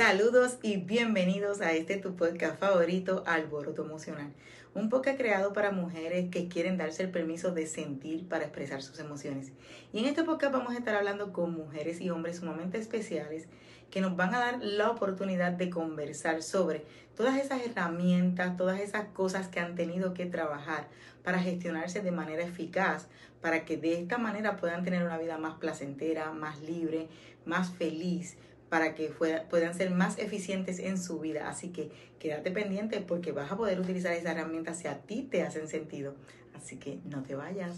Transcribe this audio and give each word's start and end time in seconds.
Saludos 0.00 0.56
y 0.62 0.78
bienvenidos 0.78 1.60
a 1.60 1.72
este 1.72 1.98
tu 1.98 2.16
podcast 2.16 2.58
favorito, 2.58 3.22
Alboroto 3.26 3.84
Emocional. 3.84 4.32
Un 4.72 4.88
podcast 4.88 5.18
creado 5.18 5.52
para 5.52 5.72
mujeres 5.72 6.30
que 6.30 6.48
quieren 6.48 6.78
darse 6.78 7.02
el 7.02 7.10
permiso 7.10 7.52
de 7.52 7.66
sentir 7.66 8.26
para 8.26 8.44
expresar 8.44 8.80
sus 8.80 8.98
emociones. 8.98 9.52
Y 9.92 9.98
en 9.98 10.06
este 10.06 10.24
podcast 10.24 10.54
vamos 10.54 10.72
a 10.72 10.78
estar 10.78 10.94
hablando 10.94 11.34
con 11.34 11.52
mujeres 11.52 12.00
y 12.00 12.08
hombres 12.08 12.38
sumamente 12.38 12.78
especiales 12.78 13.46
que 13.90 14.00
nos 14.00 14.16
van 14.16 14.34
a 14.34 14.38
dar 14.38 14.62
la 14.62 14.90
oportunidad 14.90 15.52
de 15.52 15.68
conversar 15.68 16.42
sobre 16.42 16.86
todas 17.14 17.36
esas 17.36 17.60
herramientas, 17.60 18.56
todas 18.56 18.80
esas 18.80 19.04
cosas 19.08 19.48
que 19.48 19.60
han 19.60 19.74
tenido 19.74 20.14
que 20.14 20.24
trabajar 20.24 20.88
para 21.22 21.40
gestionarse 21.40 22.00
de 22.00 22.10
manera 22.10 22.42
eficaz, 22.42 23.08
para 23.42 23.66
que 23.66 23.76
de 23.76 24.00
esta 24.00 24.16
manera 24.16 24.56
puedan 24.56 24.82
tener 24.82 25.02
una 25.02 25.18
vida 25.18 25.36
más 25.36 25.58
placentera, 25.58 26.32
más 26.32 26.62
libre, 26.62 27.08
más 27.44 27.70
feliz, 27.70 28.38
para 28.70 28.94
que 28.94 29.12
puedan 29.50 29.74
ser 29.74 29.90
más 29.90 30.18
eficientes 30.18 30.78
en 30.78 30.96
su 30.96 31.18
vida. 31.18 31.48
Así 31.48 31.70
que 31.70 31.90
quédate 32.18 32.50
pendiente 32.52 33.00
porque 33.00 33.32
vas 33.32 33.50
a 33.52 33.56
poder 33.56 33.80
utilizar 33.80 34.12
esas 34.12 34.36
herramientas 34.36 34.78
si 34.78 34.86
a 34.86 35.00
ti 35.02 35.28
te 35.30 35.42
hacen 35.42 35.68
sentido. 35.68 36.14
Así 36.54 36.76
que 36.76 37.00
no 37.04 37.22
te 37.22 37.34
vayas. 37.34 37.76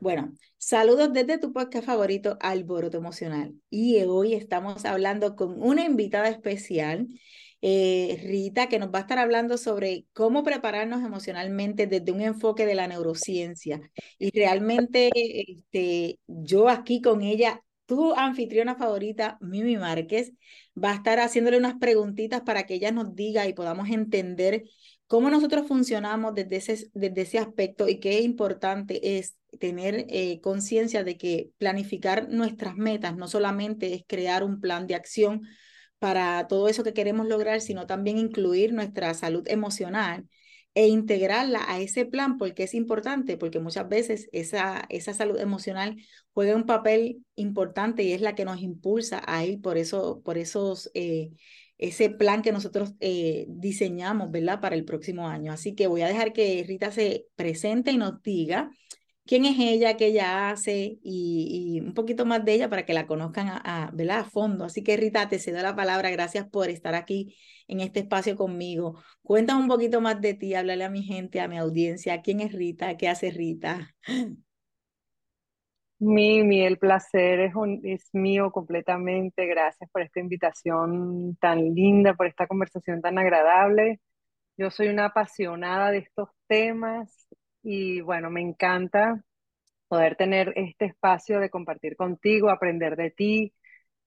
Bueno, 0.00 0.32
saludos 0.56 1.12
desde 1.12 1.38
tu 1.38 1.52
podcast 1.52 1.86
favorito, 1.86 2.38
Alboroto 2.40 2.96
Emocional. 2.96 3.54
Y 3.70 4.02
hoy 4.02 4.34
estamos 4.34 4.84
hablando 4.86 5.36
con 5.36 5.62
una 5.62 5.84
invitada 5.84 6.28
especial, 6.28 7.06
eh, 7.60 8.18
Rita, 8.22 8.68
que 8.68 8.78
nos 8.78 8.90
va 8.90 8.98
a 8.98 9.02
estar 9.02 9.18
hablando 9.18 9.58
sobre 9.58 10.06
cómo 10.14 10.42
prepararnos 10.42 11.02
emocionalmente 11.04 11.86
desde 11.86 12.12
un 12.12 12.22
enfoque 12.22 12.66
de 12.66 12.74
la 12.74 12.88
neurociencia. 12.88 13.80
Y 14.18 14.30
realmente 14.38 15.10
este, 15.14 16.18
yo 16.26 16.68
aquí 16.68 17.00
con 17.00 17.22
ella 17.22 17.62
tu 17.86 18.14
anfitriona 18.14 18.74
favorita, 18.74 19.38
Mimi 19.40 19.76
Márquez, 19.76 20.32
va 20.82 20.92
a 20.92 20.94
estar 20.94 21.20
haciéndole 21.20 21.58
unas 21.58 21.74
preguntitas 21.74 22.42
para 22.42 22.64
que 22.64 22.74
ella 22.74 22.92
nos 22.92 23.14
diga 23.14 23.46
y 23.46 23.52
podamos 23.54 23.88
entender 23.90 24.64
cómo 25.06 25.30
nosotros 25.30 25.66
funcionamos 25.68 26.34
desde 26.34 26.56
ese, 26.56 26.90
desde 26.94 27.22
ese 27.22 27.38
aspecto 27.38 27.88
y 27.88 28.00
qué 28.00 28.20
importante 28.22 29.18
es 29.18 29.36
tener 29.60 30.06
eh, 30.08 30.40
conciencia 30.40 31.04
de 31.04 31.16
que 31.16 31.50
planificar 31.58 32.28
nuestras 32.28 32.76
metas 32.76 33.16
no 33.16 33.28
solamente 33.28 33.94
es 33.94 34.02
crear 34.06 34.42
un 34.42 34.60
plan 34.60 34.86
de 34.86 34.94
acción 34.94 35.42
para 35.98 36.48
todo 36.48 36.68
eso 36.68 36.84
que 36.84 36.92
queremos 36.92 37.26
lograr, 37.26 37.60
sino 37.60 37.86
también 37.86 38.18
incluir 38.18 38.72
nuestra 38.72 39.14
salud 39.14 39.46
emocional 39.48 40.28
e 40.74 40.88
integrarla 40.88 41.64
a 41.68 41.80
ese 41.80 42.04
plan 42.04 42.36
porque 42.38 42.64
es 42.64 42.74
importante, 42.74 43.36
porque 43.36 43.60
muchas 43.60 43.88
veces 43.88 44.28
esa, 44.32 44.84
esa 44.88 45.14
salud 45.14 45.38
emocional 45.38 45.96
juega 46.32 46.56
un 46.56 46.66
papel 46.66 47.24
importante 47.36 48.02
y 48.02 48.12
es 48.12 48.20
la 48.20 48.34
que 48.34 48.44
nos 48.44 48.60
impulsa 48.60 49.22
a 49.26 49.44
ir 49.44 49.60
por, 49.60 49.78
eso, 49.78 50.20
por 50.24 50.36
esos, 50.36 50.90
eh, 50.94 51.30
ese 51.78 52.10
plan 52.10 52.42
que 52.42 52.52
nosotros 52.52 52.94
eh, 53.00 53.46
diseñamos, 53.48 54.30
¿verdad? 54.30 54.60
Para 54.60 54.74
el 54.74 54.84
próximo 54.84 55.28
año. 55.28 55.52
Así 55.52 55.74
que 55.74 55.86
voy 55.86 56.02
a 56.02 56.08
dejar 56.08 56.32
que 56.32 56.64
Rita 56.66 56.90
se 56.90 57.26
presente 57.36 57.92
y 57.92 57.98
nos 57.98 58.20
diga 58.22 58.70
quién 59.26 59.44
es 59.44 59.56
ella, 59.58 59.96
qué 59.96 60.06
ella 60.06 60.50
hace 60.50 60.98
y, 61.02 61.80
un 61.80 61.94
poquito 61.94 62.26
más 62.26 62.44
de 62.44 62.54
ella 62.54 62.68
para 62.68 62.84
que 62.84 62.94
la 62.94 63.06
conozcan 63.06 63.48
a, 63.48 63.88
a 63.88 64.24
fondo. 64.24 64.64
Así 64.64 64.82
que 64.82 64.96
Rita, 64.96 65.28
te 65.28 65.38
cedo 65.38 65.62
la 65.62 65.76
palabra. 65.76 66.10
Gracias 66.10 66.48
por 66.48 66.68
estar 66.70 66.94
aquí 66.94 67.36
en 67.68 67.80
este 67.80 68.00
espacio 68.00 68.36
conmigo. 68.36 69.02
Cuéntame 69.22 69.62
un 69.62 69.68
poquito 69.68 70.00
más 70.00 70.20
de 70.20 70.34
ti, 70.34 70.54
háblale 70.54 70.84
a 70.84 70.90
mi 70.90 71.02
gente, 71.02 71.40
a 71.40 71.48
mi 71.48 71.58
audiencia. 71.58 72.22
¿Quién 72.22 72.40
es 72.40 72.52
Rita? 72.52 72.96
¿Qué 72.96 73.08
hace 73.08 73.30
Rita? 73.30 73.94
Mimi, 75.98 76.62
el 76.64 76.78
placer 76.78 77.40
es, 77.40 77.52
es 77.84 78.08
mío 78.12 78.50
completamente. 78.52 79.46
Gracias 79.46 79.88
por 79.90 80.02
esta 80.02 80.20
invitación 80.20 81.36
tan 81.40 81.74
linda, 81.74 82.14
por 82.14 82.26
esta 82.26 82.46
conversación 82.46 83.00
tan 83.00 83.18
agradable. 83.18 84.00
Yo 84.56 84.70
soy 84.70 84.88
una 84.88 85.06
apasionada 85.06 85.90
de 85.90 85.98
estos 85.98 86.28
temas 86.46 87.26
y 87.64 88.02
bueno, 88.02 88.30
me 88.30 88.42
encanta 88.42 89.24
poder 89.88 90.16
tener 90.16 90.52
este 90.56 90.86
espacio 90.86 91.40
de 91.40 91.50
compartir 91.50 91.96
contigo, 91.96 92.50
aprender 92.50 92.96
de 92.96 93.10
ti. 93.10 93.54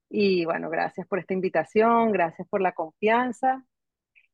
Y 0.09 0.45
bueno, 0.45 0.69
gracias 0.69 1.07
por 1.07 1.19
esta 1.19 1.33
invitación, 1.33 2.11
gracias 2.11 2.47
por 2.49 2.61
la 2.61 2.73
confianza. 2.73 3.65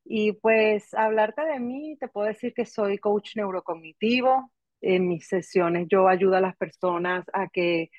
Y 0.06 0.33
pues 0.33 0.94
hablarte 0.94 1.44
de 1.44 1.59
mí, 1.59 1.97
te 2.00 2.09
puedo 2.09 2.28
decir 2.28 2.53
que 2.53 2.66
soy 2.66 2.97
coach 3.00 3.38
neurocognitivo. 3.38 4.51
En 4.81 5.07
mis 5.07 5.28
sesiones 5.28 5.88
yo 5.89 6.09
ayudo 6.09 6.35
a 6.35 6.41
las 6.41 6.57
personas 6.57 7.25
a 7.33 7.47
que 7.47 7.89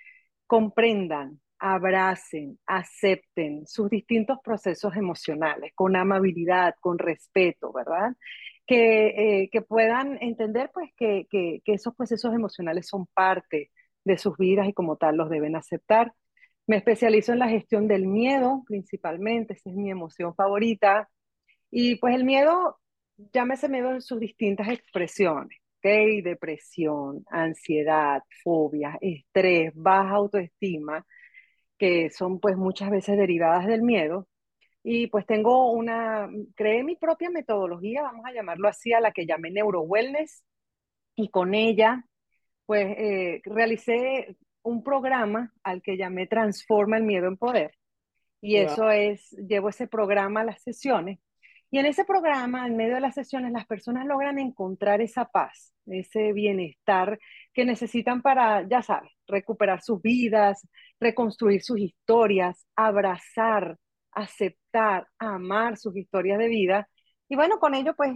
comprendan, 0.47 1.41
abracen, 1.59 2.59
acepten 2.67 3.67
sus 3.67 3.89
distintos 3.91 4.39
procesos 4.45 4.95
emocionales 4.97 5.73
con 5.75 5.97
amabilidad, 5.97 6.75
con 6.81 6.99
respeto, 6.99 7.73
¿verdad? 7.73 8.13
Que, 8.67 9.43
eh, 9.43 9.51
que 9.53 9.63
puedan 9.63 10.19
entender 10.23 10.71
pues 10.73 10.91
que, 10.97 11.27
que, 11.31 11.61
que 11.65 11.75
esos 11.75 11.95
procesos 11.95 12.35
emocionales 12.35 12.89
son 12.89 13.07
parte 13.07 13.71
de 14.05 14.19
sus 14.19 14.37
vidas 14.37 14.69
y 14.69 14.73
como 14.73 14.97
tal 14.97 15.17
los 15.17 15.31
deben 15.31 15.57
aceptar. 15.57 16.13
Me 16.67 16.77
especializo 16.77 17.33
en 17.33 17.41
la 17.41 17.49
gestión 17.49 17.89
del 17.89 18.07
miedo 18.07 18.65
principalmente, 18.67 19.55
esa 19.55 19.71
es 19.71 19.77
mi 19.77 19.91
emoción 19.91 20.35
favorita. 20.35 21.09
Y 21.71 21.97
pues 21.97 22.15
el 22.15 22.25
miedo, 22.25 22.79
llámese 23.33 23.69
miedo 23.69 23.93
en 23.93 24.01
sus 24.03 24.21
distintas 24.21 24.69
expresiones, 24.69 25.59
¿ok? 25.79 26.23
Depresión, 26.25 27.25
ansiedad, 27.31 28.23
fobia, 28.43 28.97
estrés, 29.01 29.73
baja 29.75 30.11
autoestima, 30.17 31.05
que 31.79 32.11
son 32.11 32.41
pues 32.41 32.57
muchas 32.57 32.91
veces 32.91 33.17
derivadas 33.19 33.67
del 33.67 33.83
miedo. 33.83 34.29
Y 34.87 35.06
pues 35.06 35.25
tengo 35.25 35.72
una, 35.72 36.28
creé 36.55 36.84
mi 36.84 36.95
propia 36.95 37.31
metodología, 37.31 38.03
vamos 38.03 38.27
a 38.27 38.33
llamarlo 38.33 38.69
así, 38.69 38.93
a 38.93 39.00
la 39.00 39.12
que 39.12 39.27
llamé 39.27 39.50
Neuro 39.50 39.81
Wellness, 39.81 40.45
y 41.17 41.31
con 41.31 41.55
ella, 41.55 42.05
pues 42.67 42.87
eh, 42.99 43.41
realicé 43.45 44.37
un 44.62 44.83
programa 44.83 45.53
al 45.62 45.81
que 45.83 45.97
llamé 45.97 46.27
Transforma 46.27 46.99
el 46.99 47.05
Miedo 47.05 47.28
en 47.28 47.39
Poder. 47.39 47.72
Y 48.41 48.56
eso 48.56 48.91
es, 48.91 49.31
llevo 49.49 49.71
ese 49.71 49.87
programa 49.87 50.43
a 50.43 50.45
las 50.45 50.62
sesiones. 50.62 51.19
Y 51.71 51.78
en 51.78 51.87
ese 51.87 52.05
programa, 52.05 52.66
en 52.66 52.77
medio 52.77 52.95
de 52.95 53.01
las 53.01 53.15
sesiones, 53.15 53.53
las 53.53 53.66
personas 53.66 54.06
logran 54.06 54.39
encontrar 54.39 55.01
esa 55.01 55.25
paz, 55.25 55.72
ese 55.87 56.33
bienestar 56.33 57.19
que 57.53 57.65
necesitan 57.65 58.22
para, 58.22 58.69
ya 58.69 58.83
sabes, 58.83 59.11
recuperar 59.27 59.81
sus 59.81 60.01
vidas, 60.03 60.69
reconstruir 61.01 61.62
sus 61.62 61.81
historias, 61.81 62.66
abrazar 62.77 63.78
aceptar, 64.15 65.09
amar 65.19 65.77
sus 65.77 65.97
historias 65.97 66.39
de 66.39 66.49
vida. 66.49 66.89
Y 67.29 67.37
bueno, 67.37 67.59
con 67.59 67.75
ello, 67.75 67.95
pues, 67.97 68.13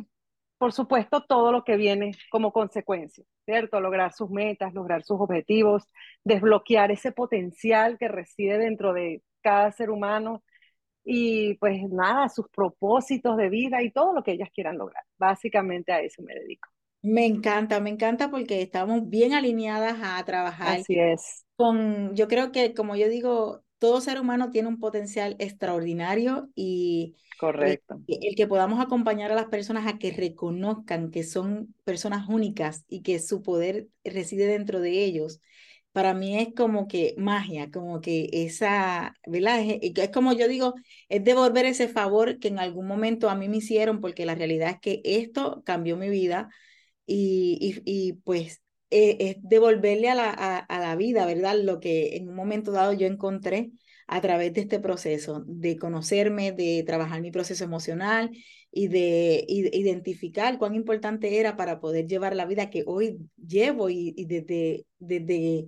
por 0.59 0.73
supuesto, 0.73 1.25
todo 1.25 1.53
lo 1.53 1.65
que 1.65 1.77
viene 1.77 2.13
como 2.31 2.53
consecuencia, 2.53 3.25
¿cierto? 3.45 3.81
Lograr 3.81 4.13
sus 4.13 4.31
metas, 4.31 4.75
lograr 4.75 5.05
sus 5.05 5.21
objetivos, 5.21 5.85
desbloquear 6.25 6.91
ese 6.91 7.13
potencial 7.13 7.97
que 7.99 8.09
reside 8.09 8.59
dentro 8.59 8.93
de 8.93 9.23
cada 9.41 9.71
ser 9.73 9.91
humano 9.91 10.43
y 11.11 11.55
pues 11.55 11.81
nada, 11.89 12.29
sus 12.29 12.49
propósitos 12.51 13.37
de 13.39 13.49
vida 13.49 13.83
y 13.83 13.91
todo 13.91 14.13
lo 14.13 14.23
que 14.23 14.33
ellas 14.33 14.51
quieran 14.53 14.77
lograr. 14.77 15.05
Básicamente 15.17 15.91
a 15.91 16.01
eso 16.01 16.23
me 16.23 16.35
dedico. 16.35 16.69
Me 17.01 17.25
encanta, 17.25 17.81
me 17.81 17.91
encanta 17.91 18.31
porque 18.31 18.61
estamos 18.61 19.09
bien 19.09 19.33
alineadas 19.33 19.99
a 20.03 20.23
trabajar. 20.25 20.81
Así 20.81 20.99
es. 20.99 21.47
Con, 21.57 22.15
yo 22.15 22.29
creo 22.29 22.53
que, 22.53 22.75
como 22.75 22.97
yo 22.97 23.09
digo, 23.09 23.63
todo 23.78 24.00
ser 24.00 24.21
humano 24.21 24.50
tiene 24.50 24.69
un 24.69 24.78
potencial 24.78 25.37
extraordinario 25.39 26.50
y 26.55 27.15
Correcto. 27.39 28.00
El, 28.09 28.34
que 28.34 28.47
podamos 28.49 28.81
acompañar 28.81 29.31
a 29.31 29.37
las 29.37 29.47
personas 29.47 29.87
a 29.87 29.99
que 29.99 30.11
reconozcan 30.11 31.11
que 31.11 31.22
son 31.22 31.75
personas 31.84 32.28
únicas 32.28 32.84
y 32.88 33.03
que 33.03 33.21
su 33.21 33.43
poder 33.43 33.87
reside 34.05 34.47
dentro 34.47 34.81
de 34.81 35.05
ellos, 35.05 35.41
para 35.93 36.15
mí 36.15 36.37
es 36.37 36.49
como 36.55 36.88
que 36.88 37.14
magia, 37.17 37.70
como 37.70 38.00
que 38.00 38.29
esa, 38.32 39.14
¿verdad? 39.26 39.61
Es, 39.61 39.79
es 39.97 40.11
como 40.11 40.32
yo 40.32 40.49
digo, 40.49 40.75
es 41.08 41.23
devolver 41.23 41.64
ese 41.67 41.88
favor 41.88 42.38
que 42.41 42.49
en 42.49 42.58
algún 42.58 42.87
momento 42.87 43.31
a 43.31 43.37
mí 43.37 43.49
me 43.49 43.58
hicieron, 43.58 44.00
porque 44.00 44.26
la 44.26 44.35
realidad 44.35 44.70
es 44.70 44.81
que 44.81 45.00
esto 45.05 45.62
cambió 45.64 45.97
mi 45.97 46.08
vida 46.08 46.49
y, 47.06 47.58
y, 47.85 48.08
y 48.08 48.12
pues 48.14 48.62
eh, 48.90 49.17
es 49.20 49.37
devolverle 49.43 50.08
a 50.08 50.14
la, 50.14 50.31
a, 50.31 50.81
la 50.81 50.96
vida, 50.96 51.26
¿verdad? 51.26 51.56
Lo 51.62 51.81
que 51.81 52.17
en 52.17 52.29
un 52.29 52.35
momento 52.35 52.73
dado 52.73 52.93
yo 52.93 53.06
encontré 53.06 53.73
a 54.06 54.20
través 54.23 54.55
de 54.55 54.62
este 54.62 54.81
proceso, 54.81 55.44
de 55.46 55.76
conocerme, 55.76 56.52
de 56.52 56.82
trabajar 56.87 57.20
mi 57.20 57.31
proceso 57.31 57.64
emocional 57.64 58.31
y 58.70 58.88
de, 58.88 59.44
identificar 59.46 60.58
cuán 60.58 60.75
importante 60.75 61.38
era 61.38 61.56
para 61.56 61.81
poder 61.81 62.06
llevar 62.06 62.35
la 62.35 62.46
vida 62.46 62.70
que 62.70 62.85
hoy 62.87 63.19
llevo 63.37 63.90
y, 63.90 64.12
desde, 64.25 64.87
desde 64.99 65.67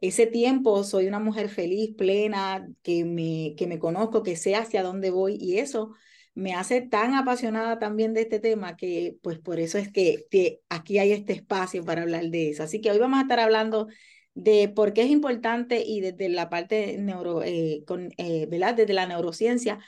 ese 0.00 0.26
tiempo 0.26 0.84
soy 0.84 1.06
una 1.08 1.18
mujer 1.18 1.48
feliz, 1.48 1.94
plena, 1.96 2.68
que 2.82 3.04
me, 3.04 3.54
que 3.56 3.66
me 3.66 3.78
conozco, 3.78 4.22
que 4.22 4.36
sé 4.36 4.54
hacia 4.54 4.82
dónde 4.82 5.10
voy 5.10 5.36
y 5.40 5.58
eso 5.58 5.92
me 6.34 6.54
hace 6.54 6.80
tan 6.80 7.14
apasionada 7.14 7.78
también 7.78 8.14
de 8.14 8.22
este 8.22 8.40
tema 8.40 8.76
que 8.76 9.16
pues 9.22 9.38
por 9.38 9.58
eso 9.60 9.78
es 9.78 9.90
que, 9.90 10.26
que, 10.30 10.60
aquí 10.68 10.98
hay 10.98 11.12
este 11.12 11.32
espacio 11.32 11.84
para 11.84 12.02
hablar 12.02 12.24
de 12.26 12.50
eso. 12.50 12.62
Así 12.62 12.80
que 12.80 12.90
hoy 12.90 12.98
vamos 12.98 13.18
a 13.18 13.22
estar 13.22 13.40
hablando 13.40 13.88
de 14.34 14.68
por 14.68 14.92
qué 14.92 15.02
es 15.02 15.10
importante 15.10 15.82
y 15.84 16.00
desde 16.00 16.28
la 16.28 16.48
parte 16.48 16.96
neuro, 16.98 17.42
eh, 17.42 17.82
con, 17.86 18.10
eh, 18.16 18.46
¿verdad? 18.46 18.74
Desde 18.74 18.94
la 18.94 19.06
neurociencia, 19.06 19.78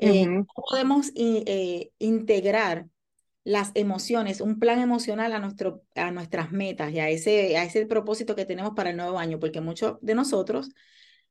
¿Cómo 0.00 0.46
podemos 0.70 1.10
integrar 1.98 2.86
las 3.48 3.72
emociones, 3.74 4.42
un 4.42 4.58
plan 4.58 4.78
emocional 4.78 5.32
a, 5.32 5.38
nuestro, 5.38 5.82
a 5.94 6.10
nuestras 6.10 6.52
metas 6.52 6.92
y 6.92 7.00
a 7.00 7.08
ese, 7.08 7.56
a 7.56 7.64
ese 7.64 7.86
propósito 7.86 8.36
que 8.36 8.44
tenemos 8.44 8.74
para 8.76 8.90
el 8.90 8.96
nuevo 8.96 9.18
año? 9.18 9.38
Porque 9.40 9.62
muchos 9.62 9.96
de 10.02 10.14
nosotros 10.14 10.68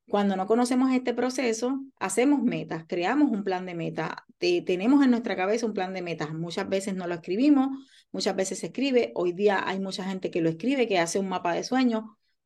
cuando 0.09 0.37
no 0.37 0.47
conocemos 0.47 0.91
este 0.93 1.13
proceso, 1.13 1.81
hacemos 1.99 2.41
metas, 2.41 2.85
creamos 2.87 3.29
un 3.29 3.43
plan 3.43 3.65
de 3.65 3.75
meta, 3.75 4.25
tenemos 4.37 5.03
en 5.03 5.11
nuestra 5.11 5.35
cabeza 5.35 5.65
un 5.65 5.73
plan 5.73 5.93
de 5.93 6.01
metas. 6.01 6.33
Muchas 6.33 6.69
veces 6.69 6.95
no 6.95 7.07
lo 7.07 7.15
escribimos, 7.15 7.69
muchas 8.11 8.35
veces 8.35 8.59
se 8.59 8.67
escribe. 8.67 9.11
Hoy 9.15 9.33
día 9.33 9.67
hay 9.67 9.79
mucha 9.79 10.05
gente 10.05 10.31
que 10.31 10.41
lo 10.41 10.49
escribe, 10.49 10.87
que 10.87 10.99
hace 10.99 11.19
un 11.19 11.27
mapa 11.27 11.53
de 11.53 11.63
sueños, 11.63 12.03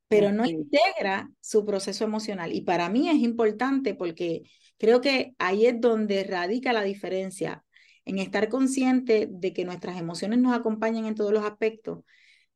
pero 0.08 0.32
no 0.32 0.44
integra 0.44 1.30
su 1.40 1.64
proceso 1.64 2.04
emocional. 2.04 2.52
Y 2.52 2.62
para 2.62 2.88
mí 2.88 3.08
es 3.08 3.16
importante 3.16 3.94
porque 3.94 4.42
creo 4.76 5.00
que 5.00 5.34
ahí 5.38 5.66
es 5.66 5.80
donde 5.80 6.24
radica 6.24 6.72
la 6.72 6.82
diferencia 6.82 7.64
en 8.04 8.18
estar 8.18 8.48
consciente 8.48 9.28
de 9.30 9.52
que 9.52 9.64
nuestras 9.64 9.98
emociones 9.98 10.40
nos 10.40 10.52
acompañan 10.52 11.06
en 11.06 11.14
todos 11.14 11.32
los 11.32 11.44
aspectos 11.44 12.00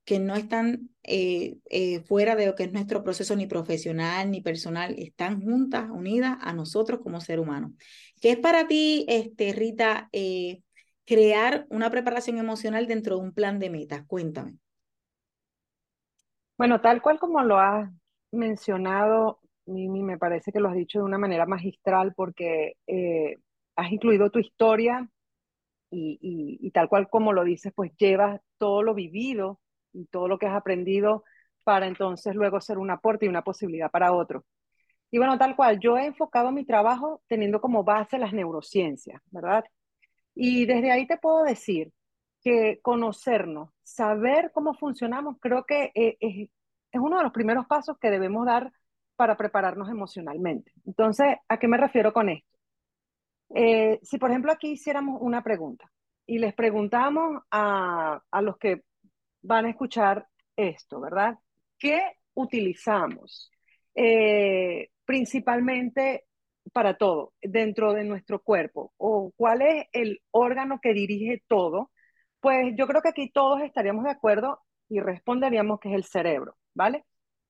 que 0.06 0.20
no 0.20 0.36
están 0.36 0.88
eh, 1.02 1.58
eh, 1.68 2.00
fuera 2.04 2.36
de 2.36 2.46
lo 2.46 2.54
que 2.54 2.62
es 2.62 2.72
nuestro 2.72 3.02
proceso 3.02 3.34
ni 3.34 3.46
profesional 3.48 4.30
ni 4.30 4.40
personal, 4.40 4.94
están 4.96 5.42
juntas, 5.42 5.90
unidas 5.90 6.38
a 6.40 6.52
nosotros 6.52 7.00
como 7.02 7.20
ser 7.20 7.40
humano. 7.40 7.74
¿Qué 8.22 8.30
es 8.30 8.38
para 8.38 8.68
ti, 8.68 9.04
este, 9.08 9.52
Rita, 9.52 10.08
eh, 10.12 10.62
crear 11.04 11.66
una 11.70 11.90
preparación 11.90 12.38
emocional 12.38 12.86
dentro 12.86 13.16
de 13.16 13.22
un 13.22 13.32
plan 13.32 13.58
de 13.58 13.68
metas? 13.68 14.04
Cuéntame. 14.06 14.54
Bueno, 16.56 16.80
tal 16.80 17.02
cual 17.02 17.18
como 17.18 17.42
lo 17.42 17.58
has 17.58 17.90
mencionado, 18.30 19.40
Mimi, 19.66 20.04
me 20.04 20.18
parece 20.18 20.52
que 20.52 20.60
lo 20.60 20.68
has 20.68 20.76
dicho 20.76 21.00
de 21.00 21.04
una 21.04 21.18
manera 21.18 21.46
magistral 21.46 22.14
porque 22.14 22.74
has 23.74 23.92
incluido 23.92 24.30
tu 24.30 24.38
historia 24.38 25.10
y, 25.90 26.18
y, 26.60 26.70
tal 26.70 26.88
cual 26.88 27.08
como 27.10 27.32
lo 27.32 27.42
dices, 27.42 27.72
pues 27.74 27.90
llevas 27.96 28.40
todo 28.56 28.82
lo 28.82 28.94
vivido 28.94 29.60
todo 30.10 30.28
lo 30.28 30.38
que 30.38 30.46
has 30.46 30.56
aprendido 30.56 31.24
para 31.64 31.86
entonces 31.86 32.34
luego 32.34 32.60
ser 32.60 32.78
un 32.78 32.90
aporte 32.90 33.26
y 33.26 33.28
una 33.28 33.42
posibilidad 33.42 33.90
para 33.90 34.12
otro. 34.12 34.44
Y 35.10 35.18
bueno, 35.18 35.38
tal 35.38 35.56
cual, 35.56 35.78
yo 35.80 35.96
he 35.96 36.06
enfocado 36.06 36.52
mi 36.52 36.64
trabajo 36.64 37.22
teniendo 37.28 37.60
como 37.60 37.84
base 37.84 38.18
las 38.18 38.32
neurociencias, 38.32 39.20
¿verdad? 39.30 39.64
Y 40.34 40.66
desde 40.66 40.92
ahí 40.92 41.06
te 41.06 41.18
puedo 41.18 41.42
decir 41.42 41.92
que 42.42 42.80
conocernos, 42.82 43.70
saber 43.82 44.50
cómo 44.52 44.74
funcionamos, 44.74 45.36
creo 45.40 45.64
que 45.64 45.90
eh, 45.94 46.16
es, 46.20 46.48
es 46.92 47.00
uno 47.00 47.18
de 47.18 47.24
los 47.24 47.32
primeros 47.32 47.66
pasos 47.66 47.98
que 47.98 48.10
debemos 48.10 48.46
dar 48.46 48.72
para 49.16 49.36
prepararnos 49.36 49.88
emocionalmente. 49.88 50.72
Entonces, 50.84 51.36
¿a 51.48 51.58
qué 51.58 51.68
me 51.68 51.78
refiero 51.78 52.12
con 52.12 52.28
esto? 52.28 52.58
Eh, 53.54 53.98
si, 54.02 54.18
por 54.18 54.30
ejemplo, 54.30 54.52
aquí 54.52 54.72
hiciéramos 54.72 55.18
una 55.20 55.42
pregunta 55.42 55.90
y 56.26 56.38
les 56.38 56.54
preguntamos 56.54 57.42
a, 57.50 58.20
a 58.30 58.42
los 58.42 58.58
que 58.58 58.82
van 59.46 59.66
a 59.66 59.70
escuchar 59.70 60.26
esto, 60.56 61.00
¿verdad? 61.00 61.38
¿Qué 61.78 62.00
utilizamos 62.34 63.50
eh, 63.94 64.90
principalmente 65.04 66.24
para 66.72 66.96
todo 66.96 67.32
dentro 67.40 67.92
de 67.92 68.04
nuestro 68.04 68.42
cuerpo? 68.42 68.92
¿O 68.96 69.32
cuál 69.36 69.62
es 69.62 69.86
el 69.92 70.20
órgano 70.32 70.80
que 70.82 70.92
dirige 70.92 71.42
todo? 71.46 71.90
Pues 72.40 72.74
yo 72.76 72.86
creo 72.86 73.02
que 73.02 73.10
aquí 73.10 73.30
todos 73.30 73.62
estaríamos 73.62 74.04
de 74.04 74.10
acuerdo 74.10 74.60
y 74.88 75.00
responderíamos 75.00 75.80
que 75.80 75.90
es 75.90 75.94
el 75.94 76.04
cerebro, 76.04 76.56
¿vale? 76.74 77.04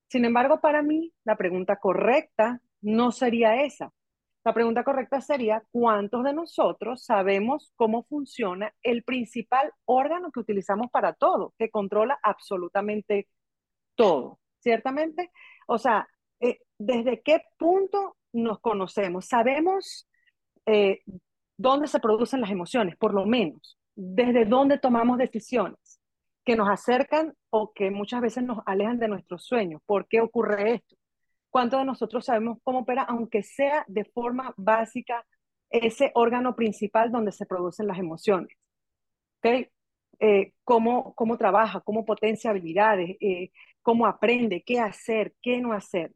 Sin 0.08 0.24
embargo, 0.24 0.60
para 0.60 0.82
mí, 0.82 1.12
la 1.24 1.36
pregunta 1.36 1.76
correcta 1.76 2.60
no 2.80 3.10
sería 3.10 3.62
esa. 3.62 3.92
La 4.46 4.54
pregunta 4.54 4.84
correcta 4.84 5.20
sería, 5.20 5.60
¿cuántos 5.72 6.22
de 6.22 6.32
nosotros 6.32 7.02
sabemos 7.04 7.72
cómo 7.74 8.04
funciona 8.04 8.72
el 8.84 9.02
principal 9.02 9.72
órgano 9.86 10.30
que 10.30 10.38
utilizamos 10.38 10.88
para 10.88 11.14
todo, 11.14 11.52
que 11.58 11.68
controla 11.68 12.16
absolutamente 12.22 13.26
todo? 13.96 14.38
¿Ciertamente? 14.60 15.32
O 15.66 15.78
sea, 15.78 16.06
eh, 16.38 16.60
¿desde 16.78 17.22
qué 17.22 17.42
punto 17.58 18.18
nos 18.32 18.60
conocemos? 18.60 19.26
Sabemos 19.26 20.08
eh, 20.64 21.00
dónde 21.56 21.88
se 21.88 21.98
producen 21.98 22.40
las 22.40 22.52
emociones, 22.52 22.96
por 22.96 23.14
lo 23.14 23.26
menos, 23.26 23.76
desde 23.96 24.44
dónde 24.44 24.78
tomamos 24.78 25.18
decisiones 25.18 26.00
que 26.44 26.54
nos 26.54 26.68
acercan 26.68 27.34
o 27.50 27.72
que 27.72 27.90
muchas 27.90 28.20
veces 28.20 28.44
nos 28.44 28.60
alejan 28.64 29.00
de 29.00 29.08
nuestros 29.08 29.44
sueños. 29.44 29.82
¿Por 29.86 30.06
qué 30.06 30.20
ocurre 30.20 30.74
esto? 30.74 30.94
¿Cuántos 31.56 31.80
de 31.80 31.86
nosotros 31.86 32.26
sabemos 32.26 32.58
cómo 32.62 32.80
opera, 32.80 33.04
aunque 33.04 33.42
sea 33.42 33.82
de 33.88 34.04
forma 34.04 34.52
básica, 34.58 35.24
ese 35.70 36.10
órgano 36.12 36.54
principal 36.54 37.10
donde 37.10 37.32
se 37.32 37.46
producen 37.46 37.86
las 37.86 37.98
emociones? 37.98 38.54
¿Okay? 39.38 39.70
Eh, 40.18 40.52
cómo, 40.64 41.14
cómo 41.14 41.38
trabaja, 41.38 41.80
cómo 41.80 42.04
potencia 42.04 42.50
habilidades, 42.50 43.16
eh, 43.20 43.52
cómo 43.80 44.06
aprende, 44.06 44.64
qué 44.66 44.80
hacer, 44.80 45.34
qué 45.40 45.62
no 45.62 45.72
hacer. 45.72 46.12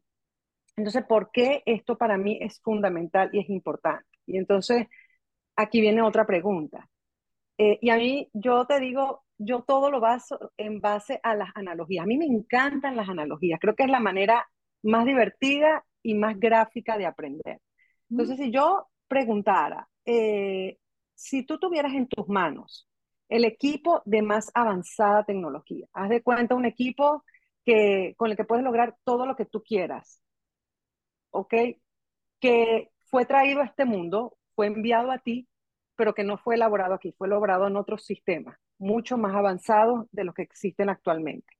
Entonces, 0.75 1.05
¿por 1.05 1.31
qué 1.31 1.63
esto 1.65 1.97
para 1.97 2.19
mí 2.19 2.37
es 2.39 2.61
fundamental 2.61 3.31
y 3.33 3.39
es 3.39 3.49
importante? 3.49 4.05
Y 4.27 4.37
entonces, 4.37 4.85
aquí 5.55 5.81
viene 5.81 6.03
otra 6.03 6.27
pregunta. 6.27 6.87
Eh, 7.57 7.79
y 7.81 7.89
a 7.89 7.97
mí, 7.97 8.29
yo 8.33 8.67
te 8.67 8.79
digo, 8.79 9.23
yo 9.39 9.63
todo 9.63 9.89
lo 9.89 9.99
baso 9.99 10.51
en 10.57 10.81
base 10.81 11.19
a 11.23 11.33
las 11.33 11.49
analogías. 11.55 12.03
A 12.03 12.07
mí 12.07 12.19
me 12.19 12.27
encantan 12.27 12.95
las 12.95 13.09
analogías. 13.09 13.59
Creo 13.59 13.75
que 13.75 13.85
es 13.85 13.89
la 13.89 13.99
manera 13.99 14.47
más 14.83 15.05
divertida 15.05 15.85
y 16.03 16.15
más 16.15 16.39
gráfica 16.39 16.97
de 16.97 17.05
aprender. 17.05 17.59
Entonces, 18.09 18.37
si 18.37 18.51
yo 18.51 18.87
preguntara, 19.07 19.87
eh, 20.05 20.77
si 21.15 21.43
tú 21.43 21.59
tuvieras 21.59 21.93
en 21.93 22.07
tus 22.07 22.27
manos 22.27 22.87
el 23.29 23.45
equipo 23.45 24.01
de 24.05 24.21
más 24.21 24.51
avanzada 24.53 25.23
tecnología, 25.23 25.87
haz 25.93 26.09
de 26.09 26.21
cuenta 26.21 26.55
un 26.55 26.65
equipo 26.65 27.23
que, 27.63 28.15
con 28.17 28.31
el 28.31 28.37
que 28.37 28.43
puedes 28.43 28.63
lograr 28.63 28.97
todo 29.03 29.25
lo 29.25 29.35
que 29.35 29.45
tú 29.45 29.63
quieras, 29.63 30.21
¿ok? 31.29 31.53
Que 32.39 32.89
fue 33.05 33.25
traído 33.25 33.61
a 33.61 33.65
este 33.65 33.85
mundo, 33.85 34.37
fue 34.55 34.67
enviado 34.67 35.11
a 35.11 35.19
ti, 35.19 35.47
pero 35.95 36.13
que 36.13 36.23
no 36.23 36.37
fue 36.37 36.55
elaborado 36.55 36.95
aquí, 36.95 37.13
fue 37.17 37.27
elaborado 37.27 37.67
en 37.67 37.75
otros 37.75 38.03
sistemas, 38.05 38.57
mucho 38.79 39.17
más 39.17 39.35
avanzados 39.35 40.07
de 40.11 40.23
los 40.23 40.33
que 40.33 40.41
existen 40.41 40.89
actualmente. 40.89 41.53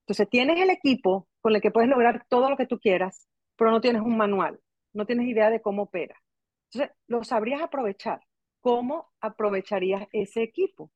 Entonces, 0.00 0.28
tienes 0.28 0.60
el 0.60 0.70
equipo 0.70 1.27
con 1.40 1.54
el 1.54 1.60
que 1.62 1.70
puedes 1.70 1.90
lograr 1.90 2.26
todo 2.28 2.50
lo 2.50 2.56
que 2.56 2.66
tú 2.66 2.78
quieras, 2.78 3.28
pero 3.56 3.70
no 3.70 3.80
tienes 3.80 4.02
un 4.02 4.16
manual, 4.16 4.60
no 4.92 5.06
tienes 5.06 5.26
idea 5.26 5.50
de 5.50 5.60
cómo 5.60 5.82
opera. 5.82 6.16
Entonces, 6.70 6.96
lo 7.06 7.24
sabrías 7.24 7.62
aprovechar. 7.62 8.20
¿Cómo 8.60 9.12
aprovecharías 9.20 10.08
ese 10.12 10.42
equipo? 10.42 10.90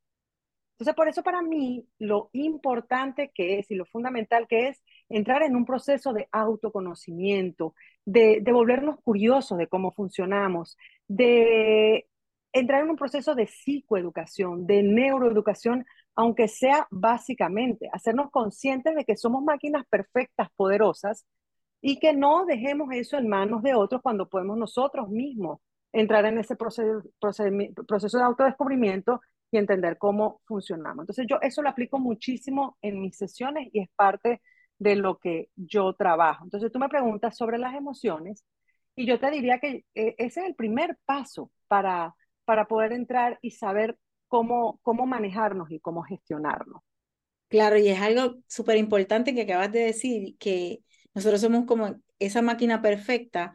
Entonces, 0.72 0.96
por 0.96 1.08
eso 1.08 1.22
para 1.22 1.42
mí 1.42 1.86
lo 1.98 2.28
importante 2.32 3.30
que 3.32 3.58
es 3.58 3.70
y 3.70 3.76
lo 3.76 3.86
fundamental 3.86 4.48
que 4.48 4.68
es 4.68 4.82
entrar 5.08 5.42
en 5.42 5.54
un 5.54 5.64
proceso 5.64 6.12
de 6.12 6.28
autoconocimiento, 6.32 7.74
de, 8.04 8.40
de 8.42 8.52
volvernos 8.52 8.96
curiosos 9.02 9.58
de 9.58 9.68
cómo 9.68 9.92
funcionamos, 9.92 10.76
de 11.06 12.08
entrar 12.52 12.82
en 12.82 12.90
un 12.90 12.96
proceso 12.96 13.34
de 13.34 13.46
psicoeducación, 13.46 14.66
de 14.66 14.82
neuroeducación 14.82 15.84
aunque 16.14 16.48
sea 16.48 16.86
básicamente, 16.90 17.88
hacernos 17.92 18.30
conscientes 18.30 18.94
de 18.94 19.04
que 19.04 19.16
somos 19.16 19.42
máquinas 19.42 19.84
perfectas, 19.88 20.48
poderosas, 20.56 21.26
y 21.80 21.98
que 21.98 22.12
no 22.12 22.44
dejemos 22.46 22.88
eso 22.92 23.18
en 23.18 23.28
manos 23.28 23.62
de 23.62 23.74
otros 23.74 24.02
cuando 24.02 24.28
podemos 24.28 24.56
nosotros 24.56 25.08
mismos 25.08 25.60
entrar 25.92 26.24
en 26.26 26.38
ese 26.38 26.54
proceso, 26.54 27.02
proceso 27.18 28.18
de 28.18 28.24
autodescubrimiento 28.24 29.20
y 29.50 29.58
entender 29.58 29.98
cómo 29.98 30.40
funcionamos. 30.46 31.02
Entonces 31.02 31.26
yo 31.28 31.38
eso 31.42 31.60
lo 31.60 31.68
aplico 31.68 31.98
muchísimo 31.98 32.78
en 32.82 33.00
mis 33.00 33.16
sesiones 33.16 33.68
y 33.72 33.80
es 33.80 33.88
parte 33.96 34.40
de 34.78 34.96
lo 34.96 35.18
que 35.18 35.48
yo 35.56 35.92
trabajo. 35.94 36.44
Entonces 36.44 36.70
tú 36.70 36.78
me 36.78 36.88
preguntas 36.88 37.36
sobre 37.36 37.58
las 37.58 37.74
emociones 37.74 38.44
y 38.94 39.04
yo 39.06 39.18
te 39.18 39.30
diría 39.30 39.58
que 39.58 39.84
eh, 39.94 40.14
ese 40.18 40.40
es 40.40 40.46
el 40.46 40.54
primer 40.54 40.96
paso 41.04 41.50
para, 41.66 42.14
para 42.44 42.66
poder 42.66 42.92
entrar 42.92 43.38
y 43.42 43.52
saber 43.52 43.96
cómo, 44.28 44.80
cómo 44.82 45.06
manejarnos 45.06 45.70
y 45.70 45.80
cómo 45.80 46.02
gestionarnos. 46.02 46.82
Claro, 47.48 47.76
y 47.76 47.88
es 47.88 48.00
algo 48.00 48.36
súper 48.46 48.78
importante 48.78 49.34
que 49.34 49.42
acabas 49.42 49.70
de 49.72 49.80
decir, 49.80 50.36
que 50.38 50.80
nosotros 51.14 51.40
somos 51.40 51.66
como 51.66 51.96
esa 52.18 52.40
máquina 52.40 52.80
perfecta, 52.80 53.54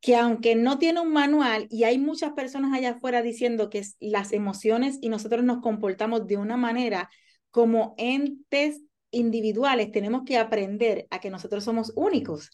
que 0.00 0.16
aunque 0.16 0.54
no 0.54 0.78
tiene 0.78 1.00
un 1.00 1.12
manual 1.12 1.66
y 1.70 1.84
hay 1.84 1.98
muchas 1.98 2.32
personas 2.32 2.72
allá 2.72 2.90
afuera 2.90 3.22
diciendo 3.22 3.70
que 3.70 3.82
las 4.00 4.32
emociones 4.32 4.98
y 5.00 5.08
nosotros 5.08 5.44
nos 5.44 5.60
comportamos 5.60 6.26
de 6.26 6.36
una 6.36 6.56
manera 6.56 7.10
como 7.50 7.94
entes 7.98 8.82
individuales, 9.10 9.92
tenemos 9.92 10.22
que 10.24 10.38
aprender 10.38 11.06
a 11.10 11.20
que 11.20 11.30
nosotros 11.30 11.64
somos 11.64 11.92
únicos. 11.96 12.50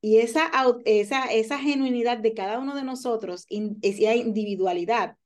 Y 0.00 0.18
esa, 0.18 0.50
esa, 0.86 1.26
esa 1.26 1.58
genuinidad 1.58 2.18
de 2.18 2.34
cada 2.34 2.58
uno 2.58 2.74
de 2.74 2.84
nosotros, 2.84 3.46
esa 3.48 4.14
individualidad, 4.14 5.16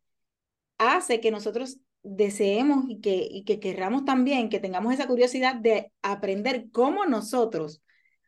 hace 0.79 1.21
que 1.21 1.31
nosotros 1.31 1.79
deseemos 2.03 2.85
y 2.89 3.01
que, 3.01 3.27
y 3.31 3.45
que 3.45 3.57
también, 4.05 4.51
que 4.51 4.61
tengamos 4.61 4.93
esa 4.93 5.07
curiosidad 5.07 5.57
de 5.57 5.93
aprender 6.03 6.67
cómo 6.71 7.07
nosotros 7.07 7.83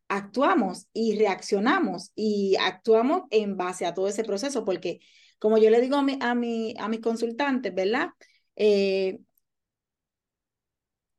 actuamos 0.09 0.89
y 0.93 1.19
reaccionamos 1.19 2.13
y 2.15 2.57
actuamos 2.61 3.23
en 3.31 3.57
base 3.57 3.87
a 3.87 3.95
todo 3.95 4.09
ese 4.09 4.25
proceso, 4.25 4.65
porque 4.65 5.01
como 5.39 5.59
yo 5.59 5.71
le 5.71 5.81
digo 5.81 5.97
a, 5.97 6.03
mi, 6.03 6.19
a, 6.21 6.35
mi, 6.35 6.75
a 6.79 6.89
mis 6.89 7.01
consultantes, 7.01 7.75
¿verdad? 7.75 8.11
Eh, 8.57 9.19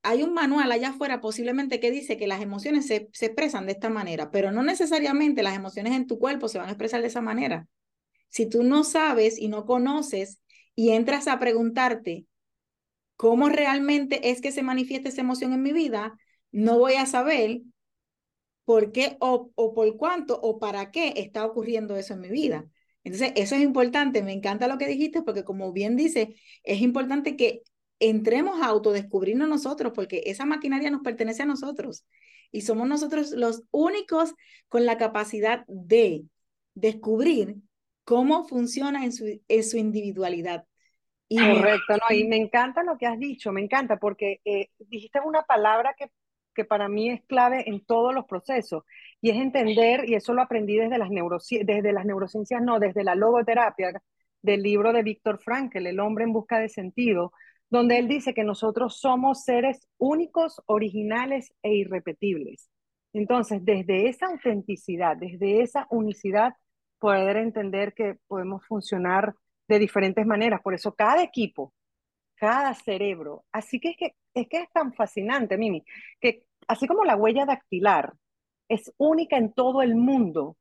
hay 0.02 0.24
un 0.24 0.34
manual 0.34 0.72
allá 0.72 0.90
afuera 0.90 1.20
posiblemente 1.20 1.80
que 1.80 1.92
dice 1.92 2.18
que 2.18 2.28
las 2.28 2.42
emociones 2.42 2.88
se, 2.88 3.10
se, 3.12 3.26
expresan 3.28 3.66
de 3.66 3.74
esta 3.74 3.90
manera, 3.90 4.32
pero 4.32 4.52
no 4.52 4.64
necesariamente 4.64 5.44
las 5.44 5.56
emociones 5.56 5.94
en 5.94 6.08
tu 6.08 6.18
cuerpo 6.18 6.48
se 6.48 6.58
van 6.58 6.68
a 6.68 6.72
expresar 6.72 7.02
de 7.02 7.08
esa 7.08 7.22
manera. 7.22 7.68
Si 8.30 8.48
tú 8.48 8.64
no 8.64 8.84
sabes 8.84 9.38
y 9.38 9.50
no 9.50 9.66
conoces 9.66 10.40
y 10.78 10.92
entras 10.92 11.28
a 11.28 11.40
preguntarte 11.40 12.28
cómo 13.16 13.50
realmente 13.50 14.30
es 14.30 14.42
que 14.42 14.52
se 14.52 14.62
manifiesta 14.62 15.10
esa 15.10 15.22
emoción 15.22 15.52
en 15.54 15.64
mi 15.64 15.74
vida, 15.74 16.16
no 16.52 16.78
voy 16.78 16.94
a 16.94 17.08
saber 17.08 17.62
por 18.64 18.92
qué 18.92 19.18
o, 19.20 19.52
o 19.56 19.74
por 19.74 19.98
cuánto 19.98 20.40
o 20.40 20.60
para 20.60 20.92
qué 20.92 21.14
está 21.18 21.46
ocurriendo 21.46 21.98
eso 21.98 22.14
en 22.14 22.22
mi 22.22 22.30
vida. 22.30 22.70
Entonces, 23.04 23.32
eso 23.36 23.56
es 23.56 23.62
importante, 23.62 24.22
me 24.22 24.34
encanta 24.34 24.68
lo 24.68 24.78
que 24.78 24.88
dijiste, 24.88 25.24
porque 25.24 25.44
como 25.44 25.74
bien 25.74 25.96
dice, 25.96 26.36
es 26.64 26.82
importante 26.82 27.36
que 27.36 27.64
entremos 28.00 28.62
a 28.62 28.68
autodescubrirnos 28.68 29.50
nosotros, 29.50 29.94
porque 29.96 30.24
esa 30.28 30.46
maquinaria 30.46 30.92
nos 30.92 31.02
pertenece 31.02 31.42
a 31.42 31.48
nosotros 31.48 32.06
y 32.52 32.62
somos 32.62 32.88
nosotros 32.88 33.32
los 33.32 33.64
únicos 33.72 34.36
con 34.68 34.86
la 34.86 35.00
capacidad 35.00 35.66
de 35.68 36.26
descubrir 36.76 37.56
cómo 38.04 38.48
funciona 38.48 39.06
en 39.06 39.12
su, 39.12 39.42
en 39.48 39.64
su 39.64 39.78
individualidad. 39.78 40.67
Y 41.30 41.38
Correcto, 41.38 41.94
no, 41.98 42.16
y 42.16 42.26
me 42.26 42.38
encanta 42.38 42.84
lo 42.84 42.98
que 42.98 43.06
has 43.06 43.20
dicho, 43.20 43.52
me 43.52 43.62
encanta, 43.62 43.98
porque 43.98 44.40
eh, 44.46 44.70
dijiste 44.80 45.20
una 45.20 45.44
palabra 45.44 45.94
que, 45.98 46.10
que 46.56 46.64
para 46.64 46.88
mí 46.88 47.10
es 47.10 47.22
clave 47.26 47.70
en 47.70 47.86
todos 47.86 48.14
los 48.14 48.26
procesos, 48.26 48.84
y 49.20 49.32
es 49.32 49.38
entender, 49.38 50.08
y 50.08 50.16
eso 50.16 50.34
lo 50.34 50.42
aprendí 50.42 50.78
desde 50.78 50.98
las, 50.98 51.10
desde 51.10 51.92
las 51.92 52.06
neurociencias, 52.06 52.62
no, 52.62 52.80
desde 52.80 53.04
la 53.04 53.16
logoterapia, 53.16 54.02
del 54.42 54.62
libro 54.64 54.94
de 54.94 55.04
Víctor 55.04 55.40
Frankl, 55.40 55.86
El 55.86 56.00
hombre 56.00 56.24
en 56.24 56.32
busca 56.32 56.60
de 56.60 56.70
sentido, 56.70 57.34
donde 57.70 57.98
él 58.00 58.08
dice 58.08 58.34
que 58.34 58.44
nosotros 58.44 58.98
somos 59.00 59.44
seres 59.44 59.88
únicos, 59.98 60.62
originales 60.68 61.54
e 61.62 61.74
irrepetibles. 61.74 62.70
Entonces, 63.14 63.66
desde 63.66 64.08
esa 64.08 64.28
autenticidad, 64.28 65.18
desde 65.18 65.62
esa 65.62 65.88
unicidad, 65.90 66.54
poder 67.00 67.38
entender 67.38 67.94
que 67.94 68.16
podemos 68.28 68.66
funcionar 68.66 69.36
de 69.68 69.80
diferentes 69.80 70.26
maneras. 70.26 70.62
Por 70.62 70.74
eso 70.74 70.94
cada 70.96 71.24
equipo, 71.24 71.74
cada 72.36 72.74
cerebro, 72.74 73.46
así 73.52 73.80
que 73.80 73.90
es 73.90 73.98
que 73.98 74.16
es, 74.34 74.48
que 74.48 74.58
es 74.62 74.72
tan 74.72 74.94
fascinante, 74.94 75.58
Mimi, 75.58 75.84
que 76.22 76.44
así 76.68 76.88
como 76.88 77.04
la 77.04 77.16
huella 77.16 77.46
dactilar 77.46 78.14
es 78.70 78.94
única 78.98 79.38
en 79.38 79.54
todo 79.54 79.82
el 79.82 79.96
mundo, 79.96 80.58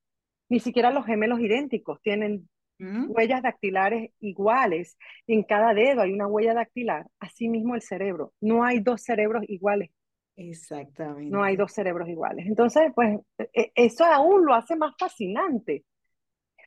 ni 0.48 0.60
siquiera 0.60 0.90
los 0.90 1.04
gemelos 1.04 1.40
idénticos 1.40 2.00
tienen 2.00 2.48
huellas 2.78 3.42
dactilares 3.42 4.10
iguales. 4.20 4.98
En 5.26 5.42
cada 5.42 5.74
dedo 5.74 6.02
hay 6.02 6.12
una 6.12 6.26
huella 6.26 6.54
dactilar. 6.54 7.06
Asimismo 7.18 7.74
el 7.74 7.82
cerebro. 7.82 8.32
No 8.40 8.64
hay 8.64 8.80
dos 8.80 9.02
cerebros 9.02 9.44
iguales. 9.48 9.90
Exactamente. 10.36 11.30
No 11.30 11.42
hay 11.42 11.56
dos 11.56 11.72
cerebros 11.72 12.08
iguales. 12.08 12.46
Entonces, 12.46 12.92
pues 12.94 13.18
e, 13.38 13.48
e, 13.54 13.72
eso 13.74 14.04
aún 14.04 14.44
lo 14.44 14.54
hace 14.54 14.76
más 14.76 14.94
fascinante. 14.98 15.84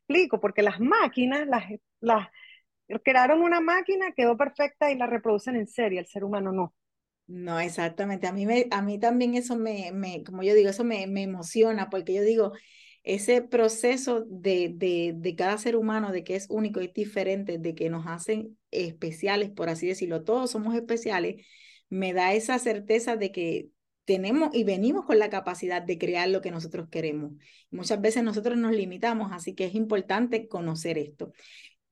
Explico, 0.10 0.40
porque 0.40 0.64
las 0.64 0.80
máquinas, 0.80 1.48
las, 2.02 2.28
crearon 3.04 3.44
una 3.44 3.62
máquina, 3.62 4.12
quedó 4.16 4.36
perfecta 4.36 4.92
y 4.92 4.98
la 4.98 5.06
reproducen 5.06 5.56
en 5.56 5.68
serie. 5.68 6.00
El 6.00 6.08
ser 6.08 6.24
humano 6.24 6.52
no. 6.52 6.74
No, 7.28 7.60
exactamente. 7.60 8.26
A 8.26 8.34
mí, 8.34 8.48
me, 8.48 8.66
a 8.72 8.82
mí 8.82 9.00
también 9.00 9.36
eso 9.36 9.56
me, 9.56 9.92
me, 9.92 10.24
como 10.24 10.42
yo 10.42 10.56
digo, 10.56 10.72
eso 10.72 10.84
me, 10.84 11.06
me 11.06 11.22
emociona 11.22 11.92
porque 11.92 12.16
yo 12.16 12.24
digo, 12.24 12.54
ese 13.04 13.44
proceso 13.44 14.26
de, 14.28 14.72
de, 14.74 15.14
de, 15.16 15.36
cada 15.36 15.60
ser 15.60 15.76
humano, 15.76 16.12
de 16.12 16.24
que 16.24 16.36
es 16.36 16.48
único 16.50 16.82
y 16.82 16.88
diferente, 16.88 17.60
de 17.60 17.76
que 17.76 17.92
nos 17.92 18.08
hacen 18.08 18.58
especiales, 18.72 19.52
por 19.52 19.70
así 19.70 19.86
decirlo, 19.86 20.24
todos 20.24 20.50
somos 20.50 20.74
especiales, 20.74 21.46
me 21.88 22.14
da 22.14 22.34
esa 22.34 22.58
certeza 22.58 23.16
de 23.16 23.32
que 23.32 23.70
tenemos 24.10 24.50
y 24.56 24.64
venimos 24.64 25.06
con 25.06 25.20
la 25.20 25.30
capacidad 25.30 25.84
de 25.84 26.00
crear 26.00 26.28
lo 26.30 26.42
que 26.42 26.50
nosotros 26.50 26.88
queremos. 26.90 27.34
Muchas 27.70 28.02
veces 28.02 28.24
nosotros 28.24 28.58
nos 28.58 28.72
limitamos, 28.72 29.32
así 29.32 29.54
que 29.54 29.66
es 29.66 29.76
importante 29.76 30.48
conocer 30.48 30.98
esto. 30.98 31.32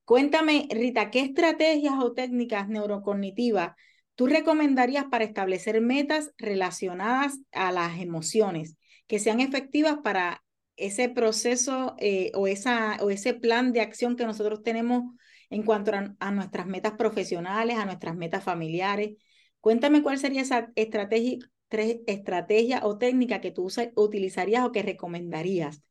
Cuéntame, 0.04 0.68
Rita, 0.72 1.12
¿qué 1.12 1.20
estrategias 1.20 1.94
o 2.00 2.14
técnicas 2.14 2.70
neurocognitivas 2.70 3.76
tú 4.16 4.26
recomendarías 4.26 5.06
para 5.06 5.26
establecer 5.26 5.80
metas 5.80 6.32
relacionadas 6.40 7.40
a 7.52 7.72
las 7.72 8.00
emociones 8.00 8.76
que 9.06 9.20
sean 9.20 9.42
efectivas 9.42 10.00
para 10.04 10.44
ese 10.76 11.08
proceso 11.08 11.96
eh, 12.00 12.32
o, 12.34 12.48
esa, 12.48 12.98
o 13.02 13.12
ese 13.12 13.36
plan 13.36 13.74
de 13.74 13.82
acción 13.82 14.16
que 14.16 14.26
nosotros 14.26 14.64
tenemos 14.64 15.04
en 15.52 15.62
cuanto 15.62 15.92
a, 16.20 16.32
nuestras 16.32 16.66
metas 16.66 16.94
profesionales, 16.94 17.78
a 17.78 17.86
nuestras 17.86 18.16
metas 18.16 18.44
familiares. 18.44 19.18
Cuéntame 19.62 20.02
cuál 20.02 20.18
sería 20.18 20.42
esa 20.42 20.72
estrategia, 20.76 21.38
estrategia 21.70 22.86
o 22.86 22.98
técnica 22.98 23.42
que 23.42 23.52
tú 23.52 23.68
utilizarías 23.96 24.66
o 24.66 24.72
que 24.72 24.84
recomendarías. 24.84 25.84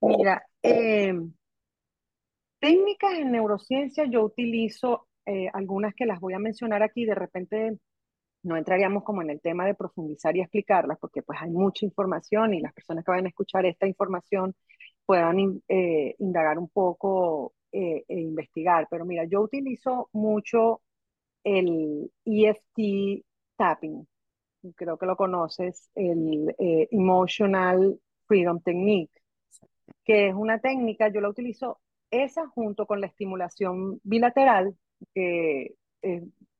Mira, 0.00 0.46
em, 0.62 1.32
técnicas 2.58 3.14
en 3.18 3.32
neurociencia 3.32 4.04
yo 4.06 4.22
utilizo 4.24 5.06
eh, 5.26 5.48
algunas 5.52 5.94
que 5.94 6.06
las 6.06 6.20
voy 6.20 6.34
a 6.34 6.38
mencionar 6.38 6.82
aquí, 6.82 7.04
de 7.06 7.14
repente 7.14 7.78
no 8.42 8.56
entraríamos 8.56 9.04
como 9.04 9.22
en 9.22 9.30
el 9.30 9.40
tema 9.40 9.66
de 9.66 9.74
profundizar 9.74 10.36
y 10.36 10.42
explicarlas, 10.42 10.98
porque 11.00 11.22
pues 11.22 11.38
hay 11.40 11.50
mucha 11.50 11.86
información 11.86 12.54
y 12.54 12.60
las 12.60 12.74
personas 12.74 13.04
que 13.04 13.10
vayan 13.10 13.26
a 13.26 13.30
escuchar 13.30 13.64
esta 13.66 13.86
información 13.86 14.54
puedan 15.06 15.62
eh, 15.68 16.14
indagar 16.18 16.58
un 16.58 16.68
poco 16.68 17.54
eh, 17.72 18.04
e 18.06 18.20
investigar. 18.20 18.86
Pero 18.90 19.04
mira, 19.06 19.24
yo 19.24 19.40
utilizo 19.40 20.08
mucho 20.12 20.82
el 21.44 22.10
EFT 22.24 23.24
tapping, 23.56 24.06
creo 24.76 24.98
que 24.98 25.06
lo 25.06 25.16
conoces, 25.16 25.90
el 25.94 26.54
eh, 26.58 26.88
Emotional 26.90 28.00
Freedom 28.26 28.60
Technique, 28.60 29.12
que 30.04 30.28
es 30.28 30.34
una 30.34 30.58
técnica, 30.60 31.08
yo 31.08 31.20
la 31.20 31.28
utilizo 31.28 31.80
esa 32.10 32.46
junto 32.48 32.86
con 32.86 33.00
la 33.00 33.06
estimulación 33.08 34.00
bilateral, 34.04 34.76
que 35.14 35.74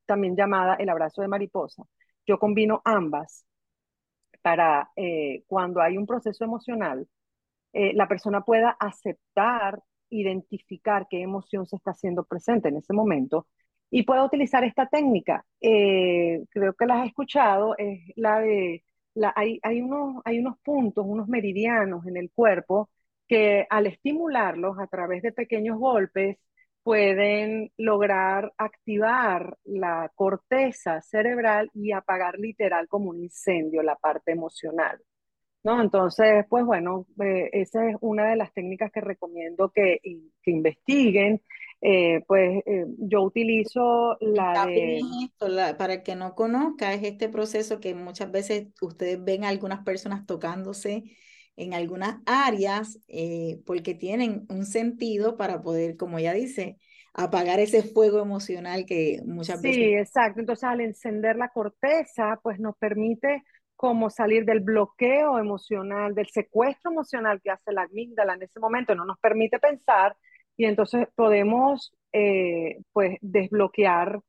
también 0.07 0.37
llamada 0.37 0.75
el 0.77 0.89
abrazo 0.89 1.23
de 1.23 1.29
mariposa. 1.29 1.85
Yo 2.27 2.39
combino 2.39 2.83
ambas 2.85 3.47
para 4.43 4.91
eh, 4.97 5.45
cuando 5.47 5.81
hay 5.81 5.97
un 5.97 6.07
proceso 6.07 6.45
emocional, 6.45 7.09
eh, 7.73 7.93
la 7.95 8.09
persona 8.09 8.43
pueda 8.43 8.77
aceptar, 8.79 9.83
identificar 10.11 11.07
qué 11.09 11.23
emoción 11.23 11.67
se 11.67 11.77
está 11.77 11.93
haciendo 11.93 12.25
presente 12.25 12.69
en 12.69 12.77
ese 12.77 12.93
momento 12.93 13.47
y 13.95 14.03
pueda 14.03 14.25
utilizar 14.25 14.65
esta 14.65 14.89
técnica. 14.89 15.45
Eh, 15.61 16.45
creo 16.51 16.75
que 16.75 16.85
la 16.85 17.03
has 17.03 17.07
escuchado, 17.07 17.77
es 17.79 18.01
la 18.17 18.41
de, 18.41 18.83
la, 19.15 19.33
hay, 19.37 19.61
hay, 19.63 19.83
unos, 19.83 20.21
hay 20.25 20.41
unos 20.41 20.59
puntos, 20.65 21.05
unos 21.07 21.29
meridianos 21.29 22.05
en 22.07 22.17
el 22.17 22.33
cuerpo 22.33 22.91
que 23.29 23.67
al 23.71 23.87
estimularlos 23.87 24.81
a 24.81 24.89
través 24.89 25.23
de 25.23 25.31
pequeños 25.31 25.79
golpes, 25.79 26.39
pueden 26.83 27.71
lograr 27.79 28.53
activar 28.59 29.59
la 29.65 30.11
corteza 30.17 31.01
cerebral 31.01 31.71
y 31.73 31.93
apagar 31.93 32.39
literal 32.41 32.89
como 32.89 33.11
un 33.11 33.23
incendio 33.23 33.83
la 33.85 33.95
parte 33.95 34.33
emocional. 34.33 35.01
¿no? 35.65 35.81
Entonces, 35.81 36.45
pues 36.49 36.65
bueno, 36.65 37.07
eh, 37.25 37.49
esa 37.53 37.89
es 37.89 37.97
una 38.01 38.29
de 38.29 38.37
las 38.37 38.53
técnicas 38.53 38.93
que 38.93 39.01
recomiendo 39.01 39.71
que, 39.71 39.99
que 40.43 40.51
investiguen. 40.51 41.43
Eh, 41.87 42.25
pues 42.27 42.63
eh, 42.65 42.87
yo 42.97 43.21
utilizo 43.21 44.17
la 44.19 44.65
de... 44.65 45.03
para 45.77 45.93
el 45.93 46.03
que 46.03 46.15
no 46.15 46.35
conozca, 46.35 46.95
es 46.95 47.03
este 47.03 47.29
proceso 47.29 47.79
que 47.79 47.95
muchas 47.95 48.33
veces 48.33 48.69
ustedes 48.81 49.23
ven 49.23 49.45
a 49.45 49.51
algunas 49.51 49.85
personas 49.85 50.25
tocándose 50.25 51.05
en 51.57 51.75
algunas 51.75 52.23
áreas 52.25 52.99
eh, 53.07 53.61
porque 53.67 53.93
tienen 53.93 54.47
un 54.49 54.65
sentido 54.65 55.37
para 55.37 55.61
poder, 55.61 55.99
como 55.99 56.19
ella 56.19 56.33
dice, 56.33 56.79
apagar 57.13 57.61
ese 57.61 57.83
fuego 57.83 58.19
emocional 58.23 58.87
que 58.87 59.21
muchas 59.27 59.61
veces... 59.61 59.77
Sí, 59.77 59.93
exacto. 59.93 60.41
Entonces 60.41 60.65
al 60.65 60.81
encender 60.81 61.37
la 61.37 61.51
corteza, 61.51 62.41
pues 62.43 62.59
nos 62.61 62.79
permite 62.79 63.43
como 63.77 64.09
salir 64.09 64.47
del 64.47 64.61
bloqueo 64.61 65.39
emocional, 65.39 66.15
del 66.15 66.29
secuestro 66.29 66.93
emocional 66.93 67.43
que 67.43 67.51
hace 67.51 67.73
la 67.73 67.83
amígdala 67.83 68.37
en 68.37 68.45
ese 68.45 68.59
momento, 68.59 68.95
no 68.95 69.05
nos 69.05 69.19
permite 69.19 69.59
pensar 69.59 70.17
y 70.57 70.67
entonces 70.67 71.09
podemos 71.15 71.93
eh, 72.13 72.81
pues 72.93 73.19
desbloquear 73.21 74.21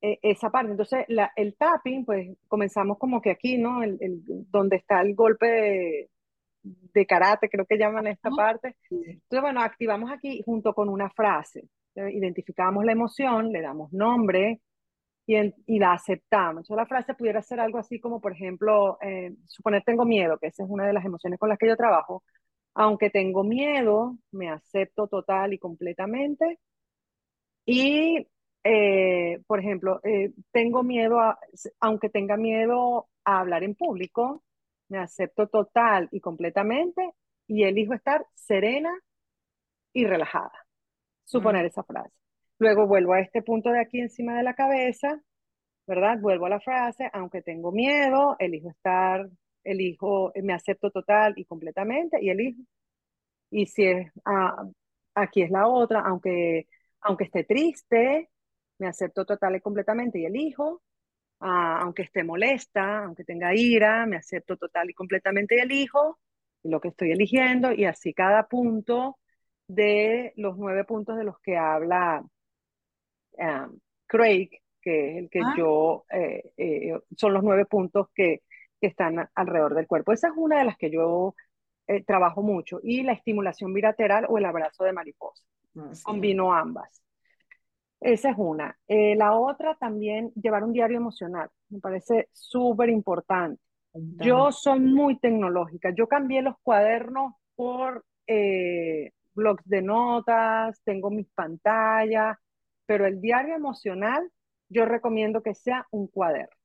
eh, 0.00 0.18
esa 0.22 0.50
parte. 0.50 0.70
Entonces 0.72 1.04
la, 1.08 1.32
el 1.36 1.56
tapping, 1.56 2.04
pues 2.04 2.36
comenzamos 2.48 2.98
como 2.98 3.20
que 3.20 3.30
aquí, 3.30 3.58
¿no? 3.58 3.82
El, 3.82 3.98
el, 4.00 4.22
donde 4.50 4.76
está 4.76 5.00
el 5.02 5.14
golpe 5.14 5.46
de, 5.46 6.10
de 6.64 7.06
karate, 7.06 7.48
creo 7.48 7.66
que 7.66 7.78
llaman 7.78 8.06
esta 8.06 8.30
parte. 8.30 8.76
Entonces, 8.90 9.40
bueno, 9.40 9.60
activamos 9.60 10.10
aquí 10.10 10.42
junto 10.44 10.74
con 10.74 10.88
una 10.88 11.10
frase. 11.10 11.68
Identificamos 11.94 12.84
la 12.84 12.92
emoción, 12.92 13.52
le 13.52 13.60
damos 13.60 13.92
nombre 13.92 14.60
y, 15.26 15.36
y 15.66 15.78
la 15.78 15.92
aceptamos. 15.92 16.62
Entonces, 16.62 16.76
la 16.76 16.86
frase 16.86 17.14
pudiera 17.14 17.42
ser 17.42 17.60
algo 17.60 17.78
así 17.78 18.00
como, 18.00 18.20
por 18.20 18.32
ejemplo, 18.32 18.98
eh, 19.02 19.34
suponer 19.46 19.82
tengo 19.84 20.04
miedo, 20.04 20.38
que 20.38 20.48
esa 20.48 20.64
es 20.64 20.70
una 20.70 20.86
de 20.86 20.92
las 20.92 21.04
emociones 21.04 21.38
con 21.38 21.48
las 21.48 21.58
que 21.58 21.68
yo 21.68 21.76
trabajo. 21.76 22.22
Aunque 22.74 23.10
tengo 23.10 23.44
miedo, 23.44 24.16
me 24.32 24.50
acepto 24.50 25.06
total 25.08 25.52
y 25.52 25.58
completamente. 25.58 26.58
Y, 27.66 28.26
eh, 28.64 29.40
por 29.46 29.60
ejemplo, 29.60 30.00
eh, 30.04 30.32
tengo 30.52 30.82
miedo, 30.82 31.20
a, 31.20 31.38
aunque 31.80 32.10
tenga 32.10 32.36
miedo 32.36 33.08
a 33.24 33.40
hablar 33.40 33.64
en 33.64 33.74
público, 33.74 34.42
me 34.88 34.98
acepto 34.98 35.48
total 35.48 36.08
y 36.12 36.20
completamente 36.20 37.12
y 37.46 37.64
elijo 37.64 37.94
estar 37.94 38.26
serena 38.34 38.92
y 39.92 40.06
relajada. 40.06 40.52
Suponer 41.24 41.64
esa 41.66 41.82
frase. 41.84 42.12
Luego 42.58 42.86
vuelvo 42.86 43.14
a 43.14 43.20
este 43.20 43.42
punto 43.42 43.70
de 43.70 43.80
aquí 43.80 44.00
encima 44.00 44.36
de 44.36 44.42
la 44.42 44.54
cabeza, 44.54 45.20
¿verdad? 45.86 46.18
Vuelvo 46.20 46.46
a 46.46 46.50
la 46.50 46.60
frase, 46.60 47.10
aunque 47.12 47.42
tengo 47.42 47.72
miedo, 47.72 48.36
elijo 48.38 48.70
estar, 48.70 49.28
elijo, 49.64 50.32
me 50.42 50.52
acepto 50.54 50.90
total 50.90 51.34
y 51.36 51.44
completamente 51.44 52.18
y 52.22 52.30
elijo. 52.30 52.62
Y 53.50 53.66
si 53.66 53.84
es, 53.86 54.12
ah, 54.24 54.64
aquí 55.14 55.42
es 55.42 55.50
la 55.50 55.68
otra, 55.68 56.00
aunque, 56.00 56.68
aunque 57.00 57.24
esté 57.24 57.44
triste, 57.44 58.30
me 58.78 58.88
acepto 58.88 59.24
total 59.24 59.56
y 59.56 59.60
completamente 59.60 60.18
y 60.18 60.26
elijo. 60.26 60.82
Ah, 61.40 61.80
aunque 61.82 62.02
esté 62.02 62.24
molesta, 62.24 63.04
aunque 63.04 63.24
tenga 63.24 63.54
ira, 63.54 64.06
me 64.06 64.16
acepto 64.16 64.56
total 64.56 64.90
y 64.90 64.94
completamente 64.94 65.56
y 65.56 65.60
elijo 65.60 66.18
lo 66.62 66.80
que 66.80 66.88
estoy 66.88 67.12
eligiendo 67.12 67.72
y 67.72 67.84
así 67.84 68.14
cada 68.14 68.48
punto 68.48 69.18
de 69.68 70.32
los 70.36 70.56
nueve 70.56 70.84
puntos 70.84 71.16
de 71.16 71.24
los 71.24 71.38
que 71.40 71.56
habla 71.56 72.24
um, 73.32 73.78
Craig, 74.06 74.50
que 74.80 75.10
es 75.10 75.16
el 75.18 75.30
que 75.30 75.40
ah. 75.40 75.54
yo, 75.56 76.04
eh, 76.10 76.52
eh, 76.56 76.98
son 77.16 77.34
los 77.34 77.42
nueve 77.42 77.66
puntos 77.66 78.08
que, 78.14 78.42
que, 78.80 78.86
están 78.88 79.28
alrededor 79.34 79.74
del 79.74 79.86
cuerpo. 79.86 80.12
Esa 80.12 80.28
es 80.28 80.34
una 80.36 80.58
de 80.58 80.64
las 80.64 80.76
que 80.76 80.90
yo 80.90 81.34
eh, 81.86 82.02
trabajo 82.04 82.42
mucho. 82.42 82.80
Y 82.82 83.02
la 83.02 83.12
estimulación 83.12 83.72
bilateral 83.72 84.26
o 84.28 84.38
el 84.38 84.44
abrazo 84.44 84.84
de 84.84 84.92
mariposa. 84.92 85.44
Ah, 85.76 85.90
Combino 86.02 86.52
ambas. 86.52 87.02
Esa 88.00 88.30
es 88.30 88.36
una. 88.38 88.76
la 88.86 89.34
otra 89.34 89.76
también, 89.76 90.30
llevar 90.34 90.62
un 90.62 90.72
diario 90.72 90.98
emocional. 90.98 91.48
Me 91.70 91.80
parece 91.80 92.28
súper 92.32 92.90
importante. 92.90 93.62
Yo 93.94 94.52
soy 94.52 94.80
muy 94.80 95.18
tecnológica. 95.18 95.90
Yo 95.96 96.06
cambié 96.06 96.42
los 96.42 96.56
cuadernos 96.62 97.32
por 97.54 98.04
blogs 99.34 99.64
de 99.64 99.82
notas, 99.82 100.80
tengo 100.84 101.10
mis 101.10 101.28
pantallas, 101.30 102.36
pero 102.86 103.06
el 103.06 103.20
diario 103.20 103.54
emocional 103.54 104.30
yo 104.68 104.84
recomiendo 104.84 105.42
que 105.42 105.54
sea 105.54 105.86
un 105.90 106.06
cuaderno. 106.08 106.56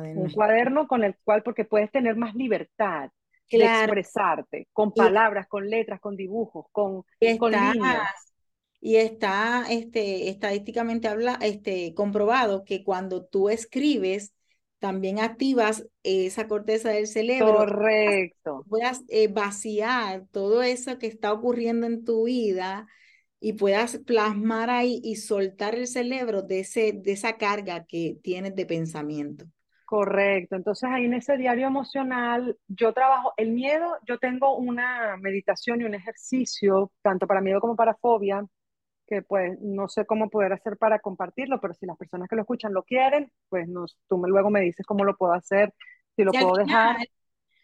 Un 0.00 0.30
cuaderno 0.30 0.86
con 0.86 1.04
el 1.04 1.16
cual, 1.24 1.42
porque 1.42 1.64
puedes 1.64 1.90
tener 1.90 2.16
más 2.16 2.34
libertad 2.34 3.10
de 3.50 3.64
expresarte, 3.64 4.68
con 4.72 4.92
palabras, 4.92 5.46
con 5.46 5.68
letras, 5.68 6.00
con 6.00 6.16
dibujos, 6.16 6.66
con, 6.72 7.04
con 7.38 7.52
líneas. 7.52 8.34
Y 8.80 8.96
está 8.96 9.66
este, 9.70 10.28
estadísticamente 10.28 11.06
habla, 11.06 11.38
este, 11.40 11.94
comprobado 11.94 12.64
que 12.64 12.82
cuando 12.82 13.24
tú 13.24 13.48
escribes, 13.48 14.32
también 14.80 15.20
activas 15.20 15.86
esa 16.02 16.48
corteza 16.48 16.90
del 16.90 17.06
cerebro. 17.06 17.54
Correcto. 17.54 18.64
Puedas 18.68 19.04
eh, 19.06 19.28
vaciar 19.28 20.24
todo 20.32 20.64
eso 20.64 20.98
que 20.98 21.06
está 21.06 21.32
ocurriendo 21.32 21.86
en 21.86 22.04
tu 22.04 22.24
vida 22.24 22.88
y 23.38 23.52
puedas 23.52 23.98
plasmar 23.98 24.70
ahí 24.70 25.00
y 25.04 25.16
soltar 25.16 25.76
el 25.76 25.86
cerebro 25.86 26.42
de, 26.42 26.60
ese, 26.60 26.92
de 26.92 27.12
esa 27.12 27.36
carga 27.36 27.84
que 27.84 28.18
tienes 28.22 28.56
de 28.56 28.66
pensamiento. 28.66 29.44
Correcto. 29.92 30.56
Entonces 30.56 30.88
ahí 30.90 31.04
en 31.04 31.12
ese 31.12 31.36
diario 31.36 31.66
emocional 31.66 32.56
yo 32.66 32.94
trabajo 32.94 33.34
el 33.36 33.50
miedo, 33.50 33.98
yo 34.08 34.18
tengo 34.18 34.56
una 34.56 35.18
meditación 35.18 35.82
y 35.82 35.84
un 35.84 35.92
ejercicio, 35.92 36.90
tanto 37.02 37.26
para 37.26 37.42
miedo 37.42 37.60
como 37.60 37.76
para 37.76 37.94
fobia, 37.96 38.42
que 39.06 39.20
pues 39.20 39.60
no 39.60 39.88
sé 39.88 40.06
cómo 40.06 40.30
poder 40.30 40.54
hacer 40.54 40.78
para 40.78 41.00
compartirlo, 41.00 41.60
pero 41.60 41.74
si 41.74 41.84
las 41.84 41.98
personas 41.98 42.26
que 42.30 42.36
lo 42.36 42.40
escuchan 42.40 42.72
lo 42.72 42.84
quieren, 42.84 43.30
pues 43.50 43.68
nos, 43.68 43.98
tú 44.08 44.16
me, 44.16 44.30
luego 44.30 44.48
me 44.48 44.62
dices 44.62 44.86
cómo 44.86 45.04
lo 45.04 45.14
puedo 45.14 45.34
hacer, 45.34 45.74
si 46.16 46.24
lo 46.24 46.32
puedo 46.32 46.54
dejar. 46.54 46.96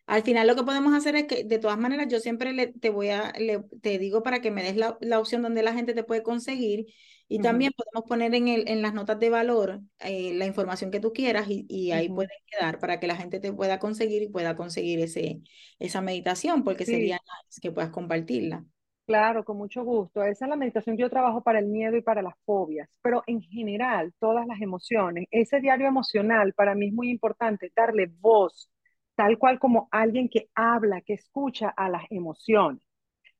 Al 0.08 0.22
final 0.22 0.46
lo 0.46 0.56
que 0.56 0.62
podemos 0.62 0.94
hacer 0.94 1.16
es 1.16 1.24
que, 1.26 1.44
de 1.44 1.58
todas 1.58 1.76
maneras, 1.76 2.08
yo 2.08 2.18
siempre 2.18 2.54
le, 2.54 2.68
te 2.68 2.88
voy 2.88 3.10
a, 3.10 3.30
le, 3.38 3.62
te 3.82 3.98
digo 3.98 4.22
para 4.22 4.40
que 4.40 4.50
me 4.50 4.62
des 4.62 4.74
la, 4.74 4.96
la, 5.02 5.20
opción 5.20 5.42
donde 5.42 5.62
la 5.62 5.74
gente 5.74 5.92
te 5.92 6.02
puede 6.02 6.22
conseguir 6.22 6.86
y 7.28 7.40
también 7.40 7.72
podemos 7.76 8.08
poner 8.08 8.34
en, 8.34 8.48
el, 8.48 8.66
en 8.68 8.80
las 8.80 8.94
notas 8.94 9.20
de 9.20 9.28
valor 9.28 9.82
eh, 9.98 10.32
la 10.32 10.46
información 10.46 10.90
que 10.90 10.98
tú 10.98 11.12
quieras 11.12 11.50
y, 11.50 11.66
y 11.68 11.90
ahí 11.90 12.08
puede 12.08 12.30
quedar 12.46 12.78
para 12.78 12.98
que 13.00 13.06
la 13.06 13.16
gente 13.16 13.38
te 13.38 13.52
pueda 13.52 13.78
conseguir 13.78 14.22
y 14.22 14.28
pueda 14.28 14.56
conseguir 14.56 14.98
ese, 15.00 15.42
esa 15.78 16.00
meditación, 16.00 16.64
porque 16.64 16.86
sería 16.86 17.20
que 17.60 17.70
puedas 17.70 17.90
compartirla. 17.90 18.64
Claro, 19.04 19.44
con 19.44 19.58
mucho 19.58 19.84
gusto. 19.84 20.22
Esa 20.22 20.46
es 20.46 20.48
la 20.48 20.56
meditación 20.56 20.96
que 20.96 21.02
yo 21.02 21.10
trabajo 21.10 21.42
para 21.42 21.58
el 21.58 21.66
miedo 21.66 21.98
y 21.98 22.02
para 22.02 22.22
las 22.22 22.34
fobias, 22.46 22.88
pero 23.02 23.22
en 23.26 23.42
general, 23.42 24.14
todas 24.18 24.46
las 24.46 24.62
emociones, 24.62 25.26
ese 25.30 25.60
diario 25.60 25.86
emocional 25.86 26.54
para 26.54 26.74
mí 26.74 26.88
es 26.88 26.94
muy 26.94 27.10
importante, 27.10 27.70
darle 27.76 28.10
voz 28.20 28.70
tal 29.18 29.36
cual 29.36 29.58
como 29.58 29.88
alguien 29.90 30.28
que 30.28 30.48
habla, 30.54 31.00
que 31.00 31.14
escucha 31.14 31.70
a 31.70 31.88
las 31.88 32.04
emociones. 32.08 32.80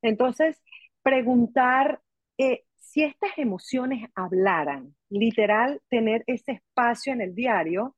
Entonces, 0.02 0.60
preguntar 1.02 2.00
eh, 2.36 2.64
si 2.74 3.04
estas 3.04 3.30
emociones 3.38 4.10
hablaran, 4.16 4.96
literal, 5.08 5.80
tener 5.88 6.24
ese 6.26 6.50
espacio 6.54 7.12
en 7.12 7.20
el 7.20 7.32
diario, 7.32 7.94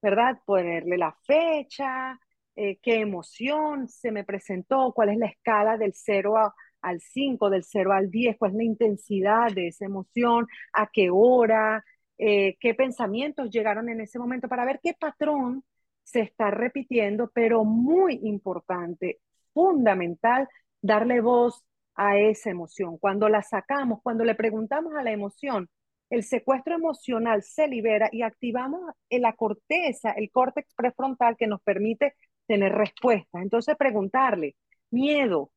¿verdad? 0.00 0.38
Ponerle 0.46 0.96
la 0.96 1.14
fecha, 1.26 2.18
eh, 2.56 2.78
qué 2.80 3.00
emoción 3.00 3.88
se 3.88 4.10
me 4.10 4.24
presentó, 4.24 4.92
cuál 4.94 5.10
es 5.10 5.18
la 5.18 5.26
escala 5.26 5.76
del 5.76 5.92
0 5.94 6.54
al 6.80 7.00
5, 7.02 7.50
del 7.50 7.62
0 7.62 7.92
al 7.92 8.10
10, 8.10 8.38
cuál 8.38 8.52
es 8.52 8.56
la 8.56 8.64
intensidad 8.64 9.52
de 9.52 9.68
esa 9.68 9.84
emoción, 9.84 10.46
a 10.72 10.88
qué 10.90 11.10
hora, 11.10 11.84
eh, 12.16 12.56
qué 12.58 12.74
pensamientos 12.74 13.50
llegaron 13.50 13.90
en 13.90 14.00
ese 14.00 14.18
momento 14.18 14.48
para 14.48 14.64
ver 14.64 14.80
qué 14.82 14.94
patrón 14.94 15.62
se 16.04 16.20
está 16.20 16.50
repitiendo, 16.50 17.30
pero 17.34 17.64
muy 17.64 18.20
importante, 18.22 19.20
fundamental, 19.52 20.48
darle 20.80 21.20
voz 21.20 21.64
a 21.94 22.18
esa 22.18 22.50
emoción. 22.50 22.98
Cuando 22.98 23.28
la 23.28 23.42
sacamos, 23.42 24.00
cuando 24.02 24.24
le 24.24 24.34
preguntamos 24.34 24.94
a 24.94 25.02
la 25.02 25.12
emoción, 25.12 25.68
el 26.10 26.24
secuestro 26.24 26.74
emocional 26.74 27.42
se 27.42 27.68
libera 27.68 28.08
y 28.12 28.22
activamos 28.22 28.82
la 29.10 29.32
corteza, 29.34 30.10
el 30.12 30.30
córtex 30.30 30.74
prefrontal 30.74 31.36
que 31.38 31.46
nos 31.46 31.62
permite 31.62 32.14
tener 32.46 32.72
respuestas. 32.72 33.42
Entonces, 33.42 33.76
preguntarle, 33.76 34.56
miedo, 34.90 35.52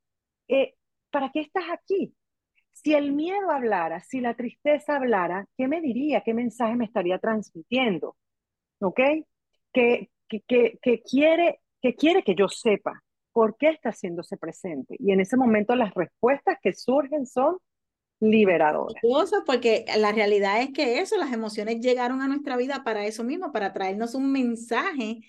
eh, 0.48 0.76
¿para 1.12 1.30
qué 1.32 1.42
estás 1.42 1.66
aquí? 1.72 2.16
Si 2.72 2.94
el 2.94 3.14
miedo 3.14 3.52
hablara, 3.52 4.02
si 4.02 4.22
la 4.22 4.36
tristeza 4.36 4.96
hablara, 4.98 5.46
¿qué 5.58 5.68
me 5.68 5.82
diría? 5.82 6.22
¿Qué 6.22 6.34
mensaje 6.34 6.76
me 6.76 6.86
estaría 6.86 7.20
transmitiendo? 7.20 8.16
¿Ok? 8.80 9.00
¿Qué, 9.74 10.10
que, 10.28 10.42
quiere, 11.02 11.60
que 11.82 11.96
quiere 11.96 12.24
que 12.24 12.36
yo 12.36 12.48
sepa 12.48 13.04
por 13.32 13.58
qué 13.58 13.70
está 13.70 13.90
haciéndose 13.90 14.38
presente. 14.38 14.96
Y 15.00 15.12
en 15.12 15.20
ese 15.20 15.38
momento 15.38 15.76
las 15.76 15.94
respuestas 15.94 16.58
que 16.62 16.74
surgen 16.74 17.26
son 17.26 17.58
liberadoras. 18.20 19.02
Porque 19.46 19.86
la 19.98 20.12
realidad 20.12 20.62
es 20.62 20.72
que 20.72 21.00
eso, 21.00 21.18
las 21.18 21.34
emociones 21.34 21.80
llegaron 21.82 22.22
a 22.22 22.28
nuestra 22.28 22.56
vida 22.58 22.84
para 22.84 23.06
eso 23.06 23.24
mismo, 23.24 23.52
para 23.52 23.74
traernos 23.74 24.16
un 24.16 24.32
mensaje 24.32 25.20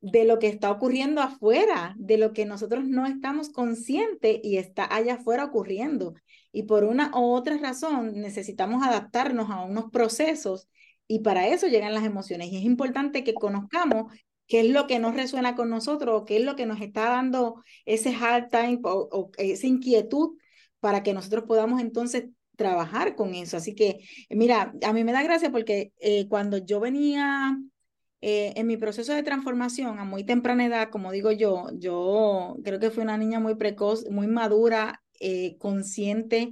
de 0.00 0.24
lo 0.24 0.38
que 0.38 0.48
está 0.48 0.70
ocurriendo 0.70 1.20
afuera, 1.20 1.94
de 1.98 2.16
lo 2.16 2.32
que 2.32 2.46
nosotros 2.46 2.84
no 2.84 3.06
estamos 3.06 3.50
conscientes 3.50 4.40
y 4.42 4.56
está 4.56 4.86
allá 4.90 5.14
afuera 5.14 5.44
ocurriendo. 5.44 6.14
Y 6.52 6.62
por 6.62 6.84
una 6.84 7.10
u 7.14 7.32
otra 7.34 7.58
razón 7.58 8.20
necesitamos 8.20 8.82
adaptarnos 8.82 9.50
a 9.50 9.62
unos 9.62 9.90
procesos 9.90 10.68
y 11.06 11.20
para 11.20 11.48
eso 11.48 11.66
llegan 11.66 11.92
las 11.92 12.04
emociones. 12.04 12.48
Y 12.50 12.56
es 12.56 12.64
importante 12.64 13.22
que 13.24 13.34
conozcamos 13.34 14.12
qué 14.50 14.60
es 14.60 14.68
lo 14.68 14.88
que 14.88 14.98
nos 14.98 15.14
resuena 15.14 15.54
con 15.54 15.70
nosotros, 15.70 16.24
qué 16.26 16.38
es 16.38 16.44
lo 16.44 16.56
que 16.56 16.66
nos 16.66 16.80
está 16.80 17.08
dando 17.08 17.62
ese 17.86 18.12
hard 18.12 18.48
time 18.50 18.80
o, 18.82 19.30
esa 19.38 19.66
inquietud 19.68 20.36
para 20.80 21.04
que 21.04 21.14
nosotros 21.14 21.44
podamos 21.46 21.80
entonces 21.80 22.24
trabajar 22.56 23.14
con 23.14 23.32
eso. 23.34 23.56
Así 23.56 23.76
que, 23.76 24.00
mira, 24.28 24.74
a 24.82 24.92
mí 24.92 25.04
me 25.04 25.12
da 25.12 25.22
gracia 25.22 25.52
porque 25.52 25.92
eh, 26.00 26.26
cuando 26.28 26.58
yo 26.58 26.80
venía 26.80 27.56
eh, 28.20 28.52
en 28.56 28.66
mi 28.66 28.76
proceso 28.76 29.14
de 29.14 29.22
transformación 29.22 30.00
a 30.00 30.04
muy 30.04 30.24
temprana 30.24 30.66
edad, 30.66 30.90
como 30.90 31.12
digo 31.12 31.30
yo, 31.30 31.68
yo 31.78 32.56
creo 32.64 32.80
que 32.80 32.90
fui 32.90 33.04
una 33.04 33.16
niña 33.16 33.38
muy 33.38 33.54
precoz, 33.54 34.10
muy 34.10 34.26
madura, 34.26 35.00
eh, 35.20 35.56
consciente 35.58 36.50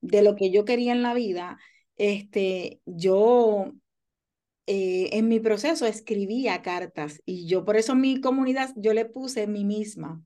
de 0.00 0.22
lo 0.22 0.34
que 0.34 0.50
yo 0.50 0.64
quería 0.64 0.90
en 0.90 1.02
la 1.02 1.14
vida. 1.14 1.58
Este, 1.96 2.80
yo 2.86 3.72
eh, 4.66 5.10
en 5.12 5.28
mi 5.28 5.40
proceso 5.40 5.86
escribía 5.86 6.62
cartas 6.62 7.22
y 7.24 7.46
yo 7.46 7.64
por 7.64 7.76
eso 7.76 7.92
en 7.92 8.00
mi 8.00 8.20
comunidad 8.20 8.70
yo 8.76 8.92
le 8.94 9.04
puse 9.04 9.46
mí 9.46 9.64
misma. 9.64 10.22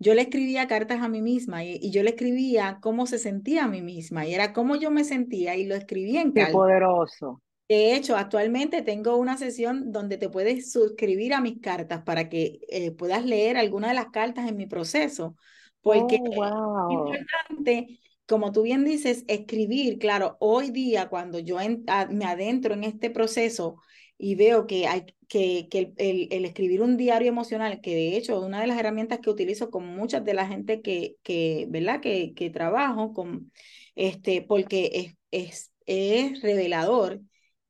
Yo 0.00 0.14
le 0.14 0.22
escribía 0.22 0.66
cartas 0.66 1.00
a 1.02 1.08
mí 1.08 1.22
misma 1.22 1.64
y, 1.64 1.90
yo 1.90 2.02
le 2.02 2.10
escribía 2.10 2.78
cómo 2.82 3.06
se 3.06 3.18
sentía 3.18 3.64
a 3.64 3.68
mí 3.68 3.80
misma 3.80 4.26
y 4.26 4.34
era 4.34 4.52
cómo 4.52 4.74
yo 4.74 4.90
me 4.90 5.04
sentía 5.04 5.56
y 5.56 5.66
lo 5.66 5.76
escribía 5.76 6.20
en 6.20 6.32
Qué 6.32 6.46
poderoso. 6.46 7.40
De 7.68 7.94
hecho, 7.94 8.16
actualmente 8.16 8.82
tengo 8.82 9.16
una 9.16 9.38
sesión 9.38 9.90
donde 9.90 10.18
te 10.18 10.28
puedes 10.28 10.70
suscribir 10.70 11.32
a 11.32 11.40
mis 11.40 11.60
cartas 11.60 12.02
para 12.02 12.28
que 12.28 12.60
eh, 12.68 12.90
puedas 12.90 13.24
leer 13.24 13.56
alguna 13.56 13.88
de 13.88 13.94
las 13.94 14.10
cartas 14.10 14.48
en 14.48 14.56
mi 14.56 14.66
proceso, 14.66 15.36
porque 15.80 16.18
Oh, 16.20 16.32
es 16.32 16.36
wow. 16.36 16.90
importante, 16.90 18.00
como 18.26 18.52
tú 18.52 18.62
bien 18.62 18.84
dices, 18.84 19.24
escribir, 19.28 19.98
claro, 19.98 20.36
hoy 20.40 20.70
día 20.70 21.08
cuando 21.08 21.38
yo 21.38 21.60
en, 21.60 21.84
me 22.10 22.24
adentro 22.24 22.74
en 22.74 22.84
este 22.84 23.10
proceso 23.10 23.76
y 24.16 24.34
veo 24.36 24.66
que, 24.66 24.86
hay, 24.86 25.06
que, 25.28 25.68
el, 25.96 26.44
escribir 26.44 26.82
un 26.82 26.96
diario 26.96 27.28
emocional, 27.28 27.80
que 27.80 27.94
de 27.94 28.16
hecho 28.16 28.38
es 28.38 28.44
una 28.44 28.60
de 28.60 28.66
las 28.66 28.78
herramientas 28.78 29.20
que 29.20 29.30
utilizo 29.30 29.70
con 29.70 29.86
muchas 29.86 30.24
de 30.24 30.34
la 30.34 30.46
gente 30.46 30.80
que, 30.82 31.16
que 31.22 31.66
¿verdad? 31.68 32.00
Que, 32.00 32.32
que 32.34 32.50
trabajo, 32.50 33.12
con, 33.12 33.52
este, 33.94 34.42
porque 34.42 34.90
es, 34.94 35.16
es, 35.30 35.72
es 35.86 36.40
revelador 36.42 37.20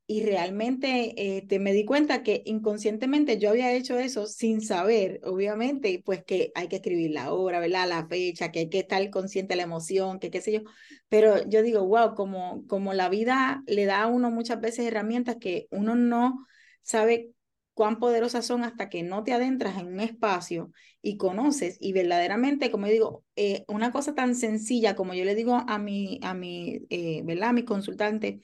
y 0.07 0.23
realmente 0.25 1.39
este, 1.39 1.59
me 1.59 1.73
di 1.73 1.85
cuenta 1.87 2.23
que 2.23 2.43
inconscientemente 2.45 3.39
yo 3.39 3.51
había 3.51 3.73
hecho 3.73 3.99
eso 3.99 4.27
sin 4.27 4.61
saber, 4.61 5.21
obviamente, 5.25 6.03
pues 6.05 6.23
que 6.25 6.53
hay 6.55 6.69
que 6.69 6.77
escribir 6.77 7.13
la 7.13 7.33
hora, 7.33 7.59
¿verdad? 7.59 7.89
La 7.89 8.07
fecha, 8.07 8.53
que 8.53 8.61
hay 8.61 8.69
que 8.69 8.81
estar 8.81 9.09
consciente 9.11 9.53
de 9.55 9.57
la 9.57 9.63
emoción, 9.63 10.19
que 10.19 10.31
qué 10.31 10.43
sé 10.43 10.53
yo. 10.53 10.61
Pero 11.09 11.49
yo 11.49 11.63
digo, 11.63 11.87
wow, 11.87 12.15
como, 12.15 12.67
como 12.67 12.93
la 12.93 13.09
vida 13.09 13.63
le 13.67 13.87
da 13.87 14.03
a 14.03 14.07
uno 14.07 14.31
muchas 14.31 14.61
veces 14.61 14.87
herramientas 14.87 15.37
que 15.41 15.69
uno 15.71 15.95
no 15.95 16.47
sabe 16.83 17.31
cuán 17.73 17.99
poderosas 17.99 18.47
son 18.47 18.63
hasta 18.63 18.89
que 18.89 19.03
no 19.03 19.25
te 19.25 19.33
adentras 19.33 19.79
en 19.79 19.87
un 19.89 20.01
espacio 20.01 20.71
y 21.03 21.17
conoces 21.17 21.77
y 21.81 21.93
verdaderamente, 21.93 22.71
como 22.71 22.87
yo 22.87 22.93
digo, 22.93 23.25
eh, 23.37 23.65
una 23.69 23.91
cosa 23.91 24.15
tan 24.15 24.35
sencilla 24.37 24.95
como 24.95 25.15
yo 25.15 25.25
le 25.25 25.35
digo 25.35 25.55
a 25.67 25.79
mi, 25.79 26.21
a 26.23 26.35
mi, 26.35 26.83
eh, 26.91 27.23
¿verdad? 27.25 27.51
A 27.51 27.53
mi 27.53 27.65
consultante, 27.65 28.43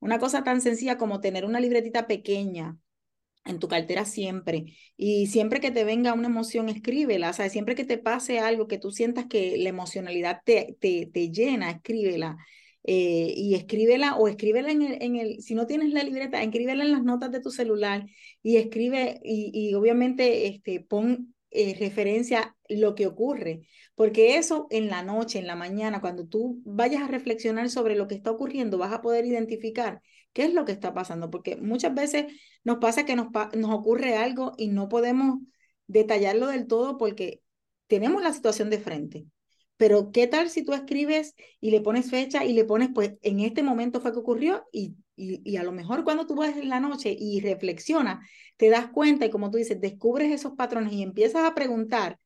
una 0.00 0.18
cosa 0.18 0.44
tan 0.44 0.60
sencilla 0.60 0.98
como 0.98 1.20
tener 1.20 1.44
una 1.44 1.60
libretita 1.60 2.06
pequeña 2.06 2.78
en 3.44 3.58
tu 3.58 3.68
cartera 3.68 4.04
siempre. 4.04 4.76
Y 4.96 5.26
siempre 5.28 5.60
que 5.60 5.70
te 5.70 5.84
venga 5.84 6.12
una 6.14 6.28
emoción, 6.28 6.68
escríbela. 6.68 7.30
O 7.30 7.32
sea, 7.32 7.48
siempre 7.48 7.74
que 7.74 7.84
te 7.84 7.98
pase 7.98 8.40
algo 8.40 8.68
que 8.68 8.78
tú 8.78 8.90
sientas 8.92 9.26
que 9.26 9.56
la 9.58 9.68
emocionalidad 9.70 10.42
te, 10.44 10.76
te, 10.80 11.10
te 11.12 11.30
llena, 11.30 11.70
escríbela. 11.70 12.36
Eh, 12.84 13.34
y 13.36 13.54
escríbela 13.54 14.16
o 14.16 14.26
escríbela 14.28 14.70
en 14.70 14.82
el, 14.82 15.02
en 15.02 15.16
el, 15.16 15.42
si 15.42 15.54
no 15.54 15.66
tienes 15.66 15.92
la 15.92 16.02
libreta, 16.02 16.42
escríbela 16.42 16.82
en 16.82 16.92
las 16.92 17.02
notas 17.04 17.30
de 17.30 17.40
tu 17.40 17.50
celular 17.50 18.06
y 18.42 18.56
escribe 18.56 19.20
y, 19.22 19.50
y 19.52 19.74
obviamente 19.74 20.46
este, 20.46 20.80
pon 20.80 21.34
eh, 21.50 21.76
referencia 21.78 22.56
lo 22.68 22.94
que 22.94 23.06
ocurre, 23.06 23.62
porque 23.94 24.36
eso 24.36 24.66
en 24.70 24.88
la 24.88 25.02
noche, 25.02 25.38
en 25.38 25.46
la 25.46 25.56
mañana, 25.56 26.00
cuando 26.00 26.26
tú 26.26 26.60
vayas 26.64 27.02
a 27.02 27.08
reflexionar 27.08 27.70
sobre 27.70 27.96
lo 27.96 28.08
que 28.08 28.14
está 28.14 28.30
ocurriendo, 28.30 28.78
vas 28.78 28.92
a 28.92 29.02
poder 29.02 29.24
identificar 29.26 30.00
qué 30.32 30.44
es 30.44 30.54
lo 30.54 30.64
que 30.64 30.72
está 30.72 30.94
pasando, 30.94 31.30
porque 31.30 31.56
muchas 31.56 31.94
veces 31.94 32.26
nos 32.64 32.78
pasa 32.78 33.04
que 33.04 33.16
nos, 33.16 33.28
nos 33.54 33.70
ocurre 33.70 34.16
algo 34.16 34.52
y 34.56 34.68
no 34.68 34.88
podemos 34.88 35.40
detallarlo 35.86 36.46
del 36.46 36.66
todo 36.66 36.98
porque 36.98 37.42
tenemos 37.88 38.22
la 38.22 38.32
situación 38.32 38.70
de 38.70 38.78
frente. 38.78 39.26
Pero 39.76 40.12
¿qué 40.12 40.26
tal 40.26 40.50
si 40.50 40.62
tú 40.62 40.74
escribes 40.74 41.34
y 41.60 41.70
le 41.70 41.80
pones 41.80 42.10
fecha 42.10 42.44
y 42.44 42.52
le 42.52 42.64
pones, 42.64 42.90
pues 42.94 43.14
en 43.22 43.40
este 43.40 43.62
momento 43.62 44.00
fue 44.00 44.12
que 44.12 44.18
ocurrió 44.18 44.64
y, 44.72 44.94
y, 45.20 45.42
y 45.44 45.56
a 45.56 45.62
lo 45.64 45.72
mejor 45.72 46.04
cuando 46.04 46.26
tú 46.26 46.34
vas 46.36 46.56
en 46.56 46.68
la 46.68 46.80
noche 46.80 47.14
y 47.18 47.40
reflexionas, 47.40 48.26
te 48.56 48.68
das 48.70 48.88
cuenta 48.88 49.26
y 49.26 49.30
como 49.30 49.50
tú 49.50 49.58
dices, 49.58 49.80
descubres 49.80 50.32
esos 50.32 50.52
patrones 50.54 50.92
y 50.92 51.02
empiezas 51.02 51.44
a 51.44 51.54
preguntar 51.54 52.18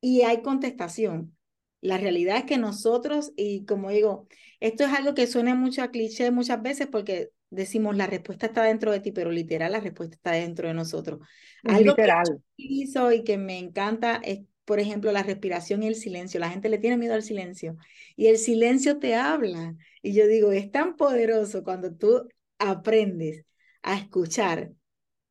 y 0.00 0.22
hay 0.22 0.42
contestación. 0.42 1.36
La 1.80 1.98
realidad 1.98 2.38
es 2.38 2.44
que 2.44 2.58
nosotros, 2.58 3.32
y 3.36 3.64
como 3.66 3.90
digo, 3.90 4.28
esto 4.60 4.84
es 4.84 4.92
algo 4.92 5.14
que 5.14 5.26
suena 5.26 5.54
mucho 5.54 5.82
a 5.82 5.90
cliché 5.90 6.30
muchas 6.30 6.62
veces 6.62 6.88
porque 6.88 7.30
decimos 7.50 7.96
la 7.96 8.06
respuesta 8.06 8.46
está 8.46 8.62
dentro 8.64 8.90
de 8.92 9.00
ti, 9.00 9.12
pero 9.12 9.30
literal 9.30 9.72
la 9.72 9.80
respuesta 9.80 10.16
está 10.16 10.32
dentro 10.32 10.68
de 10.68 10.74
nosotros. 10.74 11.20
Es 11.62 11.78
Algo 11.78 11.96
que 12.00 12.10
literal. 12.10 12.42
utilizo 12.58 13.12
y 13.12 13.24
que 13.24 13.38
me 13.38 13.58
encanta 13.58 14.16
es, 14.24 14.40
por 14.66 14.80
ejemplo, 14.80 15.12
la 15.12 15.22
respiración 15.22 15.82
y 15.82 15.86
el 15.88 15.94
silencio. 15.94 16.40
La 16.40 16.50
gente 16.50 16.68
le 16.68 16.78
tiene 16.78 16.98
miedo 16.98 17.14
al 17.14 17.22
silencio 17.22 17.76
y 18.16 18.26
el 18.26 18.38
silencio 18.38 18.98
te 18.98 19.14
habla. 19.14 19.76
Y 20.02 20.12
yo 20.12 20.26
digo, 20.26 20.52
es 20.52 20.70
tan 20.70 20.96
poderoso 20.96 21.64
cuando 21.64 21.94
tú 21.94 22.28
aprendes 22.58 23.46
a 23.82 23.96
escuchar 23.96 24.72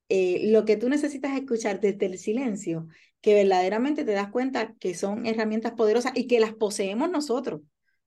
eh, 0.10 0.50
lo 0.52 0.66
que 0.66 0.78
tú 0.78 0.90
necesitas 0.90 1.38
escuchar 1.38 1.80
desde 1.82 2.06
el 2.06 2.18
silencio, 2.18 2.88
que 3.22 3.34
verdaderamente 3.34 4.06
te 4.06 4.14
das 4.14 4.30
cuenta 4.30 4.76
que 4.80 4.94
son 4.96 5.26
herramientas 5.26 5.74
poderosas 5.74 6.14
y 6.16 6.28
que 6.28 6.40
las 6.40 6.54
poseemos 6.54 7.10
nosotros. 7.10 7.62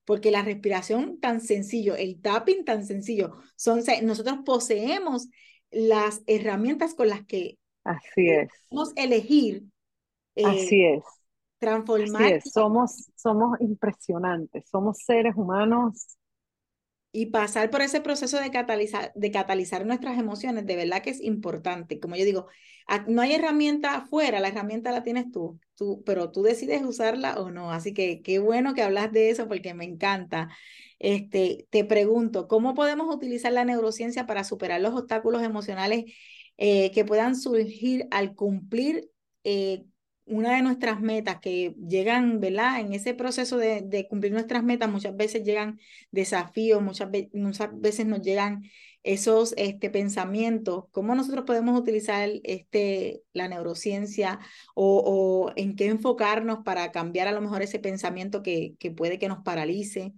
Porque 0.05 0.31
la 0.31 0.41
respiración 0.41 1.19
tan 1.19 1.39
sencillo, 1.41 1.95
el 1.95 2.19
tapping 2.19 2.65
tan 2.65 2.85
sencillo, 2.85 3.35
son, 3.55 3.83
nosotros 4.03 4.39
poseemos 4.43 5.27
las 5.69 6.23
herramientas 6.25 6.95
con 6.95 7.09
las 7.09 7.23
que 7.25 7.59
Así 7.83 8.29
es. 8.29 8.49
podemos 8.69 8.93
elegir 8.95 9.63
eh, 10.35 10.43
Así 10.45 10.83
es. 10.85 11.03
Así 11.59 11.65
transformar 11.65 12.33
es. 12.33 12.51
Somos, 12.51 13.09
somos 13.15 13.59
impresionantes. 13.61 14.69
Somos 14.69 14.97
seres 14.99 15.33
humanos 15.35 16.17
y 17.11 17.27
pasar 17.27 17.69
por 17.69 17.81
ese 17.81 18.01
proceso 18.01 18.39
de 18.39 18.51
catalizar, 18.51 19.11
de 19.15 19.31
catalizar 19.31 19.85
nuestras 19.85 20.19
emociones, 20.19 20.65
de 20.65 20.75
verdad 20.75 21.01
que 21.01 21.09
es 21.09 21.21
importante. 21.21 21.99
Como 21.99 22.15
yo 22.15 22.25
digo, 22.25 22.47
no 23.07 23.21
hay 23.21 23.33
herramienta 23.33 23.95
afuera, 23.95 24.39
la 24.39 24.49
herramienta 24.49 24.91
la 24.91 25.03
tienes 25.03 25.31
tú, 25.31 25.59
tú, 25.75 26.03
pero 26.05 26.31
tú 26.31 26.43
decides 26.43 26.83
usarla 26.83 27.39
o 27.39 27.49
no. 27.49 27.71
Así 27.71 27.93
que 27.93 28.21
qué 28.21 28.39
bueno 28.39 28.73
que 28.73 28.83
hablas 28.83 29.11
de 29.11 29.29
eso 29.31 29.47
porque 29.47 29.73
me 29.73 29.85
encanta. 29.85 30.49
Este, 30.99 31.67
te 31.69 31.85
pregunto, 31.85 32.47
¿cómo 32.47 32.73
podemos 32.73 33.13
utilizar 33.13 33.53
la 33.53 33.65
neurociencia 33.65 34.25
para 34.27 34.43
superar 34.43 34.81
los 34.81 34.93
obstáculos 34.93 35.41
emocionales 35.43 36.05
eh, 36.57 36.91
que 36.91 37.05
puedan 37.05 37.35
surgir 37.35 38.07
al 38.11 38.35
cumplir 38.35 39.09
eh, 39.43 39.85
una 40.29 40.55
de 40.55 40.61
nuestras 40.61 41.01
metas 41.01 41.39
que 41.39 41.75
llegan, 41.87 42.39
¿verdad? 42.39 42.79
En 42.79 42.93
ese 42.93 43.13
proceso 43.13 43.57
de, 43.57 43.81
de 43.81 44.07
cumplir 44.07 44.31
nuestras 44.31 44.63
metas, 44.63 44.89
muchas 44.89 45.15
veces 45.15 45.43
llegan 45.43 45.79
desafíos, 46.11 46.81
muchas, 46.81 47.11
ve 47.11 47.29
muchas 47.33 47.69
veces 47.79 48.05
nos 48.05 48.21
llegan 48.21 48.63
esos 49.03 49.53
este, 49.57 49.89
pensamientos. 49.89 50.85
¿Cómo 50.91 51.15
nosotros 51.15 51.45
podemos 51.45 51.79
utilizar 51.79 52.29
este, 52.43 53.23
la 53.33 53.47
neurociencia 53.47 54.39
o, 54.75 55.03
o, 55.49 55.53
en 55.55 55.75
qué 55.75 55.87
enfocarnos 55.87 56.59
para 56.63 56.91
cambiar 56.91 57.27
a 57.27 57.31
lo 57.31 57.41
mejor 57.41 57.61
ese 57.61 57.79
pensamiento 57.79 58.43
que, 58.43 58.75
que 58.79 58.91
puede 58.91 59.19
que 59.19 59.27
nos 59.29 59.43
paralice? 59.43 60.13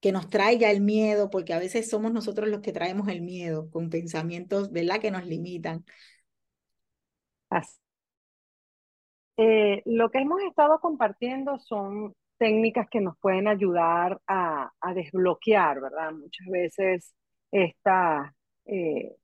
que 0.00 0.12
nos 0.12 0.28
traiga 0.30 0.70
el 0.70 0.80
miedo, 0.80 1.30
porque 1.30 1.52
a 1.52 1.58
veces 1.58 1.90
somos 1.90 2.12
nosotros 2.12 2.48
los 2.48 2.60
que 2.62 2.72
traemos 2.72 3.08
el 3.08 3.20
miedo 3.22 3.70
con 3.70 3.90
pensamientos, 3.90 4.72
¿verdad?, 4.72 5.00
que 5.00 5.10
nos 5.10 5.26
limitan. 5.26 5.84
Así 7.50 7.89
Eh, 9.42 9.80
lo 9.86 10.10
que 10.10 10.18
hemos 10.18 10.42
estado 10.42 10.78
compartiendo 10.80 11.58
son 11.60 12.14
técnicas 12.36 12.90
que 12.90 13.00
nos 13.00 13.16
pueden 13.18 13.48
ayudar 13.48 14.20
a, 14.26 14.70
desbloquear, 14.94 15.80
¿verdad? 15.80 16.12
Muchas 16.12 16.46
veces 16.46 17.14
esta, 17.50 18.34
eh, 18.66 19.16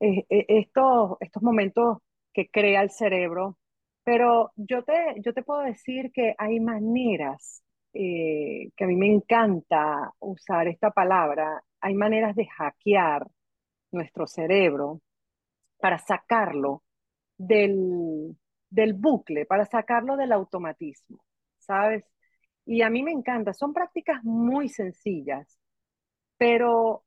eh, 0.00 0.24
estos, 0.28 1.16
estos 1.20 1.42
momentos 1.44 1.98
que 2.32 2.48
crea 2.48 2.82
el 2.82 2.90
cerebro, 2.90 3.58
pero 4.02 4.50
yo 4.56 4.82
te, 4.82 5.20
yo 5.24 5.32
te 5.32 5.44
puedo 5.44 5.60
decir 5.60 6.10
que 6.12 6.34
hay 6.36 6.58
maneras, 6.58 7.62
que 7.92 8.72
a 8.80 8.86
mí 8.86 8.96
me 8.96 9.06
encanta 9.06 10.12
usar 10.18 10.66
esta 10.66 10.90
palabra, 10.90 11.62
hay 11.80 11.94
maneras 11.94 12.34
de 12.34 12.46
hackear 12.46 13.24
nuestro 13.92 14.26
cerebro 14.26 15.00
para 15.78 15.98
sacarlo 15.98 16.82
del, 17.38 18.36
del 18.70 18.94
bucle, 18.94 19.46
para 19.46 19.66
sacarlo 19.66 20.16
del 20.16 20.32
automatismo, 20.32 21.24
¿sabes? 21.58 22.04
Y 22.66 22.82
a 22.82 22.90
mí 22.90 23.02
me 23.02 23.12
encanta, 23.12 23.52
son 23.52 23.72
prácticas 23.74 24.22
muy 24.24 24.68
sencillas, 24.68 25.58
pero 26.38 27.04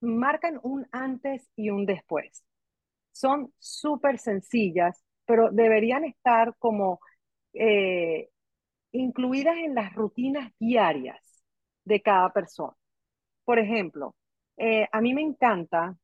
marcan 0.00 0.60
un 0.62 0.86
antes 0.92 1.48
y 1.56 1.70
un 1.70 1.86
después. 1.86 2.44
Son 3.12 3.52
súper 3.58 4.18
sencillas, 4.18 5.02
pero 5.26 5.50
deberían 5.50 6.04
estar 6.04 6.54
como 6.58 7.00
eh, 7.54 8.30
incluidas 8.92 9.56
en 9.58 9.74
las 9.74 9.94
rutinas 9.94 10.52
diarias 10.58 11.44
de 11.84 12.02
cada 12.02 12.32
persona. 12.32 12.74
Por 13.44 13.58
ejemplo, 13.58 14.16
eh, 14.58 14.88
a 14.92 15.00
mí 15.00 15.14
me 15.14 15.22
encanta 15.22 15.96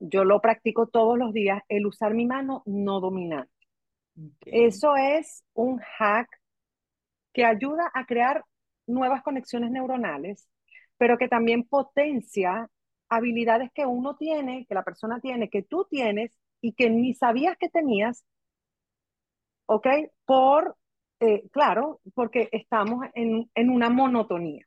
yo 0.00 0.24
lo 0.24 0.40
practico 0.40 0.86
todos 0.88 1.16
los 1.18 1.32
días, 1.32 1.62
el 1.68 1.86
usar 1.86 2.12
mi 2.14 2.26
mano 2.26 2.62
no 2.66 3.00
dominante. 3.00 3.51
Eso 4.44 4.96
es 4.96 5.44
un 5.54 5.78
hack 5.78 6.28
que 7.32 7.44
ayuda 7.44 7.90
a 7.94 8.04
crear 8.06 8.44
nuevas 8.86 9.22
conexiones 9.22 9.70
neuronales, 9.70 10.48
pero 10.98 11.16
que 11.18 11.28
también 11.28 11.64
potencia 11.64 12.68
habilidades 13.08 13.70
que 13.74 13.86
uno 13.86 14.16
tiene, 14.16 14.66
que 14.68 14.74
la 14.74 14.84
persona 14.84 15.20
tiene, 15.20 15.48
que 15.50 15.62
tú 15.62 15.86
tienes 15.90 16.36
y 16.60 16.74
que 16.74 16.90
ni 16.90 17.14
sabías 17.14 17.56
que 17.58 17.68
tenías, 17.68 18.24
¿ok? 19.66 19.86
Por, 20.24 20.76
eh, 21.20 21.48
claro, 21.50 22.00
porque 22.14 22.48
estamos 22.52 23.06
en, 23.14 23.50
en 23.54 23.70
una 23.70 23.90
monotonía, 23.90 24.64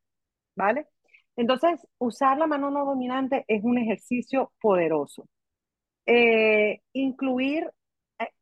¿vale? 0.56 0.88
Entonces, 1.36 1.86
usar 2.00 2.38
la 2.38 2.48
mano 2.48 2.72
no 2.72 2.86
dominante 2.86 3.46
es 3.48 3.64
un 3.64 3.78
ejercicio 3.78 4.54
poderoso. 4.62 5.28
Eh, 6.06 6.82
incluir 6.94 7.70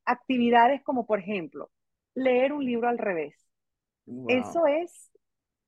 actividades 0.06 0.84
como, 0.84 1.06
por 1.06 1.20
ejemplo, 1.20 1.72
leer 2.16 2.54
un 2.54 2.66
libro 2.66 2.88
al 2.90 2.98
revés. 2.98 3.36
Eso 4.28 4.68
es, 4.68 5.12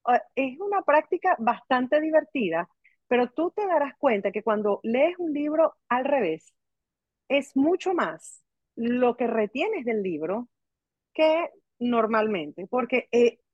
eh, 0.09 0.21
es 0.35 0.59
una 0.59 0.81
práctica 0.83 1.35
bastante 1.39 2.01
divertida, 2.01 2.69
pero 3.07 3.31
tú 3.31 3.51
te 3.55 3.67
darás 3.67 3.95
cuenta 3.97 4.31
que 4.31 4.43
cuando 4.43 4.79
lees 4.83 5.15
un 5.19 5.33
libro 5.33 5.75
al 5.89 6.05
revés, 6.05 6.53
es 7.29 7.55
mucho 7.57 7.93
más 7.93 8.43
lo 8.75 9.17
que 9.17 9.27
retienes 9.27 9.85
del 9.85 10.03
libro 10.03 10.49
que 11.13 11.49
normalmente, 11.79 12.67
porque 12.67 13.09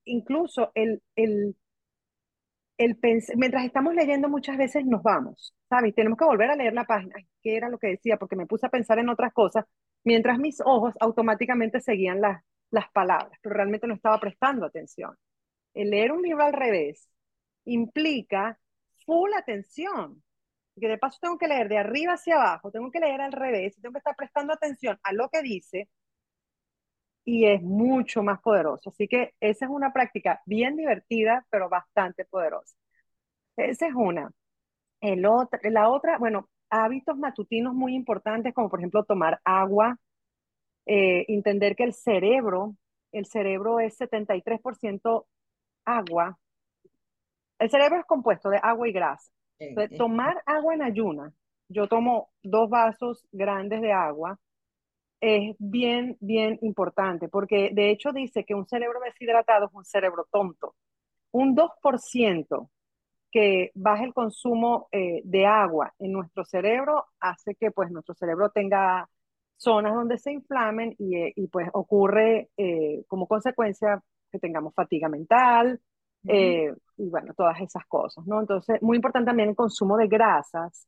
incluso 0.05 0.71
el, 0.75 1.01
el, 1.15 1.55
el 2.77 2.97
mientras 3.35 3.65
estamos 3.65 3.93
leyendo 3.93 4.27
muchas 4.29 4.57
veces 4.57 4.85
nos 4.85 5.03
vamos, 5.03 5.53
¿sabes? 5.69 5.93
Tenemos 5.95 6.17
que 6.17 6.25
volver 6.25 6.49
a 6.49 6.55
leer 6.55 6.73
la 6.73 6.85
página. 6.85 7.15
¿Qué 7.41 7.55
era 7.57 7.69
lo 7.69 7.77
que 7.77 7.87
decía? 7.87 8.17
Porque 8.17 8.35
me 8.35 8.47
puse 8.47 8.65
a 8.65 8.69
pensar 8.69 8.99
en 8.99 9.09
otras 9.09 9.33
cosas, 9.33 9.65
mientras 10.03 10.39
mis 10.39 10.61
ojos 10.61 10.95
automáticamente 10.99 11.81
seguían 11.81 12.21
las, 12.21 12.43
las 12.71 12.89
palabras, 12.91 13.39
pero 13.41 13.55
realmente 13.55 13.87
no 13.87 13.93
estaba 13.95 14.19
prestando 14.19 14.65
atención. 14.65 15.15
El 15.73 15.91
leer 15.91 16.11
un 16.11 16.21
libro 16.23 16.43
al 16.43 16.53
revés 16.53 17.09
implica 17.65 18.59
full 19.05 19.31
atención, 19.33 20.23
que 20.79 20.87
de 20.87 20.97
paso 20.97 21.19
tengo 21.21 21.37
que 21.37 21.47
leer 21.47 21.69
de 21.69 21.77
arriba 21.77 22.13
hacia 22.13 22.35
abajo, 22.35 22.71
tengo 22.71 22.91
que 22.91 22.99
leer 22.99 23.21
al 23.21 23.31
revés, 23.33 23.75
tengo 23.81 23.93
que 23.93 23.99
estar 23.99 24.15
prestando 24.15 24.53
atención 24.53 24.99
a 25.03 25.13
lo 25.13 25.29
que 25.29 25.41
dice 25.43 25.89
y 27.25 27.45
es 27.45 27.61
mucho 27.61 28.23
más 28.23 28.41
poderoso. 28.41 28.89
Así 28.89 29.07
que 29.07 29.33
esa 29.39 29.65
es 29.65 29.71
una 29.71 29.93
práctica 29.93 30.41
bien 30.45 30.75
divertida, 30.77 31.45
pero 31.49 31.69
bastante 31.69 32.25
poderosa. 32.25 32.75
Esa 33.57 33.87
es 33.87 33.93
una. 33.95 34.31
El 35.01 35.25
otro, 35.25 35.59
la 35.71 35.89
otra, 35.89 36.17
bueno, 36.19 36.49
hábitos 36.71 37.17
matutinos 37.17 37.75
muy 37.75 37.93
importantes, 37.93 38.53
como 38.53 38.69
por 38.69 38.79
ejemplo 38.79 39.03
tomar 39.03 39.39
agua, 39.43 39.97
eh, 40.87 41.25
entender 41.27 41.75
que 41.75 41.83
el 41.83 41.93
cerebro, 41.93 42.75
el 43.11 43.25
cerebro 43.25 43.79
es 43.79 43.99
73% 43.99 45.27
agua. 45.85 46.39
El 47.59 47.69
cerebro 47.69 47.99
es 47.99 48.05
compuesto 48.05 48.49
de 48.49 48.59
agua 48.61 48.87
y 48.87 48.91
grasa. 48.91 49.31
Entonces, 49.59 49.95
tomar 49.95 50.41
agua 50.47 50.73
en 50.73 50.81
ayuna, 50.81 51.31
yo 51.69 51.87
tomo 51.87 52.31
dos 52.41 52.67
vasos 52.69 53.27
grandes 53.31 53.81
de 53.81 53.91
agua, 53.91 54.39
es 55.19 55.55
bien, 55.59 56.17
bien 56.19 56.57
importante, 56.63 57.29
porque 57.29 57.69
de 57.71 57.91
hecho 57.91 58.11
dice 58.11 58.43
que 58.43 58.55
un 58.55 58.65
cerebro 58.65 58.99
deshidratado 59.05 59.67
es 59.67 59.73
un 59.73 59.85
cerebro 59.85 60.27
tonto. 60.31 60.73
Un 61.31 61.55
2% 61.55 62.69
que 63.31 63.71
baje 63.75 64.05
el 64.05 64.13
consumo 64.13 64.87
eh, 64.91 65.21
de 65.23 65.45
agua 65.45 65.93
en 65.99 66.11
nuestro 66.11 66.45
cerebro 66.45 67.05
hace 67.19 67.55
que 67.55 67.71
pues 67.71 67.91
nuestro 67.91 68.13
cerebro 68.15 68.49
tenga 68.49 69.09
zonas 69.57 69.93
donde 69.93 70.17
se 70.17 70.31
inflamen 70.31 70.95
y, 70.99 71.15
eh, 71.15 71.33
y 71.35 71.47
pues 71.47 71.69
ocurre 71.73 72.49
eh, 72.57 73.03
como 73.07 73.27
consecuencia 73.27 74.01
que 74.31 74.39
tengamos 74.39 74.73
fatiga 74.73 75.09
mental 75.09 75.79
y 76.23 77.09
bueno, 77.09 77.33
todas 77.35 77.59
esas 77.61 77.83
cosas, 77.87 78.27
¿no? 78.27 78.39
Entonces, 78.39 78.79
muy 78.83 78.95
importante 78.97 79.29
también 79.29 79.49
el 79.49 79.55
consumo 79.55 79.97
de 79.97 80.07
grasas, 80.07 80.87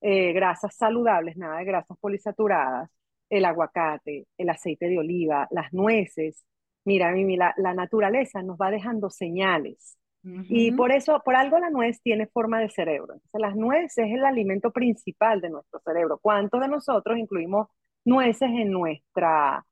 grasas 0.00 0.74
saludables, 0.74 1.36
nada 1.36 1.58
de 1.58 1.64
grasas 1.64 1.96
polisaturadas, 2.00 2.90
el 3.30 3.44
aguacate, 3.44 4.26
el 4.36 4.48
aceite 4.50 4.86
de 4.88 4.98
oliva, 4.98 5.46
las 5.52 5.72
nueces. 5.72 6.44
Mira, 6.84 7.12
Mimi, 7.12 7.36
la, 7.36 7.54
la 7.58 7.74
naturaleza 7.74 8.42
nos 8.42 8.58
va 8.58 8.72
dejando 8.72 9.08
señales. 9.08 9.96
Y 10.24 10.70
por 10.72 10.92
eso, 10.92 11.20
por 11.24 11.34
algo 11.34 11.58
la 11.58 11.70
nuez 11.70 12.00
tiene 12.00 12.26
forma 12.26 12.60
de 12.60 12.70
cerebro. 12.70 13.14
Entonces, 13.14 13.40
las 13.40 13.56
nueces 13.56 14.06
es 14.06 14.12
el 14.12 14.24
alimento 14.24 14.70
principal 14.70 15.40
de 15.40 15.50
nuestro 15.50 15.80
cerebro. 15.80 16.18
¿Cuántos 16.22 16.60
de 16.60 16.68
nosotros 16.68 17.18
incluimos 17.18 17.68
nueces 18.04 18.48
en 18.50 18.70
nuestra 18.70 19.64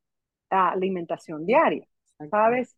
alimentación 0.49 1.47
diaria? 1.47 1.87
¿Sabes? 2.31 2.77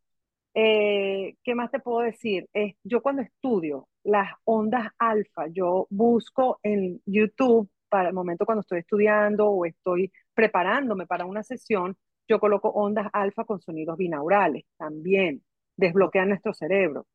Eh, 0.54 1.36
¿Qué 1.42 1.54
más 1.54 1.70
te 1.70 1.80
puedo 1.80 2.00
decir? 2.00 2.46
Es, 2.52 2.76
yo 2.84 3.00
cuando 3.00 3.22
estudio 3.22 3.88
las 4.04 4.32
ondas 4.44 4.88
alfa, 4.98 5.46
yo 5.48 5.86
busco 5.90 6.58
en 6.62 7.00
YouTube 7.06 7.70
para 7.88 8.08
el 8.08 8.14
momento 8.14 8.44
cuando 8.44 8.60
estoy 8.60 8.80
estudiando 8.80 9.48
o 9.48 9.64
estoy 9.64 10.12
preparándome 10.34 11.06
para 11.06 11.26
una 11.26 11.42
sesión, 11.42 11.96
yo 12.28 12.38
coloco 12.40 12.68
ondas 12.70 13.08
alfa 13.12 13.44
con 13.44 13.60
sonidos 13.60 13.96
binaurales 13.98 14.64
también, 14.76 15.42
desbloquean 15.76 16.28
nuestro 16.28 16.54
cerebro. 16.54 17.06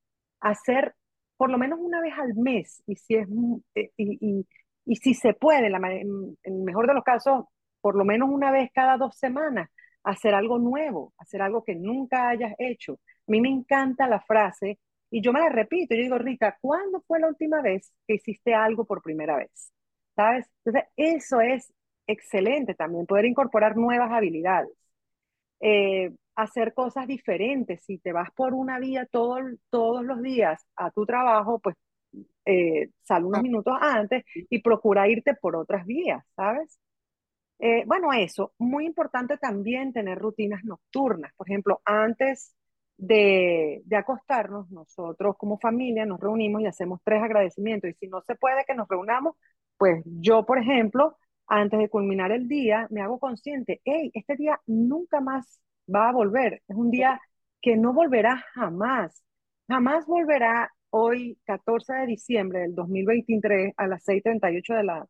Hacer 0.41 0.95
por 1.37 1.49
lo 1.51 1.57
menos 1.57 1.79
una 1.79 2.01
vez 2.01 2.13
al 2.17 2.33
mes, 2.35 2.81
y 2.87 2.95
si, 2.95 3.15
es, 3.15 3.27
eh, 3.75 3.91
y, 3.97 4.45
y, 4.85 4.95
si 4.95 5.13
se 5.13 5.33
puede, 5.33 5.67
en, 5.67 5.77
en 5.81 6.37
el 6.43 6.63
mejor 6.63 6.87
de 6.87 6.93
los 6.95 7.03
casos, 7.03 7.45
por 7.81 7.95
lo 7.95 8.03
menos 8.05 8.29
una 8.29 8.51
vez 8.51 8.71
cada 8.73 8.97
dos 8.97 9.15
semanas, 9.17 9.69
hacer 10.03 10.33
algo 10.33 10.57
nuevo, 10.57 11.13
hacer 11.17 11.41
algo 11.41 11.63
que 11.63 11.75
nunca 11.75 12.29
hayas 12.29 12.53
hecho. 12.57 12.93
A 13.27 13.31
mí 13.31 13.41
me 13.41 13.49
encanta 13.49 14.07
la 14.07 14.19
frase 14.21 14.79
y 15.11 15.21
yo 15.21 15.31
me 15.33 15.39
la 15.41 15.49
repito, 15.49 15.95
yo 15.95 16.01
digo, 16.01 16.17
Rita, 16.17 16.57
¿cuándo 16.61 17.01
fue 17.07 17.19
la 17.19 17.27
última 17.27 17.61
vez 17.61 17.91
que 18.07 18.15
hiciste 18.15 18.53
algo 18.55 18.85
por 18.85 19.01
primera 19.03 19.37
vez? 19.37 19.71
¿sabes? 20.15 20.47
Entonces, 20.65 20.89
eso 20.97 21.41
es 21.41 21.71
excelente 22.07 22.73
también, 22.75 23.05
poder 23.05 23.25
incorporar 23.25 23.75
nuevas 23.77 24.11
habilidades, 24.11 24.71
eh, 25.61 26.11
hacer 26.37 26.73
cosas 26.73 27.07
diferentes. 27.07 27.83
Si 27.83 27.97
te 27.97 28.13
vas 28.13 28.29
por 28.31 28.53
una 28.53 28.79
vía 28.79 29.05
todo, 29.07 29.37
todos 29.69 30.05
los 30.05 30.21
días 30.21 30.65
a 30.75 30.91
tu 30.91 31.05
trabajo, 31.05 31.59
pues 31.59 31.75
eh, 32.45 32.91
sal 33.03 33.25
unos 33.25 33.39
ah. 33.39 33.43
minutos 33.43 33.75
antes 33.81 34.23
y 34.35 34.61
procura 34.61 35.09
irte 35.09 35.33
por 35.35 35.55
otras 35.55 35.85
vías, 35.85 36.23
¿sabes? 36.35 36.79
Eh, 37.59 37.83
bueno, 37.87 38.13
eso, 38.13 38.53
muy 38.59 38.85
importante 38.85 39.37
también 39.37 39.91
tener 39.93 40.19
rutinas 40.19 40.63
nocturnas. 40.63 41.33
Por 41.35 41.49
ejemplo, 41.49 41.81
antes 41.85 42.55
de, 42.97 43.81
de, 43.85 43.95
acostarnos, 43.95 44.69
nosotros 44.71 45.35
como 45.37 45.57
familia 45.59 46.05
nos 46.05 46.19
reunimos 46.19 46.61
y 46.61 46.67
hacemos 46.67 47.01
tres 47.03 47.23
agradecimientos. 47.23 47.89
Y 47.89 47.93
si 47.95 48.07
no 48.07 48.21
se 48.21 48.35
puede 48.35 48.63
que 48.65 48.75
nos 48.75 48.87
reunamos, 48.87 49.35
pues 49.77 50.03
yo, 50.05 50.45
por 50.45 50.59
ejemplo, 50.59 51.17
antes 51.47 51.79
de 51.79 51.89
culminar 51.89 52.31
el 52.31 52.47
día, 52.47 52.87
me 52.91 53.01
hago 53.01 53.19
consciente, 53.19 53.81
hey, 53.85 54.11
este 54.13 54.35
día 54.35 54.61
nunca 54.67 55.19
más 55.21 55.61
va 55.93 56.09
a 56.09 56.11
volver. 56.13 56.61
Es 56.67 56.75
un 56.75 56.91
día 56.91 57.19
que 57.61 57.75
no 57.75 57.93
volverá 57.93 58.43
jamás. 58.53 59.23
Jamás 59.67 60.05
volverá 60.05 60.71
hoy, 60.89 61.37
14 61.45 61.93
de 61.93 62.05
diciembre 62.07 62.59
del 62.59 62.75
2023, 62.75 63.73
a 63.77 63.87
las 63.87 64.05
6.38 64.05 64.75
de 64.75 64.83
la... 64.83 65.03
O 65.03 65.09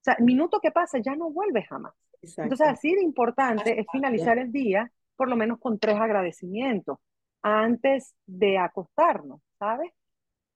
sea, 0.00 0.14
el 0.18 0.24
minuto 0.24 0.60
que 0.60 0.70
pasa 0.70 0.98
ya 0.98 1.14
no 1.14 1.30
vuelve 1.30 1.62
jamás. 1.62 1.94
Entonces, 2.22 2.66
así 2.68 2.94
de 2.94 3.02
importante 3.02 3.78
es 3.78 3.86
finalizar 3.90 4.38
el 4.38 4.52
día, 4.52 4.90
por 5.16 5.28
lo 5.28 5.36
menos 5.36 5.58
con 5.58 5.78
tres 5.78 5.96
agradecimientos, 5.96 6.98
antes 7.42 8.14
de 8.26 8.58
acostarnos, 8.58 9.40
¿sabes? 9.58 9.92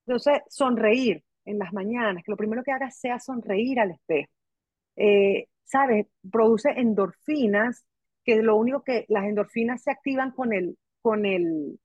Entonces, 0.05 0.41
sonreír, 0.49 1.23
en 1.45 1.59
las 1.59 1.73
mañanas, 1.73 2.23
que 2.23 2.31
lo 2.31 2.37
primero 2.37 2.63
que 2.63 2.71
hagas 2.71 2.97
sea 2.97 3.19
sonreír 3.19 3.79
al 3.79 3.91
espejo. 3.91 4.31
Eh, 4.95 5.47
¿Sabes? 5.63 6.07
Produce 6.31 6.69
endorfinas, 6.69 7.85
que 8.27 8.41
lo 8.43 8.57
único 8.57 8.83
que 8.83 9.05
las 9.07 9.23
endorfinas 9.23 9.81
se 9.81 9.89
activan 9.89 10.31
con 10.31 10.51
el, 10.51 10.77
con 11.01 11.25
el, 11.25 11.79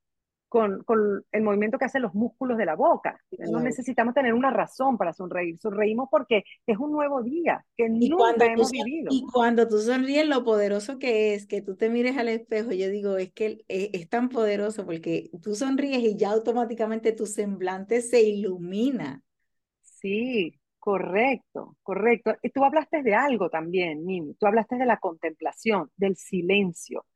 con, 0.49 0.83
con, 0.83 1.25
el 1.31 1.43
movimiento 1.43 1.79
que 1.79 1.85
hacen 1.85 2.03
los 2.03 2.15
músculos 2.15 2.59
de 2.59 2.67
la 2.67 2.75
boca. 2.75 3.17
No 3.39 3.61
necesitamos 3.61 4.13
tener 4.13 4.35
una 4.35 4.51
razón 4.51 4.99
para 4.99 5.13
sonreír. 5.13 5.57
Sonreímos 5.61 6.09
porque 6.11 6.43
es 6.67 6.79
un 6.79 6.91
nuevo 6.91 7.23
día 7.23 7.65
que 7.77 7.89
nunca 7.89 8.45
hemos 8.45 8.73
vivido. 8.73 9.11
Y 9.13 9.25
cuando 9.33 9.69
tú 9.69 9.79
sonríes, 9.79 10.27
lo 10.27 10.43
poderoso 10.43 10.99
que 10.99 11.35
es, 11.35 11.47
que 11.47 11.63
tú 11.63 11.77
te 11.77 11.89
mires 11.89 12.19
al 12.19 12.29
espejo, 12.29 12.73
yo 12.73 12.91
digo, 12.91 13.19
es 13.19 13.33
que 13.33 13.65
es, 13.69 13.91
es 13.93 14.09
tan 14.09 14.29
poderoso 14.29 14.85
porque 14.85 15.31
tú 15.45 15.55
sonríes 15.55 16.03
y 16.03 16.17
ya 16.17 16.33
automáticamente 16.33 17.13
tu 17.13 17.27
semblante 17.27 18.01
se 18.01 18.21
ilumina. 18.21 19.23
Sí, 19.81 20.61
correcto, 20.83 21.77
correcto. 21.85 22.35
Y 22.43 22.51
tú 22.51 22.65
hablaste 22.65 23.03
de 23.05 23.15
algo 23.15 23.49
también, 23.49 24.05
Mimi. 24.05 24.35
Tú 24.35 24.47
hablaste 24.47 24.75
de 24.77 24.85
la 24.85 24.97
contemplación, 24.97 25.91
del 25.97 26.17
silencio. 26.17 27.07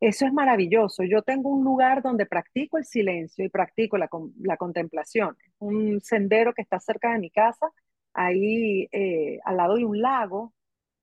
Eso 0.00 0.26
es 0.26 0.32
maravilloso. 0.32 1.04
Yo 1.04 1.22
tengo 1.22 1.50
un 1.50 1.64
lugar 1.64 2.02
donde 2.02 2.26
practico 2.26 2.76
el 2.76 2.84
silencio 2.84 3.44
y 3.44 3.50
practico 3.50 3.98
la, 3.98 4.08
la 4.40 4.56
contemplación. 4.56 5.36
Un 5.60 6.00
sendero 6.00 6.54
que 6.54 6.62
está 6.62 6.80
cerca 6.80 7.12
de 7.12 7.20
mi 7.20 7.30
casa, 7.30 7.70
ahí 8.14 8.88
eh, 8.90 9.38
al 9.44 9.58
lado 9.58 9.76
de 9.76 9.84
un 9.84 10.00
lago, 10.00 10.52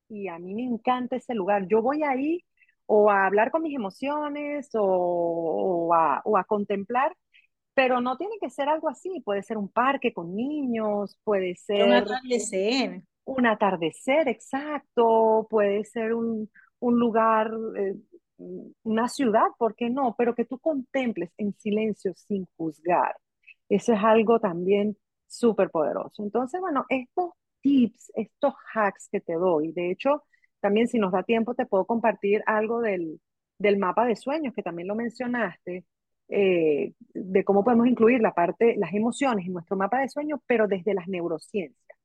y 0.09 0.27
a 0.27 0.37
mí 0.37 0.53
me 0.53 0.63
encanta 0.63 1.15
ese 1.15 1.33
lugar. 1.33 1.65
Yo 1.67 1.81
voy 1.81 2.03
ahí 2.03 2.43
o 2.87 3.09
a 3.09 3.25
hablar 3.25 3.51
con 3.51 3.63
mis 3.63 3.75
emociones 3.75 4.69
o, 4.73 5.93
a, 5.93 6.21
o 6.25 6.37
a 6.37 6.43
contemplar 6.43 7.15
pero 7.73 8.01
no 8.01 8.17
tiene 8.17 8.35
que 8.39 8.49
ser 8.49 8.67
algo 8.67 8.89
así, 8.89 9.21
puede 9.23 9.43
ser 9.43 9.57
un 9.57 9.69
parque 9.69 10.13
con 10.13 10.35
niños, 10.35 11.17
puede 11.23 11.55
ser... 11.55 11.85
Un 11.85 11.93
atardecer. 11.93 13.01
Un 13.23 13.45
atardecer, 13.45 14.27
exacto, 14.27 15.47
puede 15.49 15.85
ser 15.85 16.13
un, 16.13 16.49
un 16.79 16.99
lugar, 16.99 17.51
eh, 17.77 17.95
una 18.83 19.07
ciudad, 19.07 19.45
¿por 19.57 19.75
qué 19.75 19.89
no? 19.89 20.15
Pero 20.17 20.35
que 20.35 20.45
tú 20.45 20.59
contemples 20.59 21.31
en 21.37 21.53
silencio 21.53 22.13
sin 22.15 22.47
juzgar. 22.57 23.15
Eso 23.69 23.93
es 23.93 23.99
algo 24.03 24.39
también 24.39 24.97
súper 25.27 25.69
poderoso. 25.69 26.23
Entonces, 26.23 26.59
bueno, 26.59 26.85
estos 26.89 27.31
tips, 27.61 28.11
estos 28.15 28.53
hacks 28.73 29.07
que 29.09 29.21
te 29.21 29.33
doy, 29.33 29.71
de 29.71 29.91
hecho, 29.91 30.23
también 30.59 30.87
si 30.87 30.99
nos 30.99 31.11
da 31.11 31.23
tiempo 31.23 31.55
te 31.55 31.65
puedo 31.65 31.85
compartir 31.85 32.43
algo 32.45 32.81
del, 32.81 33.21
del 33.57 33.77
mapa 33.77 34.05
de 34.05 34.15
sueños, 34.15 34.53
que 34.53 34.63
también 34.63 34.87
lo 34.87 34.95
mencionaste, 34.95 35.85
eh, 36.31 36.93
de 37.13 37.43
cómo 37.43 37.63
podemos 37.63 37.87
incluir 37.87 38.21
la 38.21 38.33
parte, 38.33 38.75
las 38.77 38.93
emociones 38.93 39.45
en 39.45 39.53
nuestro 39.53 39.75
mapa 39.75 39.99
de 39.99 40.09
sueños, 40.09 40.39
pero 40.47 40.67
desde 40.67 40.93
las 40.93 41.07
neurociencias. 41.07 41.99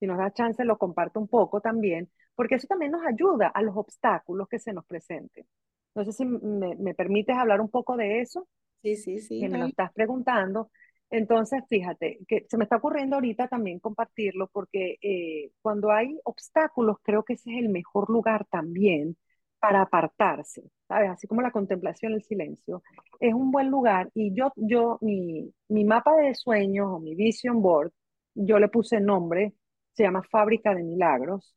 Si 0.00 0.06
nos 0.06 0.18
da 0.18 0.32
chance, 0.32 0.64
lo 0.64 0.78
comparto 0.78 1.20
un 1.20 1.28
poco 1.28 1.60
también, 1.60 2.10
porque 2.34 2.56
eso 2.56 2.66
también 2.66 2.92
nos 2.92 3.06
ayuda 3.06 3.48
a 3.48 3.62
los 3.62 3.76
obstáculos 3.76 4.48
que 4.48 4.58
se 4.58 4.72
nos 4.72 4.84
presenten. 4.84 5.46
No 5.94 6.04
sé 6.04 6.12
si 6.12 6.24
me, 6.24 6.74
me 6.76 6.94
permites 6.94 7.36
hablar 7.36 7.60
un 7.60 7.70
poco 7.70 7.96
de 7.96 8.20
eso. 8.20 8.48
Sí, 8.82 8.96
sí, 8.96 9.20
sí. 9.20 9.40
Que 9.40 9.48
me 9.48 9.58
lo 9.58 9.66
estás 9.66 9.92
preguntando. 9.92 10.70
Entonces, 11.10 11.62
fíjate, 11.68 12.18
que 12.28 12.46
se 12.48 12.58
me 12.58 12.64
está 12.64 12.76
ocurriendo 12.76 13.16
ahorita 13.16 13.48
también 13.48 13.78
compartirlo 13.78 14.48
porque 14.48 14.98
eh, 15.00 15.52
cuando 15.62 15.90
hay 15.90 16.18
obstáculos, 16.24 16.98
creo 17.02 17.22
que 17.22 17.34
ese 17.34 17.50
es 17.52 17.58
el 17.58 17.68
mejor 17.70 18.10
lugar 18.10 18.44
también 18.50 19.16
para 19.60 19.82
apartarse, 19.82 20.62
¿sabes? 20.86 21.10
Así 21.10 21.26
como 21.26 21.42
la 21.42 21.50
contemplación, 21.50 22.12
el 22.12 22.22
silencio, 22.22 22.82
es 23.20 23.34
un 23.34 23.50
buen 23.50 23.68
lugar. 23.70 24.10
Y 24.14 24.34
yo, 24.34 24.52
yo, 24.56 24.98
mi, 25.00 25.52
mi 25.68 25.84
mapa 25.84 26.14
de 26.16 26.34
sueños 26.34 26.88
o 26.90 27.00
mi 27.00 27.14
vision 27.14 27.60
board, 27.62 27.92
yo 28.34 28.58
le 28.58 28.68
puse 28.68 29.00
nombre, 29.00 29.54
se 29.92 30.04
llama 30.04 30.22
Fábrica 30.30 30.74
de 30.74 30.84
Milagros, 30.84 31.54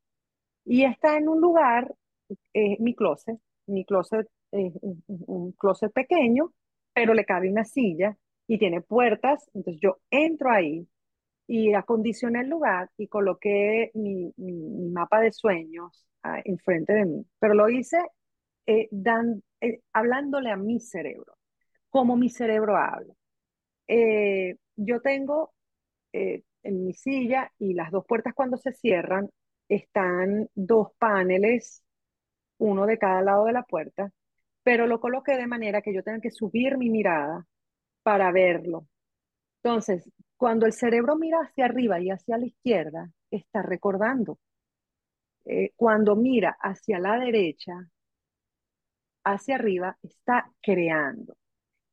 y 0.65 0.83
está 0.83 1.17
en 1.17 1.29
un 1.29 1.41
lugar, 1.41 1.93
eh, 2.53 2.77
mi 2.79 2.95
closet, 2.95 3.37
mi 3.67 3.85
closet 3.85 4.27
es 4.51 4.73
un 5.07 5.53
closet 5.53 5.91
pequeño, 5.93 6.53
pero 6.93 7.13
le 7.13 7.25
cabe 7.25 7.49
una 7.49 7.65
silla 7.65 8.17
y 8.47 8.57
tiene 8.57 8.81
puertas, 8.81 9.49
entonces 9.53 9.81
yo 9.81 9.97
entro 10.09 10.51
ahí 10.51 10.87
y 11.47 11.73
acondicioné 11.73 12.41
el 12.41 12.49
lugar 12.49 12.89
y 12.97 13.07
coloqué 13.07 13.91
mi, 13.93 14.33
mi, 14.37 14.89
mapa 14.89 15.21
de 15.21 15.31
sueños 15.31 16.05
enfrente 16.45 16.93
de 16.93 17.05
mí, 17.05 17.25
pero 17.39 17.53
lo 17.53 17.69
hice 17.69 17.97
eh, 18.65 18.89
eh, 19.61 19.81
hablándole 19.93 20.51
a 20.51 20.57
mi 20.57 20.79
cerebro, 20.79 21.37
como 21.89 22.15
mi 22.17 22.29
cerebro 22.29 22.77
habla. 22.77 23.13
Eh, 23.87 24.55
yo 24.75 25.01
tengo 25.01 25.53
en 26.13 26.85
mi 26.85 26.93
silla 26.93 27.51
y 27.57 27.73
las 27.73 27.91
dos 27.91 28.05
puertas 28.05 28.33
cuando 28.33 28.57
se 28.57 28.73
cierran 28.73 29.29
están 29.69 30.49
dos 30.55 30.89
paneles, 30.99 31.83
uno 32.57 32.85
de 32.85 32.97
cada 32.97 33.21
lado 33.21 33.45
de 33.45 33.53
la 33.53 33.63
puerta, 33.63 34.11
pero 34.63 34.87
lo 34.87 34.99
coloqué 34.99 35.37
de 35.37 35.47
manera 35.47 35.81
que 35.81 35.93
yo 35.93 36.03
tenga 36.03 36.21
que 36.21 36.31
subir 36.31 36.77
mi 36.77 36.89
mirada 36.89 37.47
para 38.03 38.31
verlo. 38.31 38.87
Entonces, 39.63 40.09
cuando 40.37 40.65
el 40.65 40.73
cerebro 40.73 41.15
mira 41.17 41.39
hacia 41.41 41.65
arriba 41.65 41.99
y 42.01 42.09
hacia 42.11 42.37
la 42.37 42.47
izquierda, 42.47 43.11
está 43.31 43.61
recordando. 43.61 44.39
Eh, 45.45 45.71
cuando 45.75 46.15
mira 46.15 46.57
hacia 46.59 46.99
la 46.99 47.17
derecha, 47.17 47.73
hacia 49.23 49.55
arriba, 49.55 49.97
está 50.01 50.51
creando. 50.61 51.35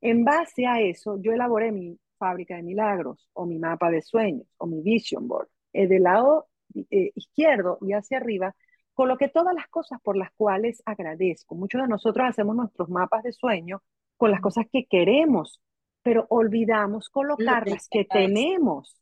En 0.00 0.24
base 0.24 0.66
a 0.66 0.80
eso, 0.80 1.20
yo 1.20 1.32
elaboré 1.32 1.72
mi 1.72 1.98
fábrica 2.18 2.56
de 2.56 2.62
milagros 2.62 3.28
o 3.32 3.46
mi 3.46 3.58
mapa 3.58 3.90
de 3.90 4.02
sueños 4.02 4.46
o 4.58 4.66
mi 4.66 4.82
vision 4.82 5.26
board. 5.28 5.48
Eh, 5.72 5.86
del 5.86 6.04
lado 6.04 6.48
eh, 6.74 7.12
izquierdo 7.14 7.78
y 7.82 7.92
hacia 7.92 8.18
arriba, 8.18 8.54
coloqué 8.94 9.28
todas 9.28 9.54
las 9.54 9.68
cosas 9.68 10.00
por 10.02 10.16
las 10.16 10.30
cuales 10.32 10.82
agradezco. 10.84 11.54
Muchos 11.54 11.82
de 11.82 11.88
nosotros 11.88 12.26
hacemos 12.28 12.56
nuestros 12.56 12.88
mapas 12.88 13.22
de 13.22 13.32
sueño 13.32 13.82
con 14.16 14.30
las 14.30 14.40
cosas 14.40 14.66
que 14.70 14.86
queremos 14.86 15.60
pero 16.08 16.26
olvidamos 16.30 17.10
colocar 17.10 17.68
las 17.68 17.86
que 17.88 18.04
tenemos. 18.04 18.96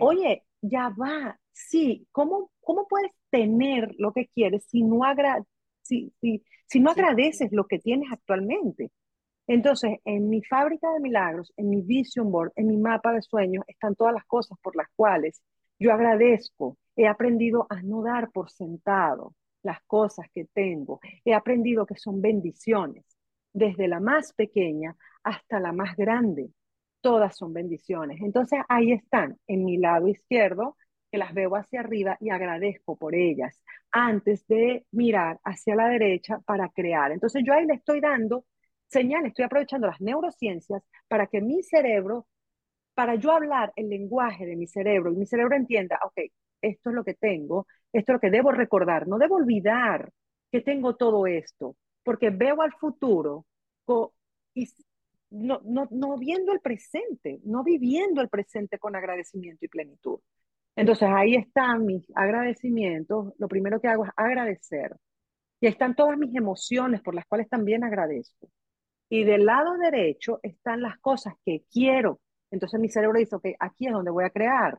Oye, 0.00 0.44
ya 0.60 0.88
va, 0.88 1.38
sí, 1.52 2.06
¿cómo, 2.10 2.50
cómo 2.60 2.88
puedes 2.88 3.12
tener 3.30 3.94
lo 3.98 4.12
que 4.12 4.28
quieres 4.28 4.64
si 4.64 4.82
no, 4.82 5.04
agra 5.04 5.42
si, 5.82 6.12
si, 6.20 6.42
si 6.66 6.80
no 6.80 6.90
agradeces 6.90 7.52
lo 7.52 7.66
que 7.66 7.78
tienes 7.78 8.10
actualmente? 8.12 8.90
Entonces, 9.46 9.98
en 10.04 10.28
mi 10.28 10.42
fábrica 10.44 10.92
de 10.92 11.00
milagros, 11.00 11.52
en 11.56 11.70
mi 11.70 11.82
vision 11.82 12.30
board, 12.30 12.52
en 12.56 12.68
mi 12.68 12.76
mapa 12.76 13.12
de 13.12 13.22
sueños, 13.22 13.64
están 13.66 13.96
todas 13.96 14.14
las 14.14 14.24
cosas 14.26 14.56
por 14.62 14.76
las 14.76 14.86
cuales 14.94 15.42
yo 15.78 15.92
agradezco. 15.92 16.78
He 16.94 17.08
aprendido 17.08 17.66
a 17.68 17.82
no 17.82 18.02
dar 18.02 18.30
por 18.30 18.50
sentado 18.50 19.34
las 19.62 19.80
cosas 19.86 20.26
que 20.32 20.44
tengo. 20.44 21.00
He 21.24 21.34
aprendido 21.34 21.86
que 21.86 21.96
son 21.96 22.20
bendiciones, 22.20 23.04
desde 23.52 23.88
la 23.88 23.98
más 24.00 24.32
pequeña 24.34 24.94
hasta 25.24 25.58
la 25.58 25.72
más 25.72 25.96
grande. 25.96 26.50
Todas 27.00 27.36
son 27.36 27.52
bendiciones. 27.52 28.20
Entonces 28.22 28.60
ahí 28.68 28.92
están, 28.92 29.38
en 29.46 29.64
mi 29.64 29.78
lado 29.78 30.08
izquierdo, 30.08 30.76
que 31.10 31.18
las 31.18 31.34
veo 31.34 31.56
hacia 31.56 31.80
arriba 31.80 32.16
y 32.20 32.30
agradezco 32.30 32.96
por 32.96 33.14
ellas, 33.14 33.62
antes 33.90 34.46
de 34.46 34.86
mirar 34.92 35.40
hacia 35.44 35.74
la 35.74 35.88
derecha 35.88 36.38
para 36.40 36.68
crear. 36.68 37.12
Entonces 37.12 37.42
yo 37.44 37.52
ahí 37.52 37.66
le 37.66 37.74
estoy 37.74 38.00
dando 38.00 38.44
señales, 38.86 39.30
estoy 39.30 39.44
aprovechando 39.44 39.86
las 39.86 40.00
neurociencias 40.00 40.82
para 41.08 41.26
que 41.26 41.40
mi 41.40 41.62
cerebro, 41.62 42.26
para 42.94 43.14
yo 43.16 43.32
hablar 43.32 43.72
el 43.76 43.88
lenguaje 43.88 44.46
de 44.46 44.56
mi 44.56 44.66
cerebro 44.66 45.12
y 45.12 45.16
mi 45.16 45.26
cerebro 45.26 45.56
entienda, 45.56 45.98
ok, 46.04 46.20
esto 46.62 46.90
es 46.90 46.96
lo 46.96 47.04
que 47.04 47.14
tengo, 47.14 47.66
esto 47.92 48.12
es 48.12 48.14
lo 48.14 48.20
que 48.20 48.30
debo 48.30 48.52
recordar, 48.52 49.08
no 49.08 49.18
debo 49.18 49.36
olvidar 49.36 50.10
que 50.50 50.60
tengo 50.60 50.96
todo 50.96 51.26
esto, 51.26 51.76
porque 52.02 52.30
veo 52.30 52.62
al 52.62 52.72
futuro 52.72 53.46
y 54.54 54.68
no, 55.30 55.60
no, 55.64 55.88
no 55.90 56.18
viendo 56.18 56.52
el 56.52 56.60
presente, 56.60 57.40
no 57.44 57.62
viviendo 57.62 58.20
el 58.20 58.28
presente 58.28 58.78
con 58.78 58.96
agradecimiento 58.96 59.64
y 59.64 59.68
plenitud. 59.68 60.20
Entonces 60.76 61.08
ahí 61.12 61.34
están 61.34 61.84
mis 61.86 62.04
agradecimientos. 62.14 63.32
Lo 63.38 63.48
primero 63.48 63.80
que 63.80 63.88
hago 63.88 64.04
es 64.04 64.10
agradecer. 64.16 64.96
Y 65.60 65.66
ahí 65.66 65.72
están 65.72 65.94
todas 65.94 66.18
mis 66.18 66.34
emociones 66.34 67.02
por 67.02 67.14
las 67.14 67.26
cuales 67.26 67.48
también 67.48 67.84
agradezco. 67.84 68.48
Y 69.08 69.24
del 69.24 69.44
lado 69.44 69.76
derecho 69.76 70.40
están 70.42 70.82
las 70.82 70.98
cosas 71.00 71.34
que 71.44 71.64
quiero. 71.70 72.20
Entonces 72.50 72.80
mi 72.80 72.88
cerebro 72.88 73.18
dice, 73.18 73.36
ok, 73.36 73.46
aquí 73.58 73.86
es 73.86 73.92
donde 73.92 74.10
voy 74.10 74.24
a 74.24 74.30
crear. 74.30 74.78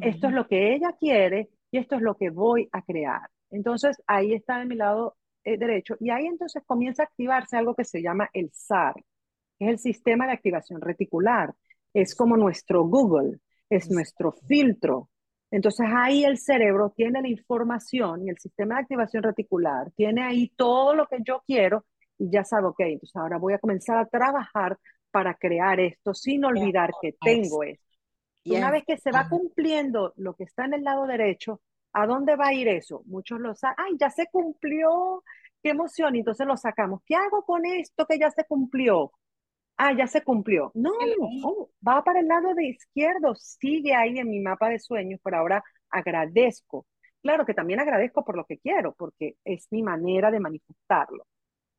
Esto 0.00 0.28
es 0.28 0.32
lo 0.32 0.46
que 0.48 0.74
ella 0.74 0.94
quiere 0.98 1.50
y 1.70 1.78
esto 1.78 1.96
es 1.96 2.02
lo 2.02 2.16
que 2.16 2.30
voy 2.30 2.68
a 2.72 2.82
crear. 2.82 3.30
Entonces 3.50 4.02
ahí 4.06 4.34
está 4.34 4.58
de 4.58 4.66
mi 4.66 4.74
lado 4.76 5.16
eh, 5.44 5.56
derecho. 5.58 5.96
Y 6.00 6.10
ahí 6.10 6.26
entonces 6.26 6.62
comienza 6.66 7.02
a 7.02 7.06
activarse 7.06 7.56
algo 7.56 7.74
que 7.74 7.84
se 7.84 8.02
llama 8.02 8.28
el 8.32 8.50
SAR, 8.52 8.94
es 9.58 9.68
el 9.68 9.78
sistema 9.78 10.26
de 10.26 10.32
activación 10.32 10.80
reticular. 10.80 11.54
Es 11.92 12.14
como 12.14 12.36
nuestro 12.36 12.84
Google, 12.84 13.38
es 13.70 13.90
nuestro 13.90 14.32
filtro. 14.32 15.10
Entonces 15.54 15.86
ahí 15.94 16.24
el 16.24 16.36
cerebro 16.36 16.92
tiene 16.96 17.22
la 17.22 17.28
información 17.28 18.26
y 18.26 18.28
el 18.28 18.38
sistema 18.38 18.74
de 18.74 18.80
activación 18.80 19.22
reticular 19.22 19.92
tiene 19.92 20.24
ahí 20.24 20.48
todo 20.56 20.96
lo 20.96 21.06
que 21.06 21.18
yo 21.24 21.44
quiero 21.46 21.84
y 22.18 22.28
ya 22.28 22.42
sabe, 22.42 22.66
ok, 22.66 22.80
entonces 22.80 23.14
ahora 23.14 23.38
voy 23.38 23.52
a 23.52 23.60
comenzar 23.60 23.98
a 23.98 24.06
trabajar 24.06 24.76
para 25.12 25.34
crear 25.34 25.78
esto 25.78 26.12
sin 26.12 26.44
olvidar 26.44 26.90
que 27.00 27.14
tengo 27.20 27.62
esto. 27.62 27.86
Y 28.42 28.56
una 28.56 28.72
vez 28.72 28.82
que 28.84 28.96
se 28.96 29.12
va 29.12 29.28
cumpliendo 29.28 30.12
lo 30.16 30.34
que 30.34 30.42
está 30.42 30.64
en 30.64 30.74
el 30.74 30.82
lado 30.82 31.06
derecho, 31.06 31.60
¿a 31.92 32.04
dónde 32.04 32.34
va 32.34 32.48
a 32.48 32.52
ir 32.52 32.66
eso? 32.66 33.02
Muchos 33.06 33.38
lo 33.38 33.54
saben, 33.54 33.76
ay, 33.78 33.92
ya 33.96 34.10
se 34.10 34.26
cumplió, 34.32 35.22
qué 35.62 35.70
emoción, 35.70 36.16
y 36.16 36.18
entonces 36.18 36.48
lo 36.48 36.56
sacamos. 36.56 37.00
¿Qué 37.06 37.14
hago 37.14 37.44
con 37.44 37.64
esto 37.64 38.06
que 38.06 38.18
ya 38.18 38.32
se 38.32 38.44
cumplió? 38.44 39.12
Ah, 39.76 39.92
ya 39.96 40.06
se 40.06 40.22
cumplió. 40.22 40.70
No, 40.74 40.92
oh, 41.42 41.70
va 41.86 42.02
para 42.02 42.20
el 42.20 42.28
lado 42.28 42.54
de 42.54 42.66
izquierdo, 42.68 43.34
sigue 43.34 43.94
ahí 43.94 44.18
en 44.18 44.30
mi 44.30 44.40
mapa 44.40 44.68
de 44.68 44.78
sueños, 44.78 45.20
pero 45.22 45.38
ahora 45.38 45.62
agradezco. 45.90 46.86
Claro 47.22 47.46
que 47.46 47.54
también 47.54 47.80
agradezco 47.80 48.24
por 48.24 48.36
lo 48.36 48.44
que 48.44 48.58
quiero, 48.58 48.94
porque 48.94 49.36
es 49.44 49.66
mi 49.70 49.82
manera 49.82 50.30
de 50.30 50.40
manifestarlo. 50.40 51.26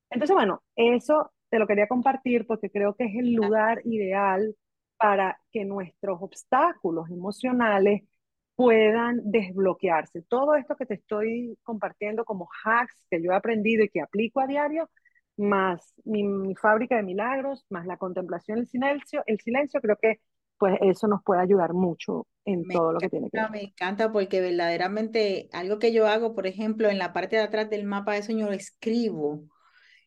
Entonces, 0.10 0.36
bueno, 0.36 0.64
eso 0.76 1.32
te 1.50 1.60
lo 1.60 1.68
quería 1.68 1.88
compartir 1.88 2.46
porque 2.48 2.70
creo 2.70 2.96
que 2.96 3.06
es 3.06 3.16
el 3.16 3.34
lugar 3.34 3.82
ideal 3.86 4.56
para 4.98 5.40
que 5.52 5.66
nuestros 5.66 6.20
obstáculos 6.22 7.10
emocionales 7.10 8.04
puedan 8.56 9.20
desbloquearse. 9.24 10.22
Todo 10.24 10.56
esto 10.56 10.76
que 10.76 10.86
te 10.86 10.96
estoy 10.96 11.58
compartiendo 11.64 12.24
como 12.26 12.48
hacks 12.64 12.96
que 13.10 13.22
yo 13.22 13.32
he 13.32 13.36
aprendido 13.36 13.84
y 13.84 13.90
que 13.90 14.02
aplico 14.02 14.40
a 14.40 14.48
diario, 14.48 14.90
más 15.38 15.94
mi, 16.04 16.56
fábrica 16.56 16.96
de 16.96 17.04
milagros, 17.04 17.66
más 17.70 17.86
la 17.86 17.98
contemplación, 17.98 18.60
el 18.60 18.68
silencio, 18.68 19.24
el 19.26 19.40
silencio, 19.40 19.82
creo 19.82 19.98
que 20.02 20.20
pues 20.58 20.78
eso 20.82 21.08
nos 21.08 21.22
puede 21.24 21.42
ayudar 21.42 21.74
mucho 21.74 22.28
en 22.46 22.66
todo 22.68 22.94
lo 22.94 23.00
que 23.00 23.10
tiene 23.10 23.30
que 23.30 23.38
ver. 23.38 23.52
Me 23.52 23.64
encanta 23.64 24.12
porque 24.12 24.40
verdaderamente 24.40 25.50
algo 25.52 25.80
que 25.80 25.92
yo 25.92 26.08
hago, 26.08 26.34
por 26.34 26.48
ejemplo, 26.48 26.90
en 26.90 26.98
la 26.98 27.12
parte 27.12 27.36
de 27.36 27.42
atrás 27.42 27.70
del 27.70 27.84
mapa 27.84 28.14
de 28.14 28.24
sueño, 28.24 28.52
escribo. 28.52 29.44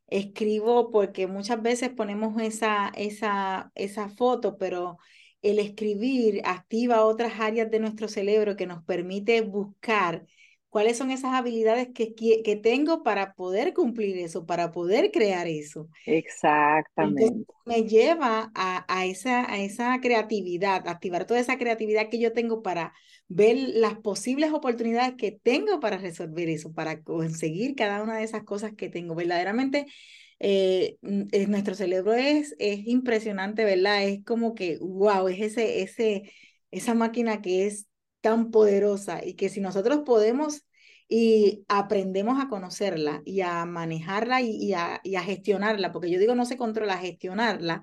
Escribo 0.06 0.90
porque 0.90 1.26
muchas 1.26 1.60
veces 1.60 1.90
ponemos 1.90 2.40
esa, 2.40 2.88
esa, 2.96 3.70
esa 3.74 4.08
foto, 4.08 4.56
pero 4.56 4.96
el 5.42 5.58
escribir 5.58 6.40
activa 6.44 7.04
otras 7.04 7.38
áreas 7.40 7.70
de 7.70 7.80
nuestro 7.80 8.08
cerebro 8.08 8.56
que 8.56 8.66
nos 8.66 8.82
permite 8.84 9.42
buscar 9.42 10.24
cuáles 10.70 10.98
son 10.98 11.10
esas 11.10 11.34
habilidades 11.34 11.88
que, 11.94 12.14
que 12.14 12.56
tengo 12.56 13.02
para 13.02 13.34
poder 13.34 13.74
cumplir 13.74 14.18
eso, 14.18 14.46
para 14.46 14.70
poder 14.70 15.10
crear 15.10 15.46
eso. 15.46 15.88
Exactamente. 16.06 17.44
me 17.64 17.84
lleva 17.84 18.50
a, 18.54 18.84
a, 18.88 19.06
esa, 19.06 19.50
a 19.50 19.58
esa 19.58 20.00
creatividad, 20.00 20.86
activar 20.88 21.26
toda 21.26 21.40
esa 21.40 21.58
creatividad 21.58 22.08
que 22.08 22.18
yo 22.18 22.32
tengo 22.32 22.62
para 22.62 22.92
ver 23.28 23.56
las 23.56 23.96
posibles 23.98 24.52
oportunidades 24.52 25.14
que 25.16 25.32
tengo 25.32 25.80
para 25.80 25.98
resolver 25.98 26.48
eso, 26.48 26.72
para 26.72 27.02
conseguir 27.02 27.74
cada 27.74 28.02
una 28.02 28.16
de 28.16 28.24
esas 28.24 28.44
cosas 28.44 28.72
que 28.74 28.88
tengo. 28.88 29.14
Verdaderamente, 29.14 29.86
eh, 30.40 30.96
nuestro 31.02 31.74
cerebro 31.74 32.14
es, 32.14 32.54
es 32.58 32.86
impresionante, 32.86 33.64
¿verdad? 33.64 34.04
Es 34.04 34.24
como 34.24 34.54
que, 34.54 34.78
wow, 34.80 35.28
es 35.28 35.40
ese, 35.40 35.82
ese, 35.82 36.32
esa 36.70 36.94
máquina 36.94 37.42
que 37.42 37.66
es 37.66 37.86
tan 38.20 38.50
poderosa 38.50 39.24
y 39.24 39.34
que 39.34 39.48
si 39.48 39.60
nosotros 39.60 40.00
podemos 40.04 40.64
y 41.08 41.64
aprendemos 41.68 42.42
a 42.42 42.48
conocerla 42.48 43.22
y 43.24 43.40
a 43.40 43.64
manejarla 43.64 44.42
y, 44.42 44.72
a, 44.74 45.00
y 45.02 45.16
a 45.16 45.22
gestionarla, 45.22 45.90
porque 45.92 46.10
yo 46.10 46.18
digo 46.18 46.34
no 46.34 46.44
se 46.44 46.58
controla, 46.58 46.98
gestionarla, 46.98 47.82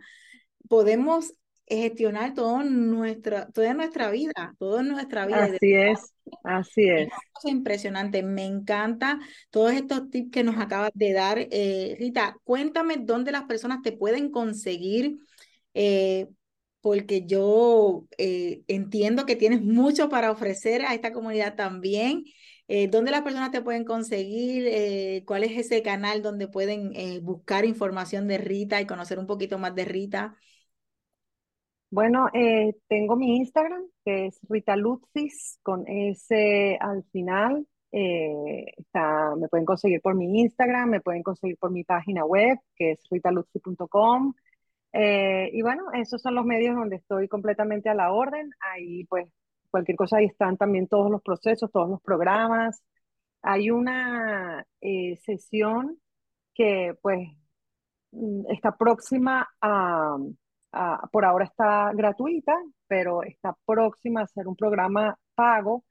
podemos 0.70 1.34
gestionar 1.68 2.34
todo 2.34 2.64
nuestra, 2.64 3.48
toda 3.48 3.74
nuestra 3.74 4.12
vida, 4.12 4.56
toda 4.60 4.84
nuestra 4.84 5.26
vida. 5.26 5.46
Así 5.46 5.74
es, 5.74 6.14
así 6.44 6.90
es. 6.90 7.08
Es 7.08 7.52
impresionante, 7.52 8.22
me 8.22 8.46
encanta 8.46 9.20
todos 9.50 9.74
estos 9.74 10.10
tips 10.10 10.32
que 10.32 10.44
nos 10.44 10.58
acabas 10.58 10.92
de 10.94 11.14
dar. 11.14 11.40
Eh, 11.40 11.96
Rita, 12.00 12.38
cuéntame 12.44 12.98
dónde 12.98 13.32
las 13.32 13.44
personas 13.46 13.82
te 13.82 13.92
pueden 13.92 14.30
conseguir, 14.30 15.18
eh, 15.74 16.28
porque 16.86 17.26
yo 17.26 18.06
eh, 18.20 18.62
entiendo 18.68 19.26
que 19.26 19.36
tienes 19.36 19.64
mucho 19.64 20.08
para 20.08 20.30
ofrecer 20.30 20.86
a 20.86 20.94
esta 20.94 21.12
comunidad 21.12 21.56
también. 21.56 22.26
¿Dónde 22.92 23.12
las 23.12 23.22
personas 23.22 23.52
te 23.52 23.62
pueden 23.62 23.86
conseguir? 23.86 25.24
¿Cuál 25.26 25.44
es 25.44 25.58
ese 25.58 25.82
canal 25.84 26.22
donde 26.22 26.48
pueden 26.48 26.94
buscar 27.24 27.66
información 27.66 28.28
de 28.28 28.38
Rita 28.40 28.82
y 28.82 28.88
conocer 28.88 29.20
un 29.20 29.28
poquito 29.28 29.58
más 29.60 29.74
de 29.76 29.86
Rita? 29.86 30.36
Bueno, 31.96 32.28
eh, 32.34 32.76
tengo 32.88 33.16
mi 33.16 33.38
Instagram, 33.38 33.82
que 34.04 34.28
es 34.28 34.40
Rita 34.50 34.76
Lutzis, 34.76 35.60
con 35.64 35.88
S 35.88 36.78
al 36.82 37.06
final. 37.12 37.66
Eh, 37.92 38.66
me 39.38 39.48
pueden 39.48 39.66
conseguir 39.66 40.02
por 40.02 40.14
mi 40.14 40.42
Instagram, 40.42 40.90
me 40.90 41.00
pueden 41.00 41.24
conseguir 41.24 41.58
por 41.58 41.72
mi 41.72 41.86
página 41.86 42.26
web, 42.26 42.58
que 42.76 42.92
es 42.92 43.00
ritaluzzi.com. 43.10 44.34
Eh, 44.96 45.50
y 45.54 45.62
bueno, 45.62 45.84
esos 45.94 46.22
son 46.22 46.36
los 46.36 46.46
medios 46.46 46.76
donde 46.76 46.98
estoy 46.98 47.28
completamente 47.28 47.90
a 47.90 47.96
la 47.96 48.12
orden. 48.14 48.52
Ahí, 48.62 49.06
pues, 49.06 49.28
cualquier 49.70 49.98
cosa, 49.98 50.18
ahí 50.18 50.26
están 50.26 50.58
también 50.58 50.88
todos 50.88 51.12
los 51.12 51.22
procesos, 51.22 51.72
todos 51.72 51.90
los 51.90 52.02
programas. 52.02 52.82
Hay 53.42 53.72
una 53.72 54.66
sesión 55.26 56.00
que, 56.56 56.96
pues, 57.02 57.30
mm, 58.12 58.52
está 58.52 58.78
próxima 58.78 59.48
a 59.62 60.18
por 61.12 61.26
ahora 61.26 61.46
está 61.46 61.92
gratuita, 61.94 62.54
pero 62.88 63.24
está 63.24 63.56
próxima 63.66 64.22
a 64.22 64.28
ser 64.28 64.48
un 64.48 64.56
programa 64.56 65.18
pago. 65.36 65.84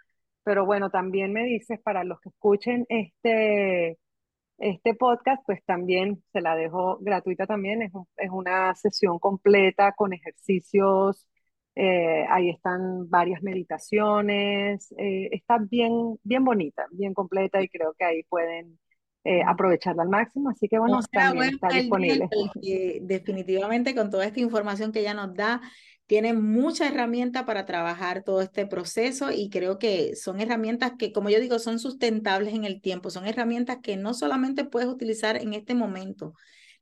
Pero 0.42 0.66
bueno, 0.66 0.90
también 0.90 1.32
me 1.32 1.44
dices, 1.44 1.80
para 1.82 2.04
los 2.04 2.20
que 2.20 2.28
escuchen 2.30 2.84
este, 2.88 3.98
este 4.64 4.94
podcast, 4.94 5.42
pues 5.44 5.62
también 5.64 6.22
se 6.32 6.40
la 6.40 6.56
dejo 6.56 6.98
gratuita 7.00 7.46
también. 7.46 7.82
Es, 7.82 7.92
es 8.16 8.30
una 8.30 8.74
sesión 8.74 9.18
completa 9.18 9.92
con 9.92 10.12
ejercicios. 10.12 11.28
Eh, 11.76 12.24
ahí 12.30 12.50
están 12.50 13.10
varias 13.10 13.42
meditaciones. 13.42 14.92
Eh, 14.96 15.28
está 15.32 15.58
bien, 15.58 16.18
bien 16.22 16.44
bonita, 16.44 16.86
bien 16.92 17.12
completa 17.12 17.60
y 17.62 17.68
creo 17.68 17.94
que 17.98 18.04
ahí 18.04 18.22
pueden 18.24 18.78
eh, 19.24 19.42
aprovecharla 19.46 20.02
al 20.02 20.08
máximo. 20.08 20.50
Así 20.50 20.66
que 20.68 20.78
bueno, 20.78 21.00
también 21.12 21.54
está 21.54 21.68
disponible. 21.68 22.28
definitivamente 23.02 23.94
con 23.94 24.10
toda 24.10 24.24
esta 24.24 24.40
información 24.40 24.92
que 24.92 25.00
ella 25.00 25.14
nos 25.14 25.34
da, 25.34 25.60
tiene 26.06 26.34
mucha 26.34 26.88
herramienta 26.88 27.46
para 27.46 27.66
trabajar 27.66 28.22
todo 28.24 28.42
este 28.42 28.66
proceso 28.66 29.30
y 29.32 29.48
creo 29.50 29.78
que 29.78 30.16
son 30.16 30.40
herramientas 30.40 30.92
que, 30.98 31.12
como 31.12 31.30
yo 31.30 31.40
digo, 31.40 31.58
son 31.58 31.78
sustentables 31.78 32.54
en 32.54 32.64
el 32.64 32.80
tiempo, 32.80 33.10
son 33.10 33.26
herramientas 33.26 33.78
que 33.82 33.96
no 33.96 34.14
solamente 34.14 34.64
puedes 34.64 34.88
utilizar 34.88 35.36
en 35.36 35.54
este 35.54 35.74
momento, 35.74 36.34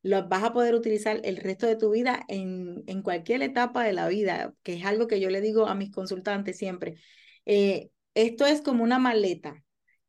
las 0.02 0.28
vas 0.28 0.42
a 0.42 0.52
poder 0.52 0.74
utilizar 0.74 1.20
el 1.24 1.36
resto 1.36 1.66
de 1.66 1.76
tu 1.76 1.90
vida 1.90 2.24
en, 2.28 2.82
en 2.86 3.02
cualquier 3.02 3.42
etapa 3.42 3.84
de 3.84 3.92
la 3.92 4.08
vida, 4.08 4.52
que 4.62 4.74
es 4.74 4.84
algo 4.84 5.06
que 5.06 5.20
yo 5.20 5.30
le 5.30 5.40
digo 5.40 5.66
a 5.66 5.74
mis 5.76 5.92
consultantes 5.92 6.58
siempre. 6.58 6.96
Eh, 7.46 7.90
esto 8.14 8.46
es 8.46 8.60
como 8.62 8.82
una 8.82 8.98
maleta 8.98 9.62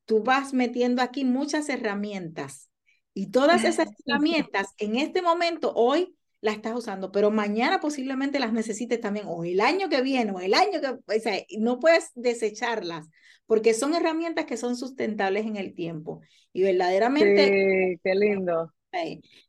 tú 0.06 0.24
vas 0.24 0.54
metiendo 0.54 1.02
aquí 1.02 1.26
muchas 1.26 1.70
herramientas 1.70 2.70
y 3.14 3.32
todas 3.32 3.64
esas 3.64 3.90
herramientas 4.06 4.74
en 4.78 4.96
este 4.96 5.22
momento, 5.22 5.74
hoy, 5.76 6.16
las 6.44 6.56
estás 6.56 6.76
usando, 6.76 7.10
pero 7.14 7.32
mañana 7.32 7.80
posiblemente 7.80 8.38
las 8.38 8.52
necesites 8.52 9.00
también, 9.00 9.28
o 9.30 9.46
el 9.46 9.62
año 9.62 9.88
que 9.88 10.02
viene, 10.02 10.34
o 10.34 10.42
el 10.42 10.54
año 10.54 10.82
que, 10.82 10.90
o 10.90 11.20
sea, 11.22 11.42
no 11.58 11.80
puedes 11.80 12.12
desecharlas, 12.16 13.10
porque 13.46 13.74
son 13.74 13.96
herramientas 13.96 14.44
que 14.44 14.58
son 14.58 14.76
sustentables 14.76 15.46
en 15.46 15.56
el 15.56 15.74
tiempo. 15.74 16.20
Y 16.52 16.64
verdaderamente... 16.64 17.46
Sí, 17.48 18.00
qué 18.04 18.14
lindo. 18.14 18.74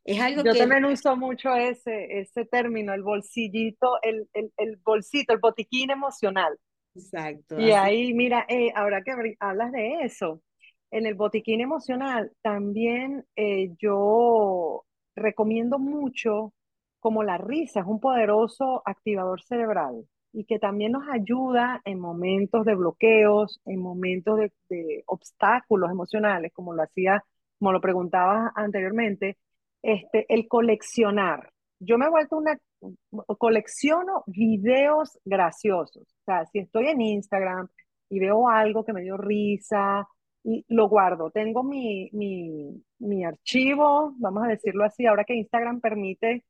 Es 0.05 0.21
algo 0.21 0.41
Yo 0.41 0.53
que... 0.53 0.59
también 0.59 0.85
uso 0.85 1.17
mucho 1.17 1.53
ese, 1.53 2.19
ese 2.21 2.45
término, 2.45 2.93
el 2.93 3.03
bolsillito, 3.03 3.99
el, 4.01 4.29
el, 4.33 4.53
el 4.55 4.77
bolsito, 4.77 5.33
el 5.33 5.39
botiquín 5.39 5.91
emocional. 5.91 6.57
Exacto. 6.95 7.59
Y 7.59 7.71
ahí, 7.71 8.13
mira, 8.13 8.45
eh, 8.47 8.71
ahora 8.73 9.03
que 9.03 9.11
hablas 9.41 9.73
de 9.73 9.97
eso, 10.03 10.41
en 10.91 11.05
el 11.05 11.15
botiquín 11.15 11.59
emocional 11.59 12.31
también 12.41 13.25
eh, 13.35 13.71
yo 13.77 14.85
recomiendo 15.13 15.77
mucho 15.77 16.53
como 17.05 17.21
la 17.21 17.37
risa, 17.37 17.81
es 17.81 17.85
un 17.85 17.99
poderoso 17.99 18.81
activador 18.83 19.39
cerebral 19.43 20.07
y 20.33 20.45
que 20.45 20.57
también 20.57 20.93
nos 20.93 21.07
ayuda 21.07 21.79
en 21.85 21.99
momentos 21.99 22.65
de 22.65 22.73
bloqueos, 22.73 23.61
en 23.65 23.79
momentos 23.79 24.39
de, 24.69 25.03
obstáculos 25.05 25.91
emocionales, 25.91 26.51
como 26.51 26.73
lo 26.73 26.81
hacía, 26.81 27.23
como 27.59 27.73
lo 27.73 27.79
preguntabas 27.79 28.51
anteriormente, 28.55 29.37
este, 29.83 30.25
el 30.29 30.47
coleccionar. 30.47 31.51
Yo 31.79 31.99
me 31.99 32.07
he 32.07 32.09
vuelto 32.09 32.37
una, 32.37 32.57
colecciono 33.37 34.23
videos 34.25 35.19
graciosos. 35.25 36.07
O 36.07 36.23
sea, 36.25 36.47
si 36.47 36.57
estoy 36.57 36.87
en 36.87 37.01
Instagram 37.01 37.67
y 38.09 38.19
veo 38.19 38.49
algo 38.49 38.83
que 38.83 38.93
me 38.93 39.03
dio 39.03 39.15
risa, 39.15 40.07
y 40.43 40.65
lo 40.69 40.89
guardo. 40.89 41.29
Tengo 41.29 41.63
mi, 41.63 42.09
mi, 42.13 42.83
mi, 42.97 43.23
archivo, 43.25 44.15
vamos 44.17 44.45
a 44.45 44.47
decirlo 44.47 44.85
así, 44.85 45.05
ahora 45.05 45.23
que 45.23 45.35
Instagram 45.35 45.81
permite 45.81 46.43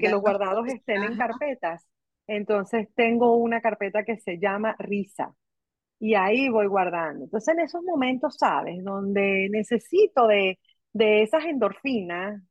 que 0.00 0.08
los 0.08 0.20
guardados 0.20 0.66
estén 0.68 1.04
en 1.04 1.16
carpetas. 1.16 1.86
Entonces 2.26 2.88
tengo 2.94 3.36
una 3.36 3.60
carpeta 3.60 4.04
que 4.04 4.18
se 4.18 4.38
llama 4.38 4.76
risa 4.78 5.34
y 6.00 6.14
ahí 6.14 6.48
voy 6.50 6.66
guardando. 6.66 7.24
Entonces 7.24 7.54
en 7.54 7.60
esos 7.62 7.82
momentos, 7.84 8.36
¿sabes? 8.38 8.82
Donde 8.84 9.48
necesito 9.50 10.26
de, 10.28 10.58
de 10.92 11.22
esas 11.22 11.44
endorfinas, 11.46 12.42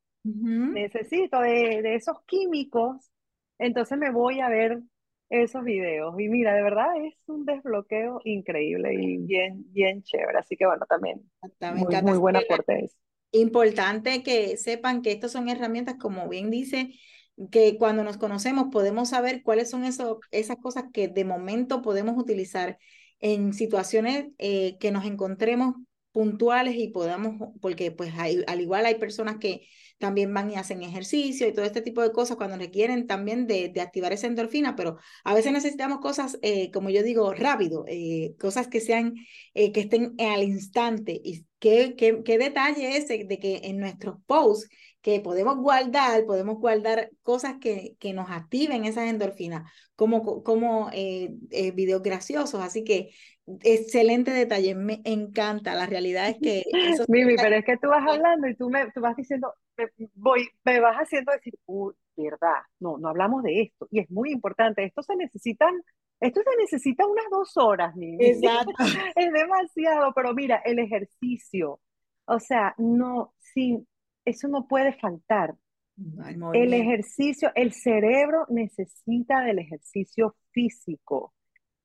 necesito 0.72 1.40
de, 1.42 1.82
de 1.82 1.96
esos 1.96 2.18
químicos, 2.26 3.12
entonces 3.60 3.98
me 3.98 4.12
voy 4.12 4.40
a 4.42 4.50
ver 4.50 4.82
esos 5.30 5.64
videos. 5.64 6.20
Y 6.20 6.30
mira, 6.30 6.54
de 6.56 6.64
verdad 6.64 6.88
es 7.06 7.16
un 7.28 7.46
desbloqueo 7.46 8.22
increíble 8.26 8.94
y 8.96 9.18
bien, 9.20 9.66
bien 9.74 10.04
chévere. 10.04 10.40
Así 10.40 10.56
que 10.58 10.66
bueno, 10.66 10.86
también 10.88 11.22
muy, 11.70 11.98
muy 11.98 12.18
buen 12.18 12.36
aporte 12.38 12.86
es. 12.86 12.98
Importante 13.32 14.24
que 14.24 14.58
sepan 14.58 15.02
que 15.02 15.12
estas 15.12 15.32
son 15.32 15.50
herramientas, 15.50 15.96
como 16.00 16.30
bien 16.30 16.50
dice, 16.50 16.94
que 17.52 17.78
cuando 17.78 18.04
nos 18.04 18.18
conocemos 18.18 18.68
podemos 18.72 19.10
saber 19.10 19.44
cuáles 19.44 19.70
son 19.70 19.84
eso, 19.84 20.20
esas 20.32 20.58
cosas 20.58 20.86
que 20.94 21.08
de 21.08 21.26
momento 21.26 21.82
podemos 21.82 22.18
utilizar 22.18 22.78
en 23.20 23.54
situaciones 23.54 24.28
eh, 24.38 24.78
que 24.80 24.92
nos 24.92 25.06
encontremos 25.06 25.76
puntuales 26.18 26.74
y 26.78 26.88
podamos, 26.88 27.52
porque 27.62 27.92
pues 27.92 28.12
al 28.18 28.60
igual 28.60 28.88
hay 28.88 28.96
personas 28.96 29.38
que 29.38 29.68
también 30.00 30.34
van 30.34 30.50
y 30.50 30.56
hacen 30.56 30.82
ejercicio 30.82 31.48
y 31.48 31.54
todo 31.54 31.64
este 31.64 31.84
tipo 31.84 32.02
de 32.02 32.12
cosas 32.12 32.38
cuando 32.38 32.58
requieren 32.58 33.06
también 33.06 33.46
de, 33.46 33.70
de 33.70 33.82
activar 33.82 34.14
esa 34.14 34.26
endorfina, 34.26 34.76
pero 34.76 34.98
a 35.24 35.36
veces 35.36 35.52
necesitamos 35.52 36.00
cosas, 36.00 36.40
eh, 36.42 36.72
como 36.72 36.90
yo 36.90 37.04
digo, 37.04 37.32
rápido, 37.36 37.86
eh, 37.88 38.34
cosas 38.40 38.68
que 38.68 38.82
sean, 38.82 39.14
eh, 39.54 39.72
que 39.72 39.82
estén 39.82 40.16
al 40.18 40.42
instante. 40.42 41.22
Y 41.24 41.46
qué, 41.60 41.94
qué, 41.96 42.24
qué 42.26 42.40
detalle 42.40 42.98
ese 42.98 43.24
de 43.24 43.38
que 43.38 43.62
en 43.66 43.78
nuestros 43.78 44.16
posts 44.26 44.70
que 45.02 45.20
podemos 45.20 45.58
guardar, 45.58 46.26
podemos 46.26 46.58
guardar 46.58 47.12
cosas 47.22 47.58
que, 47.62 47.96
que 48.00 48.14
nos 48.14 48.32
activen 48.32 48.86
esas 48.86 49.08
endorfinas, 49.08 49.72
como, 49.96 50.44
como 50.44 50.90
videos 51.76 52.02
graciosos. 52.02 52.60
Así 52.62 52.84
que 52.84 53.12
excelente 53.62 54.32
detalle, 54.32 54.76
me 54.76 55.02
encanta. 55.06 55.74
La 55.76 55.86
realidad 55.86 56.30
es 56.30 56.38
que... 56.42 56.64
Mimi, 57.08 57.36
pero 57.36 57.56
es 57.56 57.66
que 57.66 57.78
tú 57.78 57.90
vas 57.90 58.06
hablando 58.08 58.48
y 58.48 58.56
tú, 58.56 58.70
me, 58.70 58.92
tú 58.92 59.02
vas 59.02 59.16
diciendo, 59.16 59.54
me, 59.78 59.86
voy, 60.16 60.48
me 60.64 60.80
vas 60.80 60.98
haciendo 60.98 61.32
decir, 61.32 61.54
uy, 61.66 61.94
verdad, 62.16 62.62
no, 62.80 62.98
no 62.98 63.10
hablamos 63.10 63.44
de 63.44 63.62
esto. 63.62 63.88
Y 63.92 64.00
es 64.00 64.10
muy 64.10 64.32
importante, 64.32 64.84
esto 64.84 65.04
se 65.04 65.16
necesitan 65.16 65.74
Esto 66.20 66.42
se 66.42 66.62
necesita 66.62 67.06
unas 67.06 67.26
dos 67.30 67.56
horas, 67.58 67.96
Mimi. 67.96 68.26
Exacto. 68.26 68.72
Es 69.16 69.32
demasiado, 69.32 70.14
pero 70.16 70.34
mira, 70.34 70.62
el 70.66 70.80
ejercicio, 70.80 71.80
o 72.26 72.40
sea, 72.40 72.74
no, 72.78 73.34
sin, 73.40 73.88
eso 74.26 74.48
no 74.48 74.68
puede 74.68 74.94
faltar. 74.94 75.56
El 76.54 76.74
ejercicio, 76.74 77.50
el 77.56 77.74
cerebro 77.74 78.46
necesita 78.50 79.42
del 79.42 79.58
ejercicio 79.58 80.36
físico. 80.52 81.34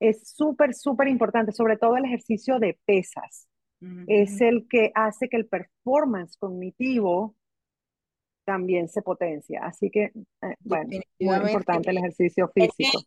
Es 0.03 0.34
súper, 0.34 0.74
súper 0.74 1.09
importante, 1.09 1.53
sobre 1.53 1.76
todo 1.76 1.96
el 1.96 2.05
ejercicio 2.05 2.59
de 2.59 2.78
pesas. 2.84 3.48
Es 4.07 4.40
el 4.40 4.68
que 4.68 4.92
hace 4.94 5.28
que 5.28 5.36
el 5.36 5.46
performance 5.46 6.36
cognitivo 6.36 7.34
también 8.44 8.88
se 8.88 9.03
potencia. 9.03 9.61
Así 9.64 9.90
que, 9.90 10.12
eh, 10.42 10.57
bueno, 10.61 10.88
muy 11.18 11.50
importante 11.50 11.90
el 11.90 11.98
ejercicio 11.98 12.48
físico 12.55 13.00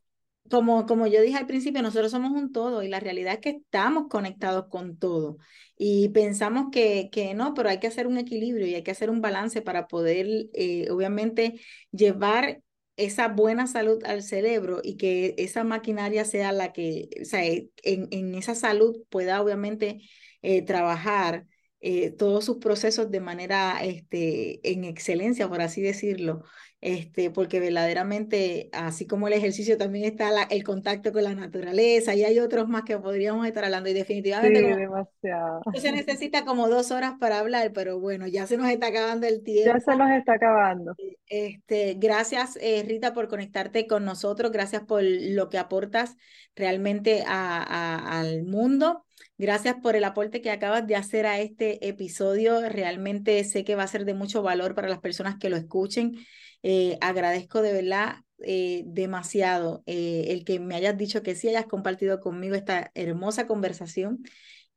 como, 0.49 0.85
como 0.85 1.07
yo 1.07 1.21
dije 1.21 1.37
al 1.37 1.47
principio, 1.47 1.81
nosotros 1.81 2.11
somos 2.11 2.31
un 2.31 2.51
todo 2.51 2.83
y 2.83 2.87
la 2.87 2.99
realidad 2.99 3.33
es 3.33 3.39
que 3.39 3.49
estamos 3.49 4.07
conectados 4.09 4.67
con 4.69 4.97
todo 4.97 5.37
y 5.77 6.09
pensamos 6.09 6.67
que, 6.71 7.09
que 7.11 7.33
no, 7.33 7.53
pero 7.53 7.69
hay 7.69 7.79
que 7.79 7.87
hacer 7.87 8.07
un 8.07 8.17
equilibrio 8.17 8.67
y 8.67 8.75
hay 8.75 8.83
que 8.83 8.91
hacer 8.91 9.09
un 9.09 9.21
balance 9.21 9.61
para 9.61 9.87
poder, 9.87 10.27
eh, 10.53 10.89
obviamente, 10.91 11.59
llevar 11.91 12.61
esa 12.97 13.27
buena 13.27 13.67
salud 13.67 14.03
al 14.05 14.23
cerebro 14.23 14.79
y 14.83 14.97
que 14.97 15.35
esa 15.37 15.63
maquinaria 15.63 16.25
sea 16.25 16.51
la 16.51 16.73
que, 16.73 17.09
o 17.21 17.25
sea, 17.25 17.43
en, 17.45 17.69
en 17.83 18.35
esa 18.35 18.55
salud 18.55 19.03
pueda 19.09 19.41
obviamente 19.41 20.01
eh, 20.41 20.61
trabajar 20.63 21.45
eh, 21.87 22.09
todos 22.09 22.43
sus 22.43 22.57
procesos 22.57 23.11
de 23.11 23.19
manera 23.19 23.77
este, 23.83 24.59
en 24.63 24.85
excelencia, 24.85 25.47
por 25.47 25.61
así 25.61 25.83
decirlo, 25.83 26.41
este, 26.81 27.29
porque 27.29 27.59
verdaderamente, 27.59 28.69
así 28.73 29.05
como 29.05 29.27
el 29.27 29.33
ejercicio, 29.33 29.77
también 29.77 30.05
está 30.05 30.31
el 30.49 30.63
contacto 30.63 31.11
con 31.11 31.23
la 31.23 31.35
naturaleza 31.35 32.15
y 32.15 32.23
hay 32.23 32.39
otros 32.39 32.67
más 32.67 32.85
que 32.85 32.97
podríamos 32.97 33.45
estar 33.45 33.65
hablando 33.65 33.87
y 33.87 33.93
definitivamente 33.93 34.61
sí, 34.61 34.65
demasiado. 34.65 35.61
se 35.75 35.91
necesita 35.91 36.43
como 36.43 36.69
dos 36.69 36.89
horas 36.89 37.13
para 37.19 37.37
hablar, 37.37 37.71
pero 37.71 37.99
bueno, 37.99 38.25
ya 38.25 38.47
se 38.47 38.57
nos 38.57 38.67
está 38.71 38.87
acabando 38.87 39.27
el 39.27 39.43
tiempo. 39.43 39.71
Ya 39.71 39.79
se 39.79 39.95
nos 39.95 40.09
está 40.09 40.33
acabando. 40.33 40.95
Este, 41.27 41.97
gracias 41.99 42.57
eh, 42.61 42.83
Rita 42.83 43.13
por 43.13 43.27
conectarte 43.27 43.85
con 43.85 44.05
nosotros, 44.05 44.51
gracias 44.51 44.81
por 44.81 45.03
lo 45.03 45.49
que 45.49 45.59
aportas 45.59 46.17
realmente 46.55 47.23
a, 47.27 48.19
al 48.19 48.43
mundo. 48.43 49.05
Gracias 49.37 49.75
por 49.81 49.97
el 49.97 50.05
aporte 50.05 50.41
que 50.41 50.49
acabas 50.49 50.87
de 50.87 50.95
hacer 50.95 51.25
a 51.25 51.39
este 51.39 51.87
episodio. 51.87 52.61
Realmente 52.69 53.43
sé 53.43 53.65
que 53.65 53.75
va 53.75 53.83
a 53.83 53.87
ser 53.87 54.05
de 54.05 54.13
mucho 54.13 54.41
valor 54.41 54.75
para 54.75 54.87
las 54.87 54.99
personas 54.99 55.35
que 55.37 55.49
lo 55.49 55.57
escuchen. 55.57 56.15
Eh, 56.63 56.97
agradezco 57.01 57.61
de 57.61 57.73
verdad 57.73 58.15
eh, 58.39 58.83
demasiado 58.85 59.83
eh, 59.85 60.27
el 60.29 60.45
que 60.45 60.59
me 60.59 60.75
hayas 60.75 60.97
dicho 60.97 61.21
que 61.21 61.35
sí 61.35 61.49
hayas 61.49 61.65
compartido 61.65 62.21
conmigo 62.21 62.55
esta 62.55 62.91
hermosa 62.95 63.45
conversación 63.45 64.23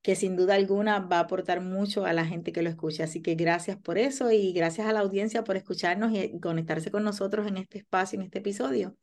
que 0.02 0.14
sin 0.14 0.36
duda 0.36 0.54
alguna 0.54 1.00
va 1.00 1.16
a 1.18 1.20
aportar 1.20 1.60
mucho 1.60 2.04
a 2.04 2.12
la 2.12 2.24
gente 2.24 2.52
que 2.52 2.62
lo 2.62 2.70
escuche. 2.70 3.02
Así 3.02 3.22
que 3.22 3.36
gracias 3.36 3.76
por 3.76 3.96
eso 3.98 4.30
y 4.32 4.52
gracias 4.52 4.88
a 4.88 4.92
la 4.92 5.00
audiencia 5.00 5.44
por 5.44 5.56
escucharnos 5.56 6.12
y 6.12 6.38
conectarse 6.40 6.90
con 6.90 7.04
nosotros 7.04 7.46
en 7.46 7.58
este 7.58 7.78
espacio, 7.78 8.18
en 8.18 8.26
este 8.26 8.38
episodio. 8.38 8.96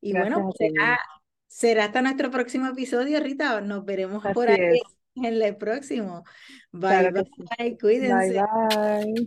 Y 0.00 0.12
bueno, 0.12 0.50
será, 0.56 0.98
será, 1.46 1.84
hasta 1.84 2.02
nuestro 2.02 2.30
próximo 2.30 2.66
episodio, 2.68 3.20
Rita. 3.20 3.60
Nos 3.60 3.84
veremos 3.84 4.22
por 4.32 4.48
ahí 4.48 4.80
en 5.16 5.42
el 5.42 5.56
próximo. 5.56 6.24
Bye, 6.72 7.10
bye. 7.58 7.78
Cuídense. 7.78 8.34
Bye, 8.34 9.12
bye. 9.12 9.26